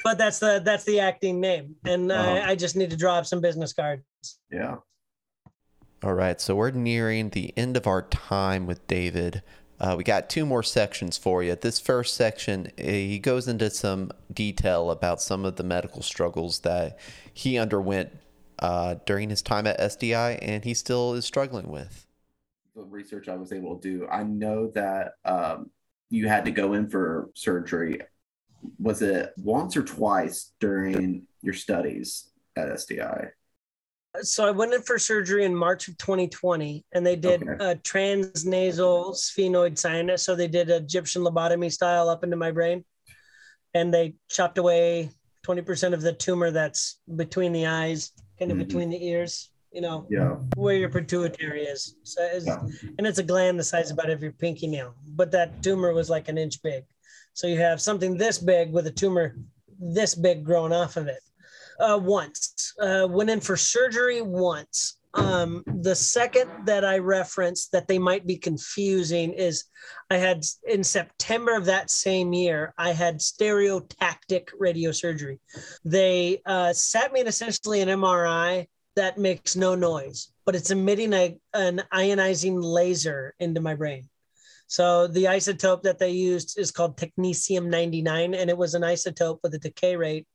But 0.05 0.19
that's 0.19 0.39
the 0.39 0.63
that's 0.65 0.85
the 0.85 1.01
acting 1.01 1.41
name, 1.41 1.75
and 1.85 2.13
Uh-huh. 2.13 2.31
I, 2.47 2.51
I 2.51 2.55
just 2.55 2.77
need 2.77 2.91
to 2.91 2.97
draw 2.97 3.17
up 3.17 3.27
some 3.27 3.41
business 3.41 3.73
cards. 3.73 4.05
yeah. 4.51 4.77
All 6.05 6.15
right, 6.15 6.41
so 6.41 6.55
we're 6.55 6.71
nearing 6.71 7.31
the 7.31 7.53
end 7.57 7.77
of 7.77 7.87
our 7.89 8.03
time 8.03 8.67
with 8.67 8.87
David. 8.87 9.43
Uh, 9.79 9.95
we 9.97 10.05
got 10.05 10.31
two 10.31 10.47
more 10.47 10.63
sections 10.63 11.19
for 11.19 11.43
you. 11.43 11.55
This 11.55 11.79
first 11.79 12.15
section, 12.15 12.71
eh, 12.79 13.07
he 13.07 13.19
goes 13.19 13.47
into 13.47 13.69
some 13.71 14.11
detail 14.33 14.91
about 14.91 15.21
some 15.21 15.45
of 15.45 15.57
the 15.57 15.63
medical 15.63 16.03
struggles 16.03 16.61
that 16.61 16.99
he 17.33 17.59
underwent 17.59 18.11
uh, 18.59 18.97
during 19.05 19.29
his 19.29 19.43
time 19.43 19.67
at 19.67 19.79
SDI 19.79 20.39
and 20.41 20.65
he 20.65 20.73
still 20.73 21.13
is 21.13 21.27
struggling 21.27 21.69
with. 21.69 22.07
the 22.75 22.83
research 22.83 23.29
I 23.29 23.37
was 23.37 23.53
able 23.53 23.79
to 23.79 23.99
do, 23.99 24.09
I 24.09 24.23
know 24.23 24.71
that 24.75 25.13
um, 25.25 25.71
you 26.09 26.29
had 26.29 26.45
to 26.47 26.51
go 26.51 26.73
in 26.73 26.89
for 26.89 27.31
surgery. 27.35 28.01
Was 28.79 29.03
it 29.03 29.33
once 29.37 29.77
or 29.77 29.83
twice 29.83 30.53
during 30.59 31.27
your 31.43 31.55
studies 31.55 32.31
at 32.57 32.69
SDI? 32.69 33.31
So 34.23 34.47
I 34.47 34.51
went 34.51 34.75
in 34.75 34.83
for 34.83 34.99
surgery 34.99 35.45
in 35.45 35.55
March 35.55 35.89
of 35.89 35.97
2020, 35.99 36.85
and 36.93 37.05
they 37.07 37.17
did 37.17 37.43
Okay. 37.43 37.73
a 37.73 37.77
transnasal 37.77 39.15
sphenoid 39.15 39.79
sinus. 39.79 40.23
So 40.25 40.35
they 40.35 40.49
did 40.49 40.71
Egyptian 40.71 41.23
lobotomy 41.23 41.73
style 41.73 42.09
up 42.09 42.25
into 42.25 42.37
my 42.37 42.51
brain, 42.51 42.85
and 43.75 43.93
they 43.93 44.15
chopped 44.29 44.59
away 44.59 45.11
20% 45.43 45.95
of 45.95 46.01
the 46.03 46.13
tumor 46.13 46.51
that's 46.51 47.01
between 47.15 47.53
the 47.53 47.67
eyes, 47.67 48.13
kind 48.39 48.51
of 48.51 48.57
Mhm. 48.59 48.67
between 48.67 48.91
the 48.91 49.05
ears. 49.07 49.51
You 49.73 49.83
know 49.83 50.07
Yeah. 50.09 50.37
where 50.57 50.77
your 50.77 50.89
pituitary 50.89 51.65
is. 51.67 51.97
So 52.03 52.23
it's, 52.23 52.47
Yeah. 52.47 52.63
and 52.97 53.07
it's 53.07 53.19
a 53.19 53.23
gland 53.23 53.61
the 53.61 53.65
size 53.65 53.91
about 53.91 54.09
of 54.09 54.23
your 54.23 54.33
pinky 54.33 54.67
nail, 54.67 54.95
but 55.09 55.31
that 55.33 55.63
tumor 55.63 55.93
was 55.93 56.09
like 56.09 56.29
an 56.29 56.39
inch 56.39 56.63
big. 56.63 56.85
So 57.35 57.47
you 57.47 57.59
have 57.59 57.83
something 57.83 58.17
this 58.17 58.39
big 58.39 58.73
with 58.73 58.87
a 58.87 58.91
tumor 58.91 59.37
this 59.79 60.15
big 60.15 60.43
growing 60.43 60.73
off 60.73 60.97
of 60.97 61.07
it. 61.07 61.21
Uh, 61.79 61.99
once 62.03 62.75
uh, 62.81 63.07
went 63.11 63.31
in 63.31 63.41
for 63.41 63.57
surgery 63.57 64.23
once. 64.23 64.99
Um, 65.15 65.63
the 65.67 65.95
second 65.95 66.51
that 66.67 66.85
I 66.85 66.99
referenced 66.99 67.73
that 67.73 67.89
they 67.89 67.99
might 67.99 68.27
be 68.27 68.37
confusing 68.37 69.33
is 69.33 69.65
I 70.11 70.19
had 70.19 70.45
in 70.69 70.85
September 70.85 71.57
of 71.57 71.65
that 71.67 71.91
same 71.91 72.35
year, 72.35 72.75
I 72.77 72.93
had 72.93 73.21
stereotactic 73.21 74.49
radiosurgery. 74.61 75.39
They 75.85 76.43
uh, 76.45 76.75
sat 76.75 77.13
me 77.13 77.21
in 77.21 77.27
essentially 77.27 77.81
an 77.81 77.89
MRI 77.89 78.67
that 78.95 79.19
makes 79.19 79.57
no 79.57 79.75
noise, 79.75 80.33
but 80.45 80.55
it's 80.55 80.71
emitting 80.71 81.13
a, 81.15 81.39
an 81.55 81.83
ionizing 81.93 82.63
laser 82.63 83.35
into 83.39 83.61
my 83.61 83.75
brain. 83.75 84.09
So 84.67 85.07
the 85.07 85.25
isotope 85.25 85.83
that 85.83 85.99
they 85.99 86.11
used 86.11 86.59
is 86.59 86.71
called 86.71 86.97
technetium 86.97 87.67
99, 87.67 88.35
and 88.35 88.51
it 88.51 88.57
was 88.57 88.75
an 88.75 88.83
isotope 88.83 89.39
with 89.43 89.55
a 89.55 89.59
decay 89.59 89.97
rate 89.97 90.27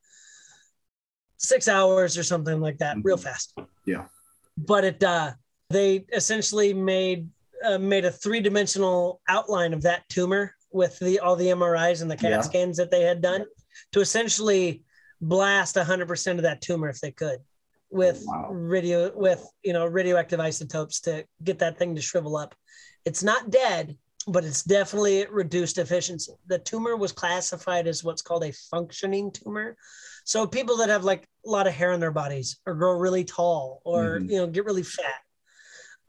six 1.41 1.67
hours 1.67 2.17
or 2.17 2.23
something 2.23 2.59
like 2.61 2.77
that, 2.77 2.97
real 3.03 3.17
fast. 3.17 3.53
Yeah. 3.85 4.05
But 4.57 4.83
it 4.85 5.03
uh, 5.03 5.31
they 5.69 6.05
essentially 6.13 6.73
made 6.73 7.29
uh, 7.65 7.77
made 7.77 8.05
a 8.05 8.11
three 8.11 8.41
dimensional 8.41 9.21
outline 9.27 9.73
of 9.73 9.81
that 9.83 10.07
tumor 10.09 10.53
with 10.71 10.97
the 10.99 11.19
all 11.19 11.35
the 11.35 11.47
MRIs 11.47 12.01
and 12.01 12.09
the 12.09 12.15
CAT 12.17 12.31
Yeah. 12.31 12.41
scans 12.41 12.77
that 12.77 12.91
they 12.91 13.01
had 13.01 13.21
done 13.21 13.45
to 13.93 13.99
essentially 14.01 14.83
blast 15.19 15.75
100% 15.75 16.31
of 16.37 16.41
that 16.43 16.61
tumor 16.61 16.89
if 16.89 16.99
they 16.99 17.11
could 17.11 17.39
with 17.89 18.23
Wow. 18.25 18.49
radio 18.51 19.11
with 19.15 19.45
you 19.63 19.73
know 19.73 19.85
radioactive 19.85 20.39
isotopes 20.39 21.01
to 21.01 21.25
get 21.43 21.59
that 21.59 21.77
thing 21.77 21.93
to 21.95 22.01
shrivel 22.01 22.37
up 22.37 22.55
it's 23.05 23.21
not 23.21 23.49
dead 23.51 23.97
but 24.27 24.43
it's 24.45 24.63
definitely 24.63 25.27
reduced 25.29 25.77
efficiency 25.77 26.31
the 26.47 26.57
tumor 26.57 26.95
was 26.95 27.11
classified 27.11 27.85
as 27.87 28.03
what's 28.03 28.21
called 28.21 28.43
a 28.45 28.53
functioning 28.71 29.29
tumor 29.31 29.75
so 30.23 30.45
people 30.47 30.77
that 30.77 30.89
have 30.89 31.03
like 31.03 31.27
a 31.45 31.49
lot 31.49 31.67
of 31.67 31.73
hair 31.73 31.91
on 31.91 31.99
their 31.99 32.11
bodies 32.11 32.59
or 32.65 32.73
grow 32.75 32.93
really 32.93 33.23
tall 33.23 33.81
or 33.85 34.19
Mhm. 34.19 34.29
you 34.31 34.37
know 34.37 34.47
get 34.47 34.65
really 34.65 34.83
fat 34.83 35.21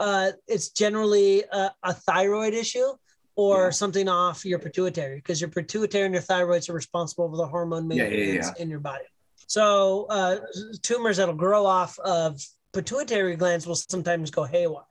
uh, 0.01 0.33
it's 0.49 0.71
generally 0.71 1.45
a, 1.53 1.73
a 1.85 1.93
thyroid 1.95 2.55
issue 2.55 2.89
or 3.37 3.65
Yeah. 3.67 3.71
something 3.71 4.09
off 4.09 4.45
your 4.45 4.59
pituitary 4.59 5.17
because 5.17 5.41
your 5.41 5.51
pituitary 5.51 6.05
and 6.07 6.15
your 6.15 6.23
thyroids 6.23 6.69
are 6.69 6.73
responsible 6.75 7.31
for 7.31 7.37
the 7.37 7.47
hormone 7.47 7.89
Yeah, 7.89 8.05
yeah, 8.05 8.11
maintenance 8.11 8.53
yeah. 8.57 8.63
in 8.63 8.69
your 8.69 8.81
body. 8.81 9.05
So 9.47 10.07
uh, 10.11 10.41
tumors 10.83 11.19
that'll 11.19 11.35
grow 11.35 11.65
off 11.67 11.99
of 12.01 12.41
pituitary 12.73 13.37
glands 13.37 13.67
will 13.67 13.75
sometimes 13.77 14.31
go 14.31 14.45
haywire, 14.45 14.85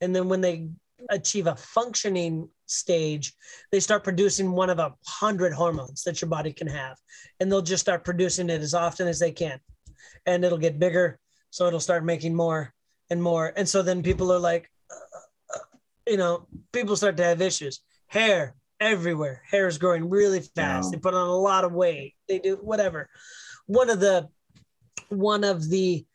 and 0.00 0.14
then 0.14 0.28
when 0.28 0.40
they 0.40 0.68
achieve 1.08 1.46
a 1.46 1.56
functioning 1.56 2.48
stage, 2.66 3.32
they 3.72 3.80
start 3.80 4.04
producing 4.04 4.52
one 4.52 4.70
of 4.70 4.78
a 4.78 4.94
hundred 5.06 5.52
hormones 5.52 6.02
that 6.04 6.20
your 6.20 6.28
body 6.28 6.52
can 6.52 6.66
have, 6.66 6.96
and 7.38 7.50
they'll 7.50 7.62
just 7.62 7.80
start 7.80 8.04
producing 8.04 8.50
it 8.50 8.60
as 8.60 8.74
often 8.74 9.08
as 9.08 9.18
they 9.18 9.32
can, 9.32 9.58
and 10.26 10.44
it'll 10.44 10.58
get 10.58 10.78
bigger, 10.78 11.18
so 11.50 11.66
it'll 11.66 11.80
start 11.80 12.04
making 12.04 12.34
more 12.34 12.72
and 13.10 13.22
more, 13.22 13.52
and 13.56 13.68
so 13.68 13.82
then 13.82 14.02
people 14.02 14.32
are 14.32 14.38
like, 14.38 14.70
uh, 14.90 15.56
uh, 15.56 15.64
you 16.06 16.16
know, 16.16 16.46
people 16.72 16.96
start 16.96 17.16
to 17.16 17.24
have 17.24 17.40
issues, 17.40 17.80
hair 18.06 18.54
everywhere, 18.80 19.42
hair 19.48 19.66
is 19.66 19.78
growing 19.78 20.08
really 20.08 20.40
fast. 20.40 20.90
They 20.90 20.98
put 20.98 21.14
on 21.14 21.28
a 21.28 21.34
lot 21.34 21.64
of 21.64 21.72
weight. 21.72 22.14
They 22.28 22.38
do 22.38 22.56
whatever. 22.56 23.08
One 23.66 23.90
of 23.90 24.00
the 24.00 24.28
one 25.10 25.44
of 25.44 25.68
the 25.68 26.06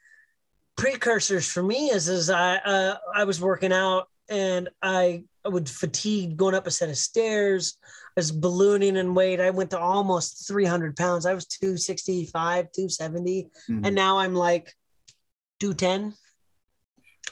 precursors 0.76 1.48
for 1.48 1.64
me 1.64 1.90
is 1.90 2.10
is 2.10 2.30
I 2.30 2.58
uh, 2.58 2.98
I 3.14 3.24
was 3.24 3.40
working 3.40 3.72
out 3.72 4.08
and 4.30 4.70
I, 4.82 5.24
I 5.46 5.50
would 5.50 5.70
fatigue 5.70 6.38
going 6.38 6.56
up 6.56 6.68
a 6.68 6.72
set 6.72 6.90
of 6.90 6.98
stairs. 6.98 7.78
I 7.86 8.20
was 8.20 8.32
ballooning 8.32 8.96
in 8.98 9.14
weight. 9.14 9.40
I 9.40 9.50
went 9.52 9.70
to 9.72 9.80
almost 9.80 10.48
300 10.48 10.96
pounds. 10.96 11.26
I 11.26 11.34
was 11.34 11.46
265, 11.46 12.72
270, 12.72 13.50
Mhm. 13.70 13.86
and 13.86 13.96
now 13.96 14.18
I'm 14.18 14.34
like 14.34 14.74
210. 15.60 16.14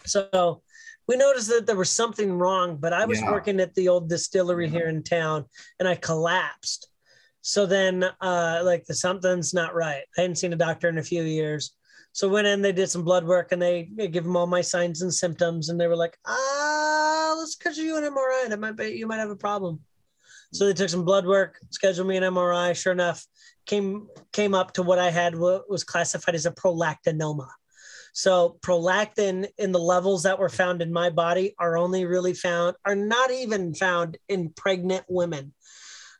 So 0.06 0.62
we 1.08 1.16
noticed 1.18 1.50
that 1.50 1.66
there 1.66 1.76
was 1.76 1.90
something 1.90 2.34
wrong, 2.34 2.78
but 2.78 2.94
I 2.94 3.06
was 3.06 3.20
Yeah. 3.22 3.32
working 3.32 3.60
at 3.60 3.74
the 3.76 3.90
old 3.90 4.10
distillery 4.10 4.66
Yeah. 4.66 4.72
here 4.72 4.88
in 4.90 5.04
town 5.04 5.46
and 5.80 5.88
I 5.88 5.96
collapsed. 5.96 6.88
So 7.42 7.66
then, 7.66 8.04
uh, 8.04 8.62
like 8.64 8.86
the 8.86 8.94
something's 8.94 9.54
not 9.54 9.76
right. 9.76 10.04
I 10.18 10.22
hadn't 10.22 10.38
seen 10.38 10.54
a 10.54 10.58
doctor 10.58 10.88
in 10.88 10.98
a 10.98 11.04
few 11.04 11.24
years. 11.24 11.72
So 12.14 12.30
went 12.30 12.48
in, 12.48 12.62
they 12.62 12.72
did 12.72 12.90
some 12.90 13.04
blood 13.04 13.26
work, 13.26 13.52
and 13.52 13.62
they, 13.62 13.90
they 13.96 14.08
give 14.08 14.24
them 14.24 14.38
all 14.38 14.46
my 14.46 14.62
signs 14.62 15.02
and 15.02 15.12
symptoms, 15.14 15.70
and 15.70 15.80
they 15.82 15.88
were 15.88 15.96
like, 15.96 16.16
"Ah, 16.26 16.73
let's 17.44 17.54
schedule 17.54 17.84
you 17.84 17.98
an 17.98 18.04
MRI. 18.04 18.50
That 18.50 18.60
might 18.60 18.76
be 18.76 18.92
you 18.92 19.08
might 19.08 19.20
have 19.20 19.30
a 19.30 19.36
problem." 19.36 19.80
So 20.54 20.66
they 20.66 20.74
took 20.74 20.90
some 20.90 21.04
blood 21.04 21.26
work, 21.26 21.60
scheduled 21.72 22.08
me 22.08 22.18
an 22.18 22.24
MRI. 22.24 22.76
Sure 22.76 22.94
enough, 22.94 23.26
came 23.66 24.08
came 24.32 24.54
up 24.54 24.74
to 24.74 24.84
what 24.84 25.00
I 25.00 25.10
had 25.10 25.36
what 25.36 25.70
was 25.70 25.84
classified 25.84 26.36
as 26.36 26.46
a 26.46 26.52
prolactinoma. 26.52 27.48
So 28.14 28.58
prolactin 28.62 29.48
in 29.58 29.72
the 29.72 29.80
levels 29.80 30.24
that 30.24 30.38
were 30.38 30.50
found 30.50 30.82
in 30.82 30.94
my 30.94 31.10
body 31.10 31.56
are 31.58 31.78
only 31.78 32.06
really 32.06 32.34
found 32.34 32.76
are 32.86 32.96
not 32.96 33.32
even 33.32 33.74
found 33.74 34.18
in 34.30 34.50
pregnant 34.50 35.06
women. 35.10 35.54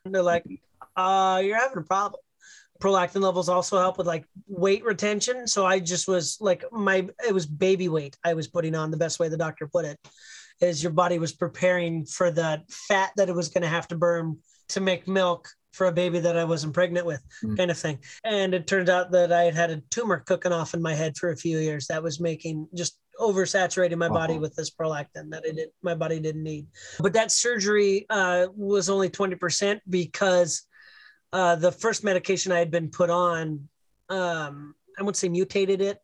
And 0.04 0.14
they're 0.14 0.22
like, 0.22 0.44
uh, 0.96 1.40
you're 1.44 1.58
having 1.58 1.78
a 1.78 1.82
problem. 1.82 2.20
Prolactin 2.82 3.22
levels 3.22 3.48
also 3.48 3.78
help 3.78 3.96
with 3.96 4.08
like 4.08 4.24
weight 4.48 4.84
retention. 4.84 5.46
So 5.46 5.64
I 5.64 5.78
just 5.78 6.08
was 6.08 6.38
like 6.40 6.64
my 6.72 7.08
it 7.26 7.32
was 7.32 7.46
baby 7.46 7.88
weight 7.88 8.18
I 8.24 8.34
was 8.34 8.48
putting 8.48 8.74
on 8.74 8.90
the 8.90 8.96
best 8.96 9.20
way 9.20 9.28
the 9.28 9.36
doctor 9.36 9.68
put 9.68 9.84
it 9.84 9.98
is 10.60 10.82
your 10.82 10.92
body 10.92 11.18
was 11.18 11.32
preparing 11.32 12.04
for 12.06 12.30
the 12.30 12.62
fat 12.70 13.10
that 13.16 13.28
it 13.28 13.34
was 13.34 13.48
going 13.48 13.62
to 13.62 13.68
have 13.68 13.88
to 13.88 13.96
burn 13.96 14.38
to 14.68 14.80
make 14.80 15.06
milk 15.08 15.48
for 15.72 15.88
a 15.88 15.92
baby 15.92 16.20
that 16.20 16.38
I 16.38 16.44
wasn't 16.44 16.72
pregnant 16.72 17.04
with, 17.04 17.20
Mm. 17.42 17.56
kind 17.56 17.70
of 17.70 17.76
thing. 17.76 17.98
And 18.22 18.54
it 18.54 18.66
turned 18.68 18.88
out 18.88 19.10
that 19.10 19.32
I 19.32 19.42
had 19.42 19.54
had 19.54 19.70
a 19.70 19.82
tumor 19.90 20.20
cooking 20.20 20.52
off 20.52 20.72
in 20.72 20.80
my 20.80 20.94
head 20.94 21.16
for 21.16 21.30
a 21.30 21.36
few 21.36 21.58
years 21.58 21.88
that 21.88 22.02
was 22.02 22.20
making 22.20 22.68
just 22.74 22.96
oversaturating 23.20 23.96
my 23.96 24.08
body 24.08 24.38
with 24.38 24.54
this 24.56 24.70
prolactin 24.70 25.30
that 25.30 25.44
it 25.44 25.72
my 25.82 25.94
body 25.94 26.18
didn't 26.20 26.42
need. 26.42 26.66
But 27.00 27.12
that 27.14 27.30
surgery 27.32 28.06
uh, 28.10 28.46
was 28.56 28.88
only 28.88 29.08
20% 29.10 29.80
because 29.88 30.62
uh, 31.32 31.56
the 31.56 31.72
first 31.72 32.04
medication 32.04 32.52
I 32.52 32.58
had 32.60 32.70
been 32.70 32.90
put 32.90 33.10
on, 33.10 33.68
um, 34.08 34.74
I 34.98 35.02
wouldn't 35.02 35.16
say 35.16 35.28
mutated 35.28 35.80
it, 35.80 35.98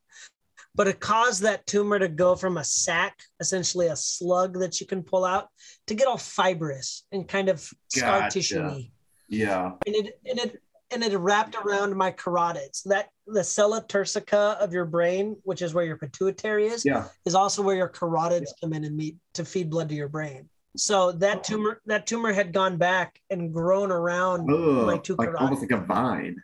but 0.74 0.88
it 0.88 1.00
caused 1.00 1.42
that 1.42 1.66
tumor 1.66 1.98
to 1.98 2.08
go 2.08 2.36
from 2.36 2.56
a 2.56 2.64
sac, 2.64 3.18
essentially 3.40 3.88
a 3.88 3.96
slug 3.96 4.58
that 4.60 4.80
you 4.80 4.86
can 4.86 5.02
pull 5.02 5.24
out, 5.24 5.48
to 5.86 5.94
get 5.94 6.06
all 6.06 6.16
fibrous 6.18 7.04
and 7.12 7.28
kind 7.28 7.48
of 7.48 7.60
scar 7.88 8.20
Gotcha. 8.20 8.32
tissue 8.32 8.82
Yeah. 9.28 9.72
and 9.86 9.94
it 9.96 10.20
and 10.28 10.38
it 10.38 10.62
and 10.92 11.04
it 11.04 11.16
wrapped 11.16 11.54
around 11.54 11.94
my 11.96 12.10
carotids. 12.10 12.82
That 12.84 13.10
the 13.26 13.44
sella 13.44 13.84
turcica 13.88 14.56
of 14.56 14.72
your 14.72 14.84
brain, 14.84 15.36
which 15.44 15.62
is 15.62 15.72
where 15.72 15.84
your 15.84 15.96
pituitary 15.96 16.66
is, 16.66 16.84
Yeah. 16.84 17.06
is 17.24 17.34
also 17.34 17.62
where 17.62 17.76
your 17.76 17.88
carotids 17.88 18.48
come 18.60 18.72
in 18.72 18.84
and 18.84 18.96
meet 18.96 19.16
to 19.34 19.44
feed 19.44 19.70
blood 19.70 19.88
to 19.90 19.94
your 19.94 20.08
brain. 20.08 20.48
So 20.76 21.12
that 21.12 21.38
oh. 21.38 21.42
tumor 21.42 21.80
that 21.86 22.06
tumor 22.06 22.32
had 22.32 22.52
gone 22.52 22.76
back 22.76 23.20
and 23.30 23.52
grown 23.52 23.90
around 23.90 24.46
my 24.46 24.94
Ugh, 24.94 25.04
two 25.04 25.16
like 25.16 25.30
carotids 25.30 25.40
almost 25.40 25.62
like 25.62 25.70
a 25.72 25.84
vine. 25.84 26.42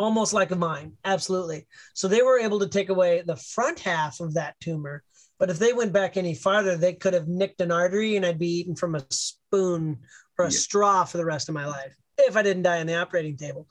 Almost 0.00 0.32
like 0.32 0.50
a 0.50 0.56
mine. 0.56 0.92
Absolutely. 1.04 1.66
So 1.94 2.08
they 2.08 2.22
were 2.22 2.38
able 2.40 2.58
to 2.60 2.68
take 2.68 2.88
away 2.88 3.22
the 3.24 3.36
front 3.36 3.78
half 3.80 4.20
of 4.20 4.34
that 4.34 4.54
tumor 4.60 5.02
but 5.38 5.48
if 5.48 5.58
they 5.58 5.72
went 5.72 5.92
back 5.92 6.16
any 6.16 6.34
farther 6.34 6.76
they 6.76 6.92
could 6.92 7.14
have 7.14 7.26
nicked 7.26 7.62
an 7.62 7.72
artery 7.72 8.16
and 8.16 8.26
i'd 8.26 8.38
be 8.38 8.58
eating 8.60 8.76
from 8.76 8.94
a 8.94 9.02
spoon 9.10 9.98
or 10.38 10.44
a 10.44 10.48
Yeah. 10.52 10.58
straw 10.58 11.04
for 11.04 11.16
the 11.16 11.24
rest 11.24 11.48
of 11.48 11.54
my 11.54 11.66
life 11.66 11.96
if 12.18 12.36
i 12.36 12.42
didn't 12.42 12.62
die 12.62 12.80
on 12.80 12.86
the 12.86 12.96
operating 12.96 13.36
table. 13.38 13.66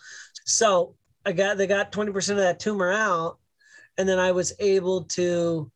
So 0.45 0.95
i 1.25 1.31
got 1.31 1.57
they 1.57 1.67
got 1.67 1.91
20% 1.91 2.29
of 2.31 2.37
that 2.37 2.59
tumor 2.59 2.91
out 2.91 3.37
and 3.97 4.09
then 4.09 4.19
i 4.19 4.31
was 4.31 4.53
able 4.59 5.03
to 5.19 5.71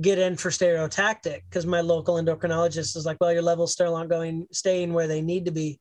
get 0.00 0.18
in 0.18 0.36
for 0.36 0.50
stereotactic 0.50 1.40
because 1.48 1.66
my 1.66 1.80
local 1.80 2.14
endocrinologist 2.16 2.96
is 2.96 3.04
like 3.06 3.16
well 3.20 3.32
your 3.32 3.42
levels 3.42 3.72
still 3.72 3.96
aren't 3.96 4.10
going 4.10 4.46
staying 4.52 4.92
where 4.92 5.08
they 5.08 5.22
need 5.22 5.46
to 5.46 5.50
be 5.50 5.80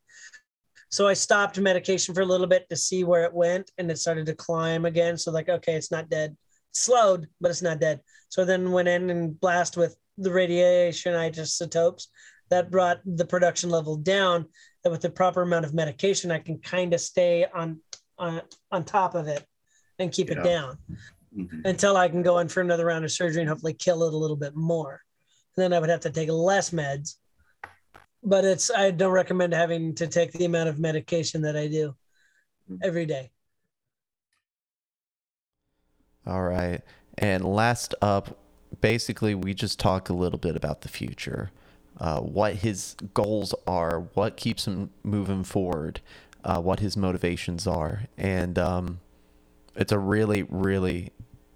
so 0.90 1.08
I 1.08 1.14
stopped 1.14 1.60
medication 1.60 2.14
for 2.16 2.22
a 2.22 2.26
little 2.26 2.48
bit 2.48 2.68
to 2.70 2.76
see 2.76 3.04
where 3.04 3.24
it 3.24 3.34
went, 3.34 3.72
and 3.78 3.90
it 3.92 4.00
started 4.00 4.26
to 4.26 4.36
climb 4.36 4.86
again. 4.86 5.18
So 5.18 5.32
like, 5.32 5.50
okay, 5.50 5.76
it's 5.76 5.92
not 5.92 6.10
dead. 6.10 6.36
It's 6.72 6.82
slowed, 6.82 7.28
but 7.40 7.52
it's 7.52 7.62
not 7.62 7.80
dead. 7.80 8.02
So 8.30 8.44
then 8.44 8.72
went 8.72 8.88
in 8.88 9.10
and 9.10 9.40
blast 9.40 9.78
with 9.78 9.96
the 10.18 10.32
radiation 10.32 11.16
isotopes. 11.16 12.10
That 12.50 12.72
brought 12.72 13.02
the 13.06 13.26
production 13.26 13.70
level 13.70 13.96
down. 13.96 14.46
That 14.84 14.90
with 14.90 15.02
the 15.02 15.10
proper 15.12 15.44
amount 15.44 15.66
of 15.66 15.74
medication, 15.76 16.32
I 16.32 16.40
can 16.40 16.58
kind 16.60 16.94
of 16.94 17.02
stay 17.02 17.46
on 17.54 17.80
on 18.18 18.42
on 18.72 18.84
top 18.84 19.16
of 19.16 19.28
it 19.28 19.46
and 20.00 20.12
keep 20.12 20.30
Yeah. 20.30 20.40
it 20.40 20.44
down 20.44 20.78
Mhm. 21.38 21.62
until 21.66 21.96
I 21.96 22.10
can 22.10 22.22
go 22.22 22.40
in 22.40 22.50
for 22.50 22.60
another 22.62 22.86
round 22.86 23.06
of 23.06 23.12
surgery 23.12 23.42
and 23.42 23.50
hopefully 23.50 23.74
kill 23.74 24.04
it 24.04 24.14
a 24.14 24.18
little 24.18 24.36
bit 24.36 24.56
more. 24.56 25.02
And 25.56 25.64
then 25.64 25.74
I 25.74 25.80
would 25.80 25.90
have 25.90 26.02
to 26.02 26.10
take 26.10 26.30
less 26.30 26.72
meds. 26.72 27.16
But 28.24 28.46
it's 28.46 28.70
I 28.70 28.92
don't 28.92 29.12
recommend 29.12 29.54
having 29.54 29.96
to 29.96 30.08
take 30.08 30.32
the 30.34 30.46
amount 30.46 30.70
of 30.70 30.80
medication 30.80 31.42
that 31.44 31.56
I 31.56 31.68
do 31.68 31.96
every 32.84 33.06
day. 33.06 33.32
All 36.26 36.44
right. 36.44 36.82
And 37.18 37.44
last 37.44 37.96
up, 38.02 38.38
basically, 38.82 39.36
we 39.36 39.54
just 39.54 39.80
talk 39.80 40.10
a 40.10 40.14
little 40.14 40.38
bit 40.40 40.56
about 40.56 40.82
the 40.82 40.90
future, 40.90 41.52
uh, 42.00 42.20
what 42.20 42.56
his 42.56 42.96
goals 43.14 43.54
are, 43.66 44.02
what 44.14 44.38
keeps 44.38 44.68
him 44.68 44.92
moving 45.04 45.44
forward, 45.44 46.02
uh, 46.44 46.62
what 46.62 46.80
his 46.80 46.96
motivations 46.96 47.66
are. 47.68 48.04
And 48.18 48.60
um, 48.60 49.00
it's 49.76 49.92
a 49.92 50.00
really, 50.00 50.44
really 50.44 51.12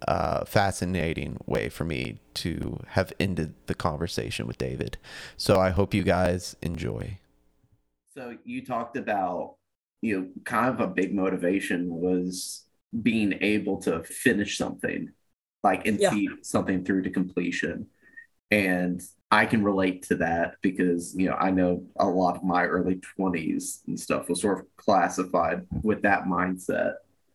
uh, 0.08 0.44
fascinating 0.44 1.38
way 1.46 1.68
for 1.68 1.84
me 1.84 2.18
to 2.34 2.80
have 2.88 3.12
ended 3.20 3.54
the 3.66 3.74
conversation 3.74 4.46
with 4.46 4.58
David. 4.58 4.98
So 5.36 5.58
I 5.60 5.70
hope 5.70 5.94
you 5.94 6.02
guys 6.02 6.56
enjoy. 6.62 7.18
So 8.14 8.36
you 8.44 8.64
talked 8.64 8.96
about, 8.96 9.56
you 10.02 10.20
know, 10.20 10.28
kind 10.44 10.68
of 10.72 10.80
a 10.80 10.86
big 10.92 11.14
motivation 11.14 11.88
was 11.90 12.64
being 13.02 13.34
able 13.40 13.78
to 13.82 14.02
finish 14.04 14.56
something, 14.56 15.10
like 15.62 15.86
and 15.86 16.00
Yeah. 16.00 16.10
see 16.10 16.28
something 16.42 16.84
through 16.84 17.02
to 17.02 17.10
completion. 17.10 17.86
And 18.50 19.02
I 19.30 19.46
can 19.46 19.64
relate 19.64 20.04
to 20.04 20.16
that 20.16 20.56
because, 20.62 21.14
you 21.16 21.28
know, 21.28 21.36
I 21.36 21.50
know 21.50 21.84
a 21.98 22.06
lot 22.06 22.36
of 22.36 22.44
my 22.44 22.66
early 22.66 23.00
20s 23.16 23.82
and 23.88 23.98
stuff 23.98 24.28
was 24.28 24.40
sort 24.42 24.60
of 24.60 24.66
classified 24.76 25.66
with 25.82 26.02
that 26.02 26.24
mindset. 26.24 26.94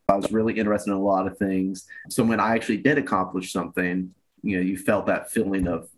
I 0.10 0.16
was 0.16 0.32
really 0.32 0.58
interested 0.58 0.92
in 0.92 0.98
a 0.98 1.02
lot 1.02 1.28
of 1.28 1.38
things. 1.38 1.88
So 2.10 2.24
when 2.24 2.40
I 2.40 2.56
actually 2.56 2.78
did 2.78 2.98
accomplish 2.98 3.52
something, 3.52 4.14
you 4.42 4.58
know, 4.58 4.64
you 4.64 4.78
felt 4.78 5.06
that 5.08 5.32
feeling 5.32 5.68
of 5.68 5.90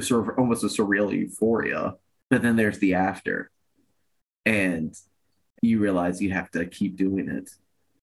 sort 0.00 0.28
of 0.28 0.38
almost 0.38 0.64
a 0.64 0.68
surreal 0.68 1.12
euphoria. 1.12 1.94
But 2.30 2.42
then 2.42 2.56
there's 2.56 2.78
the 2.78 2.94
after 2.94 3.50
and 4.44 4.94
you 5.60 5.80
realize 5.80 6.22
you 6.22 6.30
have 6.32 6.50
to 6.52 6.66
keep 6.66 6.96
doing 6.96 7.28
it. 7.28 7.50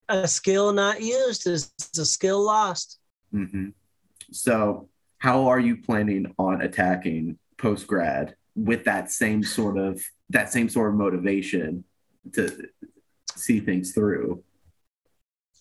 A 0.09 0.27
skill 0.27 0.73
not 0.73 1.01
used 1.01 1.47
is 1.47 1.73
a 1.97 2.05
skill 2.05 2.43
lost. 2.43 2.99
hmm 3.31 3.69
So, 4.31 4.89
how 5.19 5.47
are 5.47 5.59
you 5.59 5.77
planning 5.77 6.33
on 6.37 6.61
attacking 6.61 7.37
post 7.57 7.87
grad 7.87 8.35
with 8.55 8.83
that 8.83 9.09
same 9.09 9.41
sort 9.43 9.77
of 9.77 10.01
that 10.29 10.51
same 10.51 10.67
sort 10.69 10.89
of 10.89 10.95
motivation 10.95 11.85
to 12.33 12.67
see 13.35 13.61
things 13.61 13.93
through? 13.93 14.43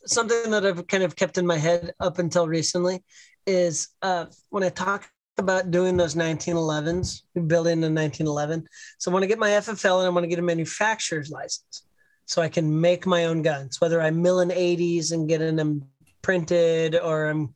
Something 0.07 0.51
that 0.51 0.67
I've 0.67 0.87
kind 0.87 1.03
of 1.03 1.17
kept 1.17 1.39
in 1.39 1.47
my 1.47 1.59
head 1.59 1.93
up 2.01 2.19
until 2.19 2.49
recently 2.49 3.03
is 3.47 3.89
uh, 4.03 4.27
when 4.51 4.63
I 4.63 4.69
talk 4.69 5.09
about 5.39 5.71
doing 5.71 5.97
those 5.97 6.15
1911s, 6.15 7.23
building 7.47 7.83
a 7.85 7.89
1911. 7.89 8.67
So 8.99 9.11
I 9.11 9.15
want 9.15 9.23
to 9.23 9.29
get 9.29 9.39
my 9.39 9.51
FFL 9.51 9.99
and 9.99 10.07
I 10.07 10.11
want 10.11 10.25
to 10.25 10.29
get 10.29 10.39
a 10.39 10.43
manufacturer's 10.43 11.31
license 11.31 11.87
so 12.27 12.43
I 12.43 12.49
can 12.49 12.81
make 12.81 13.07
my 13.07 13.25
own 13.25 13.43
guns, 13.43 13.81
whether 13.81 14.01
I'm 14.01 14.23
milling 14.23 14.51
80s 14.51 15.13
and 15.13 15.29
getting 15.29 15.57
them 15.57 15.85
printed 16.23 16.97
or 16.97 17.27
I'm 17.27 17.53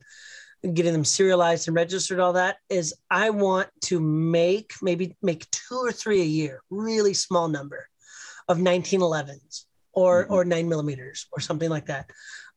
getting 0.73 0.93
them 0.93 1.05
serialized 1.05 1.67
and 1.67 1.75
registered, 1.75 2.19
all 2.19 2.33
that 2.33 2.57
is 2.69 2.93
I 3.09 3.29
want 3.29 3.69
to 3.85 3.99
make 3.99 4.73
maybe 4.81 5.15
make 5.21 5.49
two 5.51 5.75
or 5.75 5.91
three 5.91 6.21
a 6.21 6.25
year, 6.25 6.61
really 6.69 7.13
small 7.13 7.47
number 7.47 7.87
of 8.47 8.57
1911s 8.57 9.66
or 10.01 10.25
Mhm. 10.25 10.31
or 10.31 10.45
nine 10.45 10.67
millimeters 10.69 11.27
or 11.33 11.39
something 11.41 11.71
like 11.75 11.87
that 11.87 12.05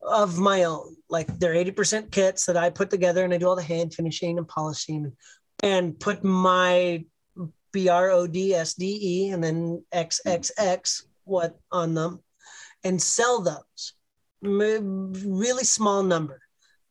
of 0.02 0.38
my 0.38 0.64
own. 0.64 0.96
Like 1.08 1.28
they're 1.38 1.54
80% 1.54 2.12
kits 2.12 2.46
that 2.46 2.56
I 2.64 2.68
put 2.70 2.90
together 2.90 3.24
and 3.24 3.32
I 3.32 3.38
do 3.38 3.48
all 3.48 3.56
the 3.56 3.72
hand 3.74 3.94
finishing 3.94 4.38
and 4.38 4.46
polishing 4.46 5.16
and 5.62 5.98
put 5.98 6.22
my 6.22 7.04
B 7.72 7.88
R 7.88 8.10
O 8.10 8.26
D 8.26 8.54
S 8.54 8.74
D 8.74 8.84
E 9.12 9.30
and 9.32 9.42
then 9.42 9.84
XXX 9.92 11.04
what 11.24 11.58
on 11.70 11.94
them 11.94 12.22
and 12.84 13.00
sell 13.00 13.40
those. 13.40 13.82
Really 14.42 15.64
small 15.64 16.02
number, 16.02 16.40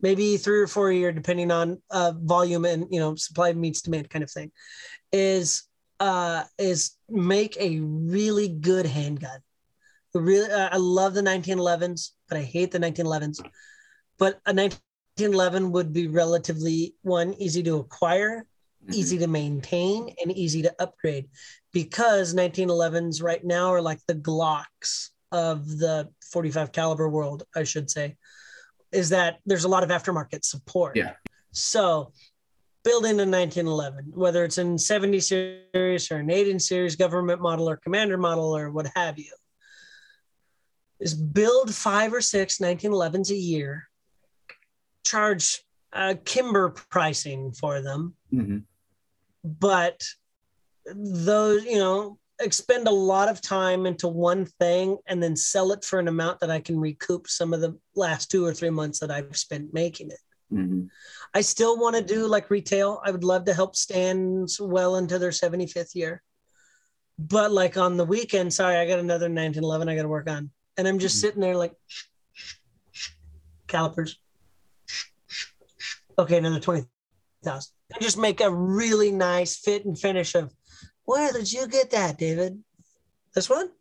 maybe 0.02 0.38
three 0.38 0.62
or 0.62 0.68
four 0.68 0.90
a 0.90 0.96
year, 0.96 1.12
depending 1.12 1.52
on 1.52 1.82
uh, 1.92 2.14
volume 2.16 2.66
and 2.66 2.88
you 2.94 3.00
know 3.00 3.16
supply 3.16 3.54
meets 3.54 3.82
demand 3.82 4.10
kind 4.10 4.24
of 4.24 4.32
thing. 4.32 4.52
Is 5.12 5.64
uh, 6.00 6.44
is 6.58 6.96
make 7.10 7.58
a 7.60 7.80
really 7.82 8.48
good 8.48 8.86
handgun. 8.86 9.42
Really, 10.14 10.52
uh, 10.52 10.70
I 10.72 10.78
love 10.78 11.14
the 11.14 11.22
1911s, 11.22 12.12
but 12.28 12.38
I 12.38 12.42
hate 12.42 12.72
the 12.72 12.80
1911s. 12.80 13.40
But 14.18 14.40
a 14.46 14.54
1911 14.54 15.72
would 15.72 15.94
be 15.94 16.08
relatively 16.08 16.96
one 17.02 17.34
easy 17.36 17.62
to 17.64 17.78
acquire, 17.78 18.46
easy 18.92 19.18
to 19.20 19.28
maintain, 19.28 20.14
and 20.22 20.32
easy 20.32 20.62
to 20.64 20.74
upgrade, 20.80 21.30
because 21.72 22.34
1911s 22.34 23.22
right 23.22 23.44
now 23.44 23.72
are 23.72 23.82
like 23.82 24.00
the 24.08 24.16
Glocks 24.16 25.10
of 25.32 25.78
the 25.78 26.10
45 26.32 26.72
caliber 26.72 27.08
world, 27.08 27.44
I 27.56 27.64
should 27.64 27.90
say. 27.90 28.18
Is 28.92 29.10
that 29.10 29.38
there's 29.46 29.66
a 29.66 29.70
lot 29.70 29.84
of 29.84 29.90
aftermarket 29.90 30.44
support. 30.44 30.96
Yeah. 30.96 31.14
So 31.52 32.12
building 32.84 33.20
a 33.20 33.26
1911, 33.26 34.14
whether 34.16 34.44
it's 34.44 34.58
in 34.58 34.78
70 34.78 35.20
series 35.20 36.12
or 36.12 36.18
an 36.18 36.32
18 36.32 36.60
series 36.60 36.96
government 36.96 37.42
model 37.42 37.70
or 37.70 37.78
commander 37.78 38.18
model 38.18 38.56
or 38.56 38.72
what 38.72 38.88
have 38.96 39.20
you, 39.20 39.32
is 41.00 41.14
build 41.14 41.74
five 41.74 42.14
or 42.14 42.22
six 42.22 42.60
1911s 42.60 43.30
a 43.32 43.36
year, 43.36 43.88
charge 45.04 45.64
uh, 45.94 46.16
Kimber 46.26 46.70
pricing 46.70 47.52
for 47.52 47.82
them, 47.82 48.16
Mhm. 48.34 48.64
but 49.44 50.04
those, 50.86 51.64
you 51.66 51.78
know, 51.80 52.20
expend 52.40 52.88
a 52.88 52.92
lot 52.92 53.28
of 53.28 53.42
time 53.42 53.86
into 53.86 54.08
one 54.08 54.46
thing 54.46 54.98
and 55.08 55.22
then 55.22 55.36
sell 55.36 55.72
it 55.72 55.84
for 55.84 56.00
an 56.00 56.08
amount 56.08 56.40
that 56.40 56.50
I 56.52 56.60
can 56.60 56.80
recoup 56.80 57.28
some 57.28 57.54
of 57.54 57.62
the 57.62 57.78
last 57.96 58.32
two 58.32 58.46
or 58.46 58.54
three 58.54 58.70
months 58.70 59.00
that 59.00 59.12
I've 59.12 59.36
spent 59.36 59.74
making 59.74 60.10
it. 60.12 60.20
Mhm. 60.54 60.90
I 61.34 61.42
still 61.42 61.78
want 61.78 61.96
to 61.96 62.02
do 62.02 62.28
like 62.28 62.50
retail. 62.50 63.02
I 63.04 63.12
would 63.12 63.24
love 63.24 63.46
to 63.46 63.54
help 63.54 63.76
Stan's 63.76 64.60
well 64.60 64.96
into 64.96 65.20
their 65.20 65.32
75th 65.32 65.96
year. 65.96 66.24
But 67.18 67.52
like 67.52 67.78
on 67.78 67.98
the 67.98 68.06
weekend, 68.06 68.54
sorry, 68.54 68.78
I 68.78 68.88
got 68.88 69.00
another 69.00 69.28
1911 69.28 69.90
I 69.90 69.96
got 69.96 70.04
to 70.04 70.08
work 70.08 70.30
on. 70.30 70.52
And 70.80 70.88
I'm 70.88 70.98
just 70.98 71.18
Mhm. 71.18 71.20
sitting 71.20 71.42
there 71.42 71.58
like 71.58 71.76
calipers. 73.68 74.18
Okay, 76.18 76.38
another 76.38 76.62
20,000. 76.62 76.88
And 77.94 78.02
just 78.02 78.18
make 78.18 78.40
a 78.40 78.50
really 78.50 79.12
nice 79.12 79.58
fit 79.58 79.84
and 79.84 80.00
finish 80.00 80.36
of 80.36 80.54
where 81.04 81.34
did 81.34 81.52
you 81.52 81.68
get 81.68 81.92
that, 81.92 82.18
David? 82.18 82.64
This 83.36 83.50
one? 83.50 83.72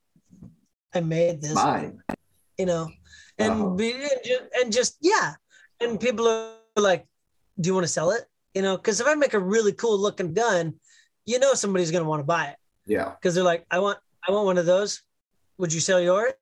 I 0.92 1.00
made 1.00 1.40
this. 1.40 1.54
one 1.54 1.64
Mine. 1.64 2.02
you 2.58 2.66
know, 2.66 2.90
and 3.38 3.52
Uh-huh. 3.52 3.68
be 3.78 3.92
and 3.92 4.20
just, 4.24 4.42
and 4.60 4.72
just 4.72 4.96
yeah, 5.00 5.34
and 5.78 6.00
people 6.00 6.26
are 6.26 6.56
like, 6.74 7.06
"Do 7.60 7.68
you 7.68 7.74
want 7.74 7.84
to 7.84 7.92
sell 7.92 8.10
it?" 8.10 8.26
You 8.54 8.62
know, 8.62 8.76
because 8.76 8.98
if 9.00 9.06
I 9.06 9.14
make 9.14 9.34
a 9.34 9.38
really 9.38 9.72
cool 9.72 9.96
looking 9.98 10.34
gun, 10.34 10.80
you 11.26 11.38
know 11.38 11.54
somebody's 11.54 11.92
gonna 11.92 12.08
want 12.08 12.20
to 12.20 12.24
buy 12.26 12.46
it 12.48 12.58
Yeah. 12.86 13.14
because 13.14 13.34
they're 13.36 13.44
like, 13.44 13.64
"I 13.70 13.78
want, 13.78 13.98
I 14.26 14.32
want 14.32 14.46
one 14.46 14.58
of 14.58 14.66
those. 14.66 15.02
Would 15.58 15.72
you 15.72 15.78
sell 15.80 16.00
yours?" 16.00 16.32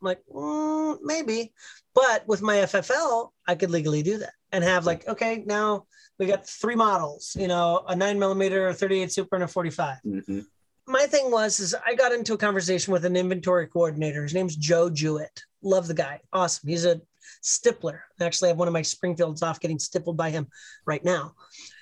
I'm 0.00 0.06
like, 0.06 0.20
mm, 0.32 0.98
maybe, 1.02 1.52
but 1.94 2.26
with 2.26 2.42
my 2.42 2.56
FFL, 2.56 3.30
I 3.46 3.54
could 3.54 3.70
legally 3.70 4.02
do 4.02 4.18
that 4.18 4.32
and 4.52 4.64
have 4.64 4.86
like, 4.86 5.06
okay, 5.08 5.42
now 5.46 5.86
we 6.18 6.26
got 6.26 6.46
three 6.46 6.74
models, 6.76 7.36
you 7.38 7.48
know, 7.48 7.84
a 7.88 7.96
nine 7.96 8.18
millimeter, 8.18 8.68
a 8.68 8.74
38 8.74 9.12
super, 9.12 9.36
and 9.36 9.44
a 9.44 9.48
45 9.48 9.98
Mhm. 10.06 10.46
my 10.86 11.06
thing 11.06 11.30
was 11.30 11.60
is 11.60 11.74
I 11.86 11.94
got 11.94 12.12
into 12.12 12.34
a 12.34 12.38
conversation 12.38 12.92
with 12.92 13.04
an 13.04 13.16
inventory 13.16 13.66
coordinator. 13.68 14.22
His 14.22 14.34
name's 14.34 14.56
Joe 14.56 14.90
Jewett. 14.90 15.42
Love 15.62 15.86
the 15.86 15.94
guy. 15.94 16.20
Awesome. 16.32 16.68
He's 16.68 16.84
a 16.84 17.00
stippler. 17.44 18.00
I 18.20 18.24
Actually, 18.24 18.48
I 18.48 18.52
have 18.52 18.58
one 18.58 18.68
of 18.68 18.74
my 18.74 18.82
Springfields 18.82 19.42
off 19.42 19.60
getting 19.60 19.78
stippled 19.78 20.16
by 20.16 20.30
him 20.30 20.48
right 20.86 21.04
now. 21.04 21.34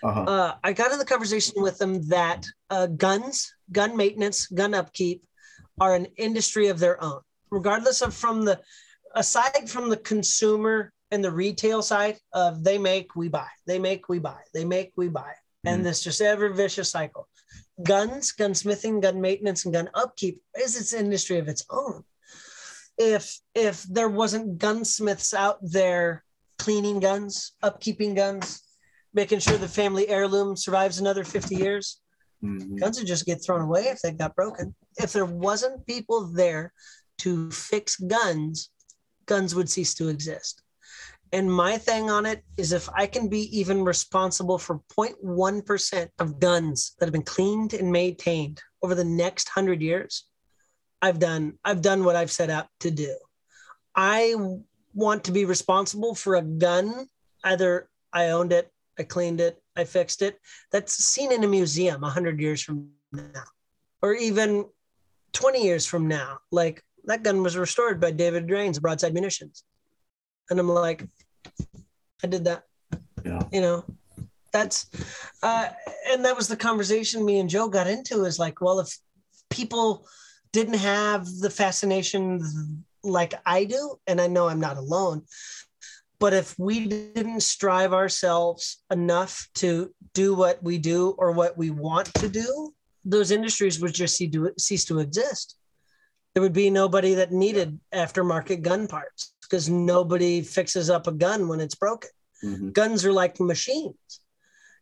Uh-huh. 0.02 0.22
Uh, 0.22 0.54
I 0.62 0.72
got 0.72 0.92
in 0.92 0.98
the 0.98 1.04
conversation 1.04 1.62
with 1.62 1.80
him 1.80 2.06
that 2.08 2.46
uh, 2.70 2.86
guns, 2.86 3.52
gun 3.72 3.96
maintenance, 3.96 4.46
gun 4.48 4.74
upkeep 4.74 5.24
are 5.80 5.94
an 5.94 6.06
industry 6.16 6.68
of 6.68 6.78
their 6.78 7.02
own, 7.02 7.20
regardless 7.50 8.02
of 8.02 8.14
from 8.14 8.44
the 8.44 8.60
aside 9.14 9.68
from 9.68 9.88
the 9.88 9.96
consumer 9.96 10.92
and 11.10 11.24
the 11.24 11.30
retail 11.30 11.82
side 11.82 12.18
of 12.32 12.62
they 12.62 12.78
make, 12.78 13.16
we 13.16 13.28
buy, 13.28 13.48
they 13.66 13.78
make, 13.78 14.08
we 14.08 14.18
buy, 14.18 14.40
they 14.52 14.64
make, 14.64 14.92
we 14.96 15.08
buy. 15.08 15.32
And 15.64 15.80
Mhm. 15.80 15.84
this 15.84 16.02
just 16.02 16.20
ever 16.20 16.50
vicious 16.50 16.90
cycle 16.90 17.28
guns, 17.84 18.32
gunsmithing, 18.32 19.00
gun 19.00 19.20
maintenance, 19.20 19.64
and 19.64 19.72
gun 19.72 19.88
upkeep 19.94 20.42
is 20.58 20.76
its 20.76 20.92
industry 20.92 21.38
of 21.38 21.48
its 21.48 21.64
own. 21.70 22.04
If 22.96 23.40
if 23.54 23.84
there 23.84 24.08
wasn't 24.08 24.58
gunsmiths 24.58 25.32
out 25.32 25.58
there 25.62 26.24
cleaning 26.58 26.98
guns, 27.00 27.52
upkeeping 27.62 28.16
guns, 28.16 28.62
making 29.14 29.38
sure 29.38 29.56
the 29.56 29.68
family 29.68 30.08
heirloom 30.08 30.56
survives 30.56 30.98
another 30.98 31.24
50 31.24 31.54
years, 31.56 32.00
Mhm. 32.42 32.78
guns 32.80 32.98
would 32.98 33.06
just 33.06 33.26
get 33.26 33.42
thrown 33.42 33.62
away 33.62 33.88
if 33.88 34.00
they 34.00 34.12
got 34.12 34.34
broken. 34.34 34.74
If 34.96 35.12
there 35.12 35.24
wasn't 35.24 35.86
people 35.86 36.26
there 36.26 36.72
to 37.18 37.50
fix 37.50 37.96
guns, 37.96 38.70
guns 39.26 39.54
would 39.54 39.70
cease 39.70 39.94
to 39.94 40.08
exist. 40.08 40.62
And 41.32 41.52
my 41.52 41.76
thing 41.76 42.10
on 42.10 42.24
it 42.24 42.42
is 42.56 42.72
if 42.72 42.88
I 42.94 43.06
can 43.06 43.28
be 43.28 43.58
even 43.58 43.84
responsible 43.84 44.58
for 44.58 44.80
0.1% 44.96 46.08
of 46.18 46.40
guns 46.40 46.94
that 46.98 47.06
have 47.06 47.12
been 47.12 47.22
cleaned 47.22 47.74
and 47.74 47.92
maintained 47.92 48.62
over 48.82 48.94
the 48.94 49.04
next 49.04 49.48
100 49.54 49.82
years, 49.82 50.24
I've 51.02 51.18
done 51.18 51.58
I've 51.64 51.82
done 51.82 52.04
what 52.04 52.16
I've 52.16 52.30
set 52.30 52.50
out 52.50 52.66
to 52.80 52.90
do. 52.90 53.14
I 53.94 54.34
want 54.94 55.24
to 55.24 55.32
be 55.32 55.44
responsible 55.44 56.14
for 56.14 56.36
a 56.36 56.42
gun 56.42 57.06
either 57.44 57.88
I 58.12 58.30
owned 58.30 58.52
it, 58.52 58.70
I 58.98 59.04
cleaned 59.04 59.40
it, 59.40 59.62
I 59.76 59.84
fixed 59.84 60.22
it 60.22 60.38
that's 60.72 60.92
seen 60.92 61.30
in 61.30 61.44
a 61.44 61.48
museum 61.48 62.00
100 62.00 62.40
years 62.40 62.62
from 62.62 62.90
now 63.12 63.44
or 64.02 64.14
even 64.14 64.66
20 65.32 65.62
years 65.62 65.86
from 65.86 66.08
now 66.08 66.38
like 66.50 66.82
that 67.08 67.22
gun 67.22 67.42
was 67.42 67.56
restored 67.56 68.00
by 68.00 68.10
david 68.10 68.48
Rains 68.50 68.78
broadside 68.78 69.14
munitions. 69.14 69.64
And 70.50 70.60
i'm 70.60 70.68
like 70.68 71.04
i 72.22 72.26
did 72.26 72.44
that. 72.44 72.64
Yeah. 73.24 73.42
you 73.52 73.60
know 73.60 73.84
that's 74.52 74.86
uh 75.42 75.68
and 76.10 76.24
that 76.24 76.36
was 76.36 76.48
the 76.48 76.56
conversation 76.56 77.24
me 77.24 77.40
and 77.40 77.50
joe 77.50 77.68
got 77.68 77.86
into 77.86 78.24
is 78.24 78.38
like 78.38 78.60
well 78.60 78.80
if 78.80 78.96
people 79.50 80.06
didn't 80.52 80.78
have 80.78 81.26
the 81.40 81.50
fascination 81.50 82.40
like 83.02 83.34
i 83.44 83.64
do 83.64 83.96
and 84.06 84.20
i 84.20 84.26
know 84.26 84.48
i'm 84.48 84.60
not 84.60 84.76
alone 84.76 85.22
but 86.20 86.32
if 86.32 86.58
we 86.58 86.86
didn't 86.86 87.42
strive 87.42 87.92
ourselves 87.92 88.82
enough 88.90 89.48
to 89.54 89.94
do 90.14 90.34
what 90.34 90.62
we 90.62 90.78
do 90.78 91.14
or 91.18 91.32
what 91.32 91.56
we 91.56 91.70
want 91.70 92.12
to 92.14 92.28
do 92.28 92.72
those 93.04 93.30
industries 93.30 93.80
would 93.80 93.94
just 93.94 94.16
cease 94.16 94.32
to, 94.32 94.52
cease 94.58 94.84
to 94.84 94.98
exist 94.98 95.56
there 96.38 96.42
would 96.44 96.52
be 96.52 96.70
nobody 96.70 97.14
that 97.14 97.32
needed 97.32 97.80
aftermarket 97.92 98.62
gun 98.62 98.86
parts 98.86 99.34
because 99.42 99.68
nobody 99.68 100.40
fixes 100.40 100.88
up 100.88 101.08
a 101.08 101.12
gun 101.12 101.48
when 101.48 101.58
it's 101.58 101.74
broken 101.74 102.10
Mhm. 102.44 102.72
guns 102.72 103.04
are 103.04 103.12
like 103.12 103.40
machines. 103.40 104.20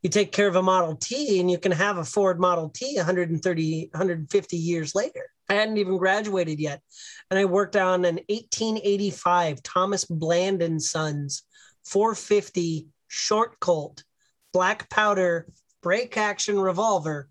You 0.03 0.11
take 0.11 0.33
care 0.33 0.49
of 0.49 0.57
a 0.57 0.63
Model 0.63 0.97
T 0.97 1.41
and 1.41 1.51
you 1.51 1.57
can 1.57 1.73
have 1.73 1.97
a 1.97 2.05
Ford 2.05 2.39
Model 2.39 2.69
T 2.69 2.99
130, 2.99 3.89
150 3.95 4.59
years 4.59 4.95
later. 4.95 5.31
I 5.49 5.55
hadn't 5.55 5.79
even 5.79 5.97
graduated 5.97 6.61
yet. 6.61 6.83
And 7.31 7.39
I 7.39 7.47
worked 7.47 7.75
on 7.75 8.05
an 8.05 8.21
1885 8.29 9.63
Thomas 9.63 10.05
Bland 10.05 10.61
and 10.61 10.83
Sons 10.83 11.43
450 11.87 12.89
short 13.09 13.59
Colt, 13.61 14.05
black 14.53 14.91
powder, 14.91 15.47
break 15.83 16.19
action 16.19 16.61
revolver 16.61 17.31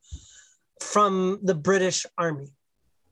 from 0.81 1.37
the 1.43 1.53
British 1.53 2.07
Army. 2.17 2.54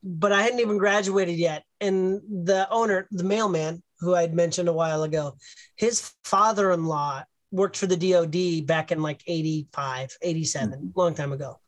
But 0.04 0.32
I 0.32 0.41
hadn't 0.41 0.60
even 0.60 0.78
graduated 0.78 1.36
yet. 1.36 1.64
And 1.80 2.22
the 2.45 2.68
owner, 2.70 3.08
the 3.12 3.24
mailman, 3.24 3.82
who 3.99 4.16
I'd 4.16 4.34
mentioned 4.34 4.68
a 4.68 4.74
while 4.74 5.04
ago, 5.04 5.38
his 5.78 6.12
father-in-law 6.26 7.24
worked 7.51 7.78
for 7.78 7.88
the 7.88 7.95
DOD 7.95 8.66
back 8.66 8.91
in 8.91 9.01
like 9.01 9.22
85, 9.26 10.18
87, 10.22 10.80
hmm. 10.80 10.88
long 10.95 11.14
time 11.14 11.32
ago. 11.32 11.60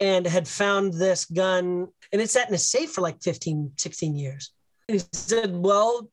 And 0.00 0.26
had 0.26 0.48
found 0.48 0.94
this 0.94 1.26
gun 1.26 1.88
and 2.12 2.20
it 2.20 2.30
sat 2.30 2.48
in 2.48 2.54
a 2.54 2.58
safe 2.58 2.92
for 2.92 3.00
like 3.00 3.22
15, 3.22 3.72
16 3.76 4.16
years. 4.16 4.50
And 4.88 5.00
he 5.00 5.06
said, 5.12 5.56
Well, 5.56 6.10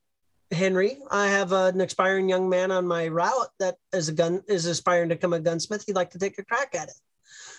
Henry, 0.52 1.00
I 1.12 1.28
have 1.28 1.52
an 1.52 1.82
expiring 1.82 2.30
young 2.30 2.50
man 2.50 2.72
on 2.72 2.88
my 2.88 3.08
route 3.08 3.50
that 3.60 3.76
is 3.94 4.10
a 4.10 4.14
gun 4.14 4.42
is 4.48 4.66
aspiring 4.66 5.10
to 5.10 5.16
become 5.16 5.34
a 5.34 5.40
gunsmith. 5.40 5.84
He'd 5.86 5.96
like 5.96 6.12
to 6.12 6.20
take 6.20 6.40
a 6.40 6.46
crack 6.46 6.74
at 6.74 6.88
it. 6.88 6.96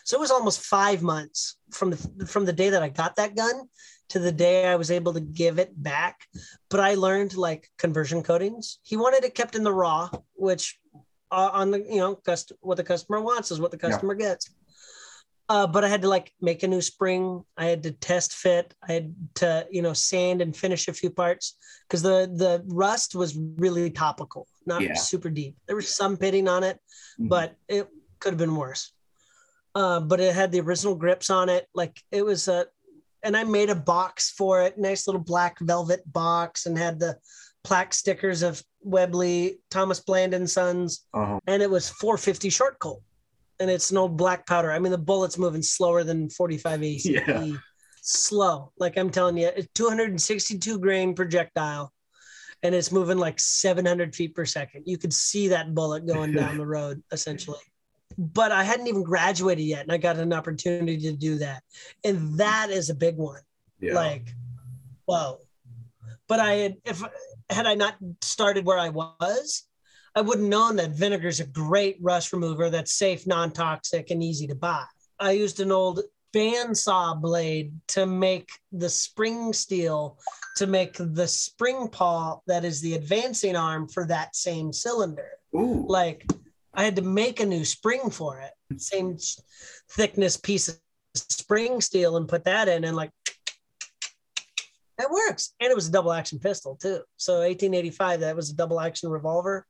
So 0.05 0.17
it 0.17 0.21
was 0.21 0.31
almost 0.31 0.61
five 0.61 1.03
months 1.03 1.57
from 1.73 1.91
the 1.91 2.27
from 2.27 2.45
the 2.45 2.53
day 2.53 2.71
that 2.71 2.83
I 2.83 2.89
got 2.89 3.17
that 3.17 3.35
gun 3.37 3.69
to 4.11 4.19
the 4.19 4.33
day 4.33 4.67
I 4.67 4.77
was 4.77 4.91
able 4.91 5.13
to 5.15 5.21
give 5.21 5.59
it 5.59 5.71
back. 5.83 6.17
But 6.69 6.81
I 6.81 6.95
learned 6.95 7.37
like 7.37 7.69
conversion 7.79 8.23
coatings. 8.23 8.79
He 8.83 8.97
wanted 8.97 9.25
it 9.25 9.35
kept 9.35 9.55
in 9.55 9.63
the 9.65 9.73
raw, 9.73 10.11
which 10.35 10.79
uh, 11.31 11.51
on 11.53 11.71
the 11.71 11.81
you 11.81 11.99
know 11.99 12.17
cust- 12.17 12.53
what 12.61 12.77
the 12.77 12.85
customer 12.85 13.21
wants 13.21 13.51
is 13.51 13.61
what 13.61 13.71
the 13.71 13.79
Yeah. 13.81 13.91
customer 13.91 14.15
gets. 14.15 14.51
Uh, 15.49 15.67
but 15.67 15.83
I 15.85 15.89
had 15.89 16.03
to 16.03 16.09
like 16.09 16.33
make 16.41 16.63
a 16.63 16.69
new 16.69 16.81
spring. 16.81 17.43
I 17.57 17.65
had 17.67 17.83
to 17.83 17.91
test 17.91 18.35
fit. 18.35 18.73
I 18.89 18.93
had 18.93 19.15
to 19.37 19.67
you 19.71 19.83
know 19.83 19.93
sand 19.93 20.41
and 20.43 20.57
finish 20.57 20.87
a 20.89 20.93
few 20.93 21.11
parts 21.11 21.57
because 21.89 22.03
the 22.03 22.31
the 22.35 22.63
rust 22.67 23.15
was 23.15 23.37
really 23.37 23.91
topical, 23.91 24.47
not 24.67 24.81
Yeah. 24.83 24.95
super 24.95 25.29
deep. 25.31 25.57
There 25.67 25.77
was 25.77 25.93
some 25.95 26.17
pitting 26.17 26.47
on 26.49 26.63
it, 26.65 26.79
Mhm. 27.21 27.29
but 27.29 27.57
it 27.69 27.89
could 28.21 28.33
have 28.33 28.39
been 28.39 28.55
worse. 28.57 28.93
Uh, 29.75 30.01
but 30.01 30.21
it 30.21 30.35
had 30.35 30.51
the 30.53 30.61
original 30.61 30.95
grips 30.95 31.31
on 31.31 31.49
it. 31.49 31.67
Like 31.75 32.01
it 32.11 32.25
was 32.25 32.49
a, 32.49 32.67
and 33.23 33.37
I 33.37 33.45
made 33.45 33.71
a 33.71 33.75
box 33.75 34.31
for 34.31 34.63
it, 34.63 34.79
nice 34.79 35.07
little 35.07 35.21
black 35.23 35.59
velvet 35.61 36.01
box, 36.13 36.67
and 36.67 36.77
had 36.77 36.99
the 36.99 37.17
plaque 37.63 37.93
stickers 37.95 38.43
of 38.43 38.63
Webley, 38.83 39.59
Thomas 39.71 40.01
Bland 40.01 40.33
and 40.35 40.49
Sons, 40.49 41.07
Uh-huh. 41.13 41.39
and 41.47 41.63
it 41.63 41.71
was 41.71 41.91
450 41.91 42.49
short 42.51 42.79
Colt, 42.79 43.03
and 43.61 43.71
it's 43.71 43.91
an 43.91 43.99
old 43.99 44.17
black 44.17 44.47
powder. 44.47 44.73
I 44.73 44.79
mean, 44.79 44.91
the 44.93 44.99
bullet's 44.99 45.37
moving 45.39 45.63
slower 45.63 46.03
than 46.03 46.31
45 46.31 46.81
ACP. 46.81 47.27
Yeah. 47.29 47.57
Slow, 48.03 48.73
like 48.79 48.97
I'm 48.97 49.11
telling 49.11 49.37
you, 49.37 49.49
it's 49.55 49.69
262 49.75 50.79
grain 50.79 51.15
projectile, 51.15 51.93
and 52.63 52.75
it's 52.75 52.91
moving 52.91 53.19
like 53.19 53.39
700 53.39 54.15
feet 54.17 54.35
per 54.35 54.47
second. 54.47 54.85
You 54.87 54.97
could 54.97 55.13
see 55.13 55.49
that 55.49 55.75
bullet 55.75 56.07
going 56.07 56.33
down 56.33 56.57
the 56.57 56.67
road, 56.67 57.03
essentially. 57.13 57.59
But 58.19 58.53
I 58.53 58.65
hadn't 58.65 58.89
even 58.89 59.03
graduated 59.03 59.65
yet, 59.65 59.83
and 59.83 59.93
I 59.93 59.97
got 59.97 60.17
an 60.17 60.33
opportunity 60.33 60.99
to 61.03 61.13
do 61.13 61.39
that, 61.39 61.63
and 62.05 62.39
that 62.39 62.71
is 62.71 62.91
a 62.91 62.95
big 62.95 63.17
one. 63.17 63.41
Yeah. 63.81 63.95
like 63.95 64.35
whoa. 65.07 65.39
But 66.29 66.41
i 66.41 66.53
had 66.53 66.77
if 66.85 67.03
had 67.49 67.67
i 67.67 67.75
not 67.75 67.97
started 68.21 68.65
where 68.65 68.79
i 68.79 68.91
was 68.91 69.67
i 70.15 70.21
wouldn't 70.21 70.49
known 70.49 70.77
that 70.77 70.91
vinegar 70.91 71.29
is 71.29 71.41
a 71.41 71.47
great 71.47 71.97
rust 72.01 72.33
remover 72.33 72.71
that's 72.71 72.93
safe 72.93 73.27
non-toxic 73.27 74.11
and 74.11 74.23
easy 74.23 74.47
to 74.47 74.55
buy. 74.55 74.85
I 75.19 75.33
used 75.33 75.61
an 75.61 75.73
old 75.73 76.01
bandsaw 76.35 77.21
blade 77.21 77.73
to 77.89 78.07
make 78.07 78.51
the 78.71 78.89
spring 78.89 79.53
steel 79.53 80.19
to 80.57 80.67
make 80.67 80.97
the 80.99 81.27
spring 81.27 81.89
pawl 81.89 82.43
that 82.47 82.65
is 82.65 82.81
the 82.81 82.95
advancing 82.95 83.57
arm 83.57 83.89
for 83.89 84.07
that 84.07 84.37
same 84.37 84.73
cylinder. 84.73 85.31
Ooh. 85.57 85.85
like 85.89 86.25
I 86.75 86.85
had 86.85 86.97
to 86.97 87.03
make 87.03 87.41
a 87.41 87.47
new 87.47 87.65
spring 87.65 88.11
for 88.11 88.41
it, 88.41 88.53
hmm. 88.71 88.79
same 88.79 89.17
thickness 89.91 90.37
piece 90.37 90.69
of 90.69 90.77
spring 91.15 91.81
steel, 91.81 92.17
and 92.17 92.29
put 92.29 92.45
that 92.45 92.69
in, 92.69 92.85
and 92.85 92.97
like 92.97 93.11
that 94.99 95.11
works. 95.11 95.55
And 95.61 95.71
it 95.71 95.75
was 95.75 95.89
a 95.89 95.93
double 95.93 96.13
action 96.13 96.39
pistol 96.39 96.77
too. 96.77 97.01
So 97.17 97.39
1885, 97.39 98.21
that 98.21 98.37
was 98.37 98.51
a 98.51 98.55
double 98.55 98.81
action 98.81 99.09
revolver. 99.11 99.67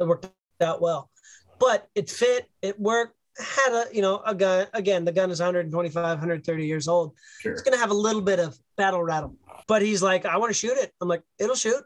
It 0.00 0.06
worked 0.06 0.28
out 0.60 0.80
well, 0.82 1.10
but 1.58 1.88
it 1.94 2.10
fit. 2.10 2.46
It 2.62 2.78
worked. 2.78 3.14
Had 3.38 3.72
a 3.72 3.94
you 3.94 4.00
know 4.00 4.22
a 4.24 4.34
gun 4.34 4.66
again. 4.72 5.04
The 5.04 5.12
gun 5.12 5.30
is 5.30 5.40
125, 5.40 6.02
130 6.02 6.66
years 6.66 6.88
old. 6.88 7.12
Sure. 7.40 7.52
It's 7.52 7.60
gonna 7.60 7.76
have 7.76 7.90
a 7.90 7.94
little 7.94 8.22
bit 8.22 8.38
of 8.38 8.58
battle 8.78 9.02
rattle. 9.02 9.36
But 9.68 9.82
he's 9.82 10.02
like, 10.02 10.24
I 10.24 10.38
want 10.38 10.50
to 10.50 10.58
shoot 10.58 10.78
it. 10.78 10.90
I'm 11.02 11.08
like, 11.08 11.22
it'll 11.38 11.54
shoot. 11.54 11.82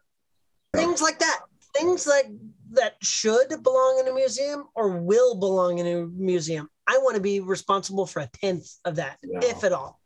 Things 0.72 1.02
like 1.02 1.18
that. 1.18 1.40
Things 1.74 2.06
like 2.06 2.26
that 2.70 2.94
should 3.02 3.48
belong 3.62 3.98
in 4.00 4.08
a 4.08 4.14
museum 4.14 4.64
or 4.74 4.98
will 4.98 5.34
belong 5.38 5.78
in 5.78 5.86
a 5.86 6.06
museum. 6.06 6.68
I 6.86 6.98
want 6.98 7.16
to 7.16 7.20
be 7.20 7.40
responsible 7.40 8.06
for 8.06 8.20
a 8.20 8.30
tenth 8.40 8.68
of 8.84 8.96
that, 8.96 9.18
Yeah. 9.22 9.40
if 9.42 9.64
at 9.64 9.72
all. 9.72 10.00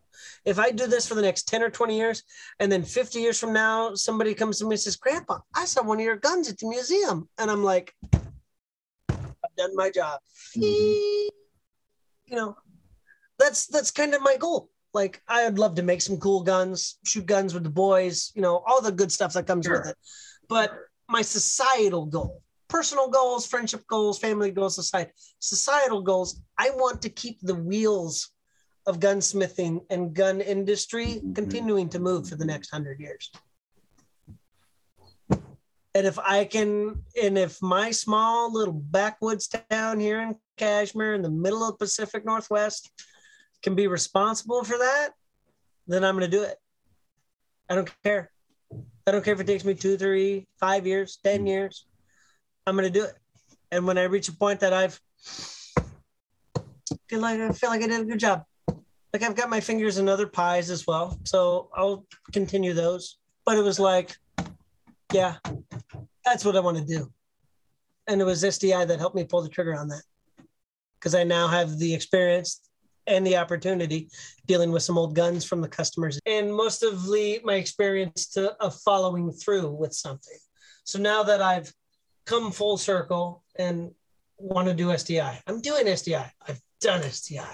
If 0.45 0.59
I 0.59 0.71
do 0.71 0.87
this 0.87 1.07
for 1.07 1.15
the 1.15 1.23
next 1.23 1.49
10 1.49 1.62
or 1.62 1.71
20 1.71 1.97
years, 1.97 2.23
and 2.61 2.71
then 2.71 2.83
50 2.85 3.21
years 3.21 3.39
from 3.39 3.53
now, 3.53 3.95
somebody 3.95 4.35
comes 4.35 4.59
to 4.59 4.65
me 4.65 4.75
and 4.75 4.81
says, 4.81 4.97
Grandpa, 4.97 5.39
I 5.55 5.65
saw 5.65 5.83
one 5.83 5.99
of 5.99 6.05
your 6.05 6.17
guns 6.17 6.49
at 6.51 6.59
the 6.59 6.69
museum. 6.69 7.29
And 7.39 7.51
I'm 7.51 7.65
like, 7.65 7.95
I've 9.09 9.57
done 9.57 9.75
my 9.75 9.91
job. 9.91 10.21
Mhm. 10.57 11.29
You 12.27 12.37
know, 12.37 12.57
that's 13.39 13.67
that's 13.67 13.91
kind 13.91 14.15
of 14.15 14.23
my 14.23 14.37
goal. 14.37 14.71
Like 14.95 15.23
I 15.29 15.45
would 15.45 15.59
love 15.59 15.75
to 15.77 15.83
make 15.83 16.01
some 16.01 16.19
cool 16.19 16.43
guns, 16.43 16.99
shoot 17.05 17.27
guns 17.27 17.53
with 17.53 17.65
the 17.65 17.71
boys, 17.71 18.31
you 18.35 18.43
know, 18.43 18.62
all 18.67 18.81
the 18.81 18.93
good 18.93 19.11
stuff 19.12 19.33
that 19.35 19.47
comes 19.47 19.69
with 19.69 19.87
it. 19.87 19.97
But 20.49 20.73
my 21.09 21.23
societal 21.23 22.07
goal, 22.07 22.43
personal 22.75 23.09
goals, 23.09 23.47
friendship 23.47 23.87
goals, 23.87 24.18
family 24.18 24.51
goals 24.51 24.79
aside, 24.79 25.12
societal 25.39 26.03
goals, 26.03 26.41
I 26.59 26.70
want 26.70 27.01
to 27.03 27.09
keep 27.09 27.39
the 27.41 27.55
wheels 27.55 28.31
of 28.87 28.99
gunsmithing 28.99 29.87
and 29.91 30.12
gun 30.12 30.41
industry 30.41 31.20
Mhm. 31.22 31.37
continuing 31.37 31.89
to 31.91 32.01
move 32.01 32.29
for 32.29 32.35
the 32.35 32.45
next 32.45 32.70
hundred 32.70 32.99
years. 32.99 33.31
And 35.97 36.05
if 36.12 36.18
I 36.18 36.45
can, 36.45 37.05
and 37.22 37.39
if 37.39 37.62
my 37.62 37.93
small 37.93 38.53
little 38.53 38.75
backwoods 38.75 39.47
town 39.47 40.01
here 40.01 40.20
in 40.20 40.37
Cashmere 40.57 41.14
in 41.14 41.22
the 41.22 41.31
middle 41.31 41.62
of 41.62 41.75
the 41.75 41.85
Pacific 41.85 42.25
Northwest 42.25 42.91
can 43.62 43.77
be 43.77 43.87
responsible 43.87 44.64
for 44.64 44.79
that, 44.79 45.11
then 45.87 46.03
I'm 46.05 46.18
going 46.18 46.29
to 46.29 46.37
do 46.37 46.43
it. 46.43 46.59
I 47.70 47.77
don't 47.77 47.89
care. 48.03 48.33
I 49.07 49.12
don't 49.12 49.25
care 49.25 49.35
if 49.35 49.41
it 49.41 49.47
takes 49.47 49.64
me 49.64 49.75
two, 49.75 49.97
three, 49.97 50.49
five 50.59 50.89
years, 50.89 51.18
10 51.22 51.47
years. 51.47 51.87
I'm 52.67 52.77
to 52.77 52.91
do 52.91 53.05
it. 53.05 53.15
And 53.71 53.87
when 53.87 53.99
I 53.99 54.05
reach 54.05 54.29
a 54.29 54.33
point 54.33 54.61
that 54.61 54.73
I've 54.73 55.01
feel 57.09 57.21
like 57.21 57.41
I 57.41 57.53
feel 57.53 57.71
like 57.71 57.83
I 57.83 57.87
did 57.87 58.01
a 58.01 58.05
good 58.05 58.19
job. 58.19 58.45
Like 59.12 59.23
I've 59.23 59.37
got 59.37 59.51
my 59.51 59.61
fingers 59.61 59.99
in 59.99 60.09
other 60.09 60.27
pies 60.27 60.71
as 60.71 60.87
well. 60.87 61.19
So 61.25 61.71
I'll 61.75 62.07
continue 62.33 62.73
those. 62.73 63.19
But 63.45 63.57
it 63.57 63.62
was 63.62 63.79
like, 63.79 64.17
yeah, 65.12 65.37
that's 66.25 66.45
what 66.45 66.57
I 66.57 66.61
want 66.61 66.79
to 66.79 66.85
do. 66.85 67.12
And 68.07 68.21
it 68.21 68.25
was 68.25 68.43
SDI 68.43 68.87
that 68.89 68.99
helped 68.99 69.17
me 69.17 69.25
pull 69.25 69.43
the 69.43 69.49
trigger 69.49 69.79
on 69.79 69.89
that. 69.89 70.03
Because 70.99 71.15
I 71.15 71.23
now 71.25 71.47
have 71.47 71.79
the 71.79 71.95
experience 71.95 72.61
and 73.07 73.27
the 73.27 73.37
opportunity 73.37 74.09
dealing 74.47 74.73
with 74.73 74.83
some 74.83 74.97
old 74.97 75.15
guns 75.15 75.45
from 75.45 75.61
the 75.61 75.69
customers 75.69 76.19
and 76.27 76.53
most 76.53 76.83
of 76.83 77.05
the, 77.05 77.41
my 77.45 77.55
experience 77.55 78.29
to 78.29 78.53
of 78.55 78.75
following 78.81 79.31
through 79.31 79.71
with 79.71 79.93
something. 79.93 80.39
So 80.85 80.99
now 80.99 81.23
that 81.23 81.43
I've 81.43 81.73
come 82.27 82.51
full 82.51 82.77
circle 82.77 83.43
and 83.57 83.93
want 84.39 84.68
to 84.68 84.75
do 84.75 84.89
SDI, 84.89 85.41
I'm 85.47 85.61
doing 85.61 85.87
SDI. 85.87 86.31
I've 86.47 86.61
done 86.81 87.03
SDI. 87.03 87.47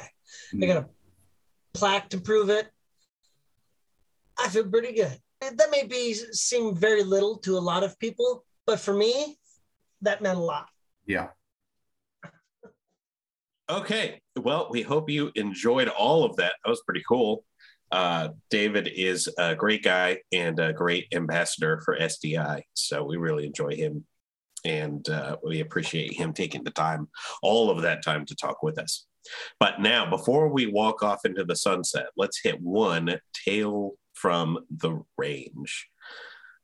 I 0.62 0.66
got 0.66 0.84
a 0.84 0.88
plaque 1.74 2.08
to 2.10 2.20
prove 2.20 2.50
it. 2.50 2.68
I 4.38 4.48
feel 4.48 4.68
pretty 4.68 4.94
good. 4.94 5.18
That 5.40 5.70
may 5.70 5.84
be 5.84 6.14
seem 6.14 6.74
very 6.74 7.02
little 7.02 7.38
to 7.38 7.56
a 7.56 7.60
lot 7.60 7.84
of 7.84 7.98
people, 7.98 8.44
but 8.66 8.80
for 8.80 8.94
me, 8.94 9.38
that 10.02 10.22
meant 10.22 10.38
a 10.38 10.42
lot. 10.42 10.68
Yeah. 11.06 11.28
Okay. 13.68 14.20
Well, 14.36 14.68
we 14.70 14.82
hope 14.82 15.08
you 15.08 15.30
enjoyed 15.34 15.88
all 15.88 16.24
of 16.24 16.36
that. 16.36 16.54
That 16.64 16.70
was 16.70 16.82
pretty 16.82 17.02
cool. 17.08 17.44
Uh, 17.92 18.28
David 18.50 18.88
is 18.94 19.28
a 19.38 19.54
great 19.54 19.82
guy 19.82 20.18
and 20.32 20.58
a 20.58 20.72
great 20.72 21.06
ambassador 21.12 21.80
for 21.84 21.96
SDI. 21.98 22.62
So 22.74 23.04
we 23.04 23.16
really 23.16 23.46
enjoy 23.46 23.74
him 23.74 24.04
and 24.64 25.08
uh, 25.08 25.36
we 25.44 25.60
appreciate 25.60 26.12
him 26.12 26.32
taking 26.32 26.64
the 26.64 26.70
time, 26.70 27.08
all 27.42 27.70
of 27.70 27.82
that 27.82 28.02
time 28.02 28.24
to 28.26 28.34
talk 28.34 28.62
with 28.62 28.78
us. 28.78 29.06
But 29.58 29.80
now, 29.80 30.08
before 30.08 30.48
we 30.48 30.66
walk 30.66 31.02
off 31.02 31.24
into 31.24 31.44
the 31.44 31.56
sunset, 31.56 32.06
let's 32.16 32.40
hit 32.42 32.60
one 32.60 33.20
tale 33.32 33.92
from 34.14 34.58
the 34.70 35.02
range. 35.16 35.88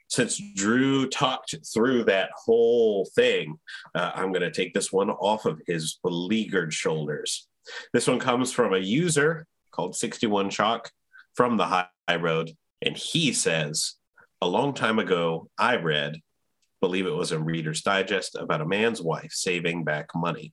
Since 0.08 0.40
Drew 0.54 1.08
talked 1.08 1.54
through 1.74 2.04
that 2.04 2.30
whole 2.44 3.08
thing, 3.14 3.58
uh, 3.94 4.12
I'm 4.14 4.32
going 4.32 4.42
to 4.42 4.52
take 4.52 4.72
this 4.72 4.92
one 4.92 5.10
off 5.10 5.46
of 5.46 5.60
his 5.66 5.98
beleaguered 6.02 6.72
shoulders. 6.72 7.48
This 7.92 8.06
one 8.06 8.20
comes 8.20 8.52
from 8.52 8.72
a 8.72 8.78
user 8.78 9.46
called 9.72 9.96
61 9.96 10.50
Chalk 10.50 10.90
from 11.34 11.56
the 11.56 11.66
High 11.66 12.16
Road, 12.18 12.52
and 12.82 12.96
he 12.96 13.32
says, 13.32 13.94
A 14.40 14.48
long 14.48 14.74
time 14.74 14.98
ago, 14.98 15.48
I 15.58 15.76
read, 15.76 16.20
believe 16.86 17.06
it 17.06 17.10
was 17.10 17.32
a 17.32 17.40
Reader's 17.40 17.82
Digest, 17.82 18.36
about 18.36 18.60
a 18.60 18.66
man's 18.66 19.02
wife 19.02 19.32
saving 19.32 19.82
back 19.82 20.10
money. 20.14 20.52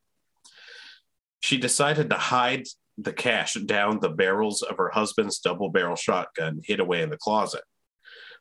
She 1.41 1.59
decided 1.59 2.09
to 2.09 2.15
hide 2.15 2.63
the 2.97 3.13
cash 3.13 3.53
down 3.53 3.99
the 3.99 4.09
barrels 4.09 4.63
of 4.63 4.77
her 4.77 4.89
husband's 4.89 5.37
double 5.37 5.69
barrel 5.69 5.95
shotgun 5.95 6.61
hid 6.63 6.79
away 6.79 7.03
in 7.03 7.11
the 7.11 7.17
closet. 7.17 7.61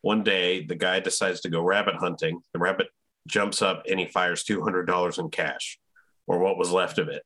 One 0.00 0.22
day, 0.22 0.64
the 0.64 0.74
guy 0.74 1.00
decides 1.00 1.42
to 1.42 1.50
go 1.50 1.60
rabbit 1.60 1.96
hunting. 1.96 2.40
The 2.54 2.60
rabbit 2.60 2.86
jumps 3.28 3.60
up 3.60 3.82
and 3.86 4.00
he 4.00 4.06
fires 4.06 4.42
$200 4.42 5.18
in 5.18 5.28
cash, 5.28 5.78
or 6.26 6.38
what 6.38 6.56
was 6.56 6.72
left 6.72 6.98
of 6.98 7.08
it, 7.08 7.22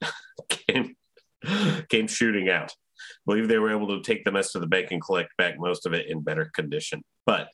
came, 0.49 0.97
came 1.89 2.09
shooting 2.09 2.49
out. 2.49 2.73
I 2.73 3.23
believe 3.25 3.47
they 3.47 3.59
were 3.59 3.71
able 3.71 3.97
to 3.97 4.03
take 4.03 4.25
the 4.25 4.33
mess 4.33 4.51
to 4.53 4.59
the 4.59 4.67
bank 4.67 4.89
and 4.91 5.01
collect 5.01 5.37
back 5.39 5.61
most 5.61 5.87
of 5.87 5.93
it 5.93 6.09
in 6.09 6.23
better 6.23 6.51
condition. 6.53 7.05
But 7.25 7.51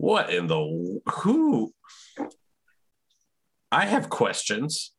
what 0.00 0.32
in 0.32 0.46
the 0.46 1.00
who? 1.12 1.74
I 3.70 3.84
have 3.84 4.08
questions. 4.08 4.94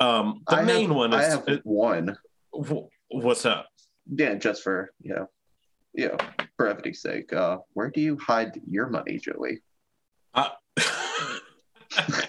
Um, 0.00 0.42
the 0.48 0.56
I 0.56 0.62
main 0.64 0.88
have, 0.88 0.96
one 0.96 1.14
I 1.14 1.22
is 1.24 1.34
have 1.34 1.60
one. 1.62 2.16
uh, 2.52 2.80
what's 3.10 3.46
up? 3.46 3.68
Yeah, 4.12 4.34
just 4.34 4.64
for 4.64 4.90
you 5.00 5.14
know, 5.14 5.26
you 5.94 6.08
know, 6.08 6.16
brevity's 6.58 7.00
sake. 7.00 7.32
Uh, 7.32 7.58
where 7.74 7.90
do 7.90 8.00
you 8.00 8.18
hide 8.18 8.60
your 8.66 8.88
money, 8.88 9.18
Joey? 9.18 9.60
Uh, 10.34 10.48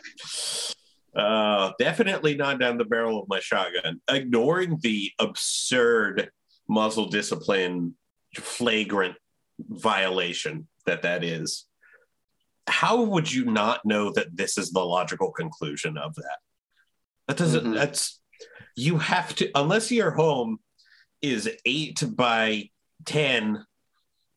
uh, 1.15 1.72
definitely 1.80 2.36
not 2.36 2.59
down 2.59 2.78
the 2.78 2.86
barrel 2.86 3.19
of 3.19 3.28
my 3.30 3.39
shotgun. 3.39 3.99
Ignoring 4.07 4.78
the 4.84 5.11
absurd 5.17 6.30
muzzle 6.69 7.07
discipline, 7.07 7.95
flagrant 8.36 9.15
violation 9.59 10.67
that 10.86 11.01
that 11.01 11.24
is. 11.24 11.65
How 12.68 13.01
would 13.01 13.32
you 13.32 13.45
not 13.45 13.86
know 13.86 14.12
that 14.12 14.36
this 14.36 14.57
is 14.57 14.72
the 14.72 14.86
logical 14.86 15.32
conclusion 15.32 15.97
of 15.97 16.16
that? 16.16 16.38
That 17.28 17.38
doesn't. 17.38 17.66
Mhm. 17.66 17.76
That's 17.76 18.20
you 18.76 18.97
have 18.99 19.36
to 19.36 19.49
unless 19.55 19.91
your 19.91 20.12
home 20.12 20.59
is 21.22 21.49
eight 21.66 22.03
by 22.16 22.70
ten 23.05 23.66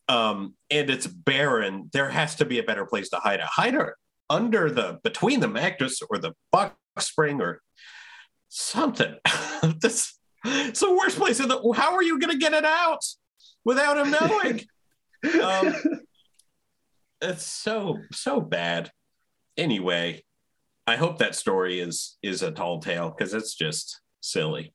um, 0.09 0.55
and 0.71 0.91
it's 0.91 1.07
barren, 1.07 1.91
there 1.93 2.11
has 2.11 2.37
to 2.37 2.45
be 2.45 2.59
a 2.59 2.63
better 2.63 2.85
place 2.85 3.09
to 3.11 3.17
hide 3.17 3.41
it. 3.41 3.47
Hide 3.47 3.75
it 3.75 3.89
under 4.29 4.71
the 4.71 5.01
between 5.03 5.41
the 5.41 5.49
mattress 5.49 6.01
or 6.09 6.19
the 6.19 6.33
box 6.53 6.75
spring 6.99 7.41
or 7.41 7.63
something. 8.49 9.15
this 9.81 10.19
it's 10.45 10.81
the 10.81 10.93
worst 10.93 11.17
place 11.17 11.41
in 11.41 11.49
the. 11.49 11.73
How 11.75 11.95
are 11.95 12.03
you 12.03 12.19
going 12.19 12.33
to 12.33 12.39
get 12.39 12.53
it 12.53 12.65
out 12.65 13.01
without 13.65 13.97
him 13.97 14.11
knowing? 14.11 14.61
um, 15.43 15.75
it's 17.25 17.47
so 17.47 17.99
so 18.13 18.41
bad. 18.41 18.91
Anyway, 19.57 20.25
I 20.87 20.97
hope 20.97 21.19
that 21.19 21.35
story 21.35 21.81
is 21.81 22.17
is 22.23 22.43
a 22.43 22.51
tall 22.51 22.81
tale 22.81 23.11
because 23.17 23.35
it's 23.35 23.55
just 23.55 24.01
silly. 24.21 24.75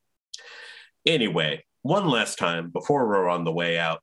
Anyway, 1.06 1.64
one 1.82 2.08
last 2.08 2.38
time 2.38 2.70
before 2.70 3.06
we're 3.06 3.28
on 3.28 3.44
the 3.44 3.52
way 3.52 3.78
out, 3.78 4.00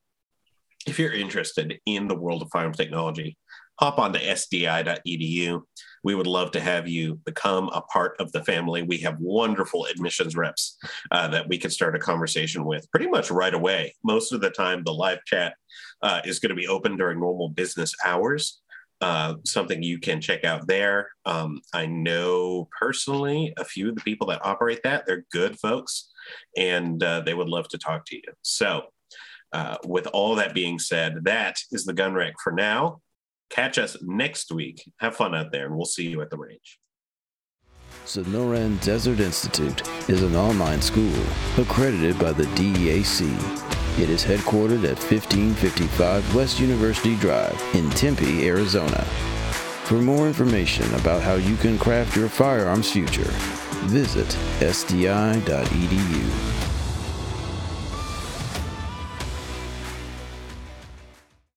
if 0.86 0.98
you're 0.98 1.12
interested 1.12 1.78
in 1.86 2.08
the 2.08 2.16
world 2.16 2.42
of 2.42 2.48
firearms 2.50 2.76
technology, 2.76 3.36
hop 3.78 3.98
on 3.98 4.12
to 4.12 4.20
sdi.edu. 4.20 5.62
We 6.04 6.14
would 6.14 6.26
love 6.26 6.50
to 6.52 6.60
have 6.60 6.88
you 6.88 7.16
become 7.24 7.68
a 7.72 7.82
part 7.82 8.16
of 8.20 8.32
the 8.32 8.44
family. 8.44 8.82
We 8.82 8.98
have 8.98 9.18
wonderful 9.20 9.86
admissions 9.86 10.36
reps 10.36 10.76
uh, 11.10 11.28
that 11.28 11.48
we 11.48 11.58
can 11.58 11.70
start 11.70 11.96
a 11.96 12.00
conversation 12.00 12.64
with 12.64 12.90
pretty 12.90 13.08
much 13.08 13.30
right 13.30 13.54
away. 13.54 13.94
Most 14.04 14.32
of 14.32 14.40
the 14.40 14.50
time, 14.50 14.82
the 14.84 14.92
live 14.92 15.24
chat 15.26 15.54
uh, 16.02 16.20
is 16.24 16.38
going 16.38 16.50
to 16.50 16.54
be 16.54 16.68
open 16.68 16.96
during 16.96 17.20
normal 17.20 17.48
business 17.48 17.94
hours. 18.04 18.60
Uh, 19.00 19.34
something 19.44 19.80
you 19.80 19.98
can 19.98 20.20
check 20.20 20.44
out 20.44 20.66
there. 20.66 21.08
Um, 21.24 21.60
I 21.72 21.86
know 21.86 22.68
personally 22.76 23.54
a 23.56 23.64
few 23.64 23.90
of 23.90 23.94
the 23.94 24.00
people 24.00 24.26
that 24.28 24.44
operate 24.44 24.80
that. 24.82 25.06
They're 25.06 25.24
good 25.30 25.58
folks 25.58 26.10
and 26.56 27.02
uh, 27.02 27.20
they 27.20 27.34
would 27.34 27.48
love 27.48 27.68
to 27.68 27.78
talk 27.78 28.04
to 28.06 28.16
you. 28.16 28.22
So, 28.42 28.82
uh, 29.52 29.76
with 29.86 30.06
all 30.08 30.34
that 30.34 30.52
being 30.52 30.78
said, 30.78 31.24
that 31.24 31.58
is 31.70 31.84
the 31.84 31.92
gun 31.92 32.12
rack 32.12 32.34
for 32.42 32.52
now. 32.52 33.00
Catch 33.50 33.78
us 33.78 33.96
next 34.02 34.52
week. 34.52 34.82
Have 34.98 35.16
fun 35.16 35.34
out 35.34 35.52
there, 35.52 35.66
and 35.66 35.74
we'll 35.74 35.86
see 35.86 36.06
you 36.06 36.20
at 36.20 36.28
the 36.28 36.36
range. 36.36 36.78
Sonoran 38.08 38.82
Desert 38.82 39.20
Institute 39.20 39.86
is 40.08 40.22
an 40.22 40.34
online 40.34 40.80
school 40.80 41.12
accredited 41.58 42.18
by 42.18 42.32
the 42.32 42.44
DEAC. 42.56 44.00
It 44.00 44.08
is 44.08 44.24
headquartered 44.24 44.84
at 44.84 44.96
1555 44.96 46.34
West 46.34 46.58
University 46.58 47.16
Drive 47.16 47.62
in 47.74 47.90
Tempe, 47.90 48.48
Arizona. 48.48 49.04
For 49.84 49.96
more 49.96 50.26
information 50.26 50.86
about 50.94 51.20
how 51.20 51.34
you 51.34 51.56
can 51.56 51.78
craft 51.78 52.16
your 52.16 52.30
firearms 52.30 52.90
future, 52.90 53.30
visit 53.90 54.28
sdi.edu. 54.60 56.57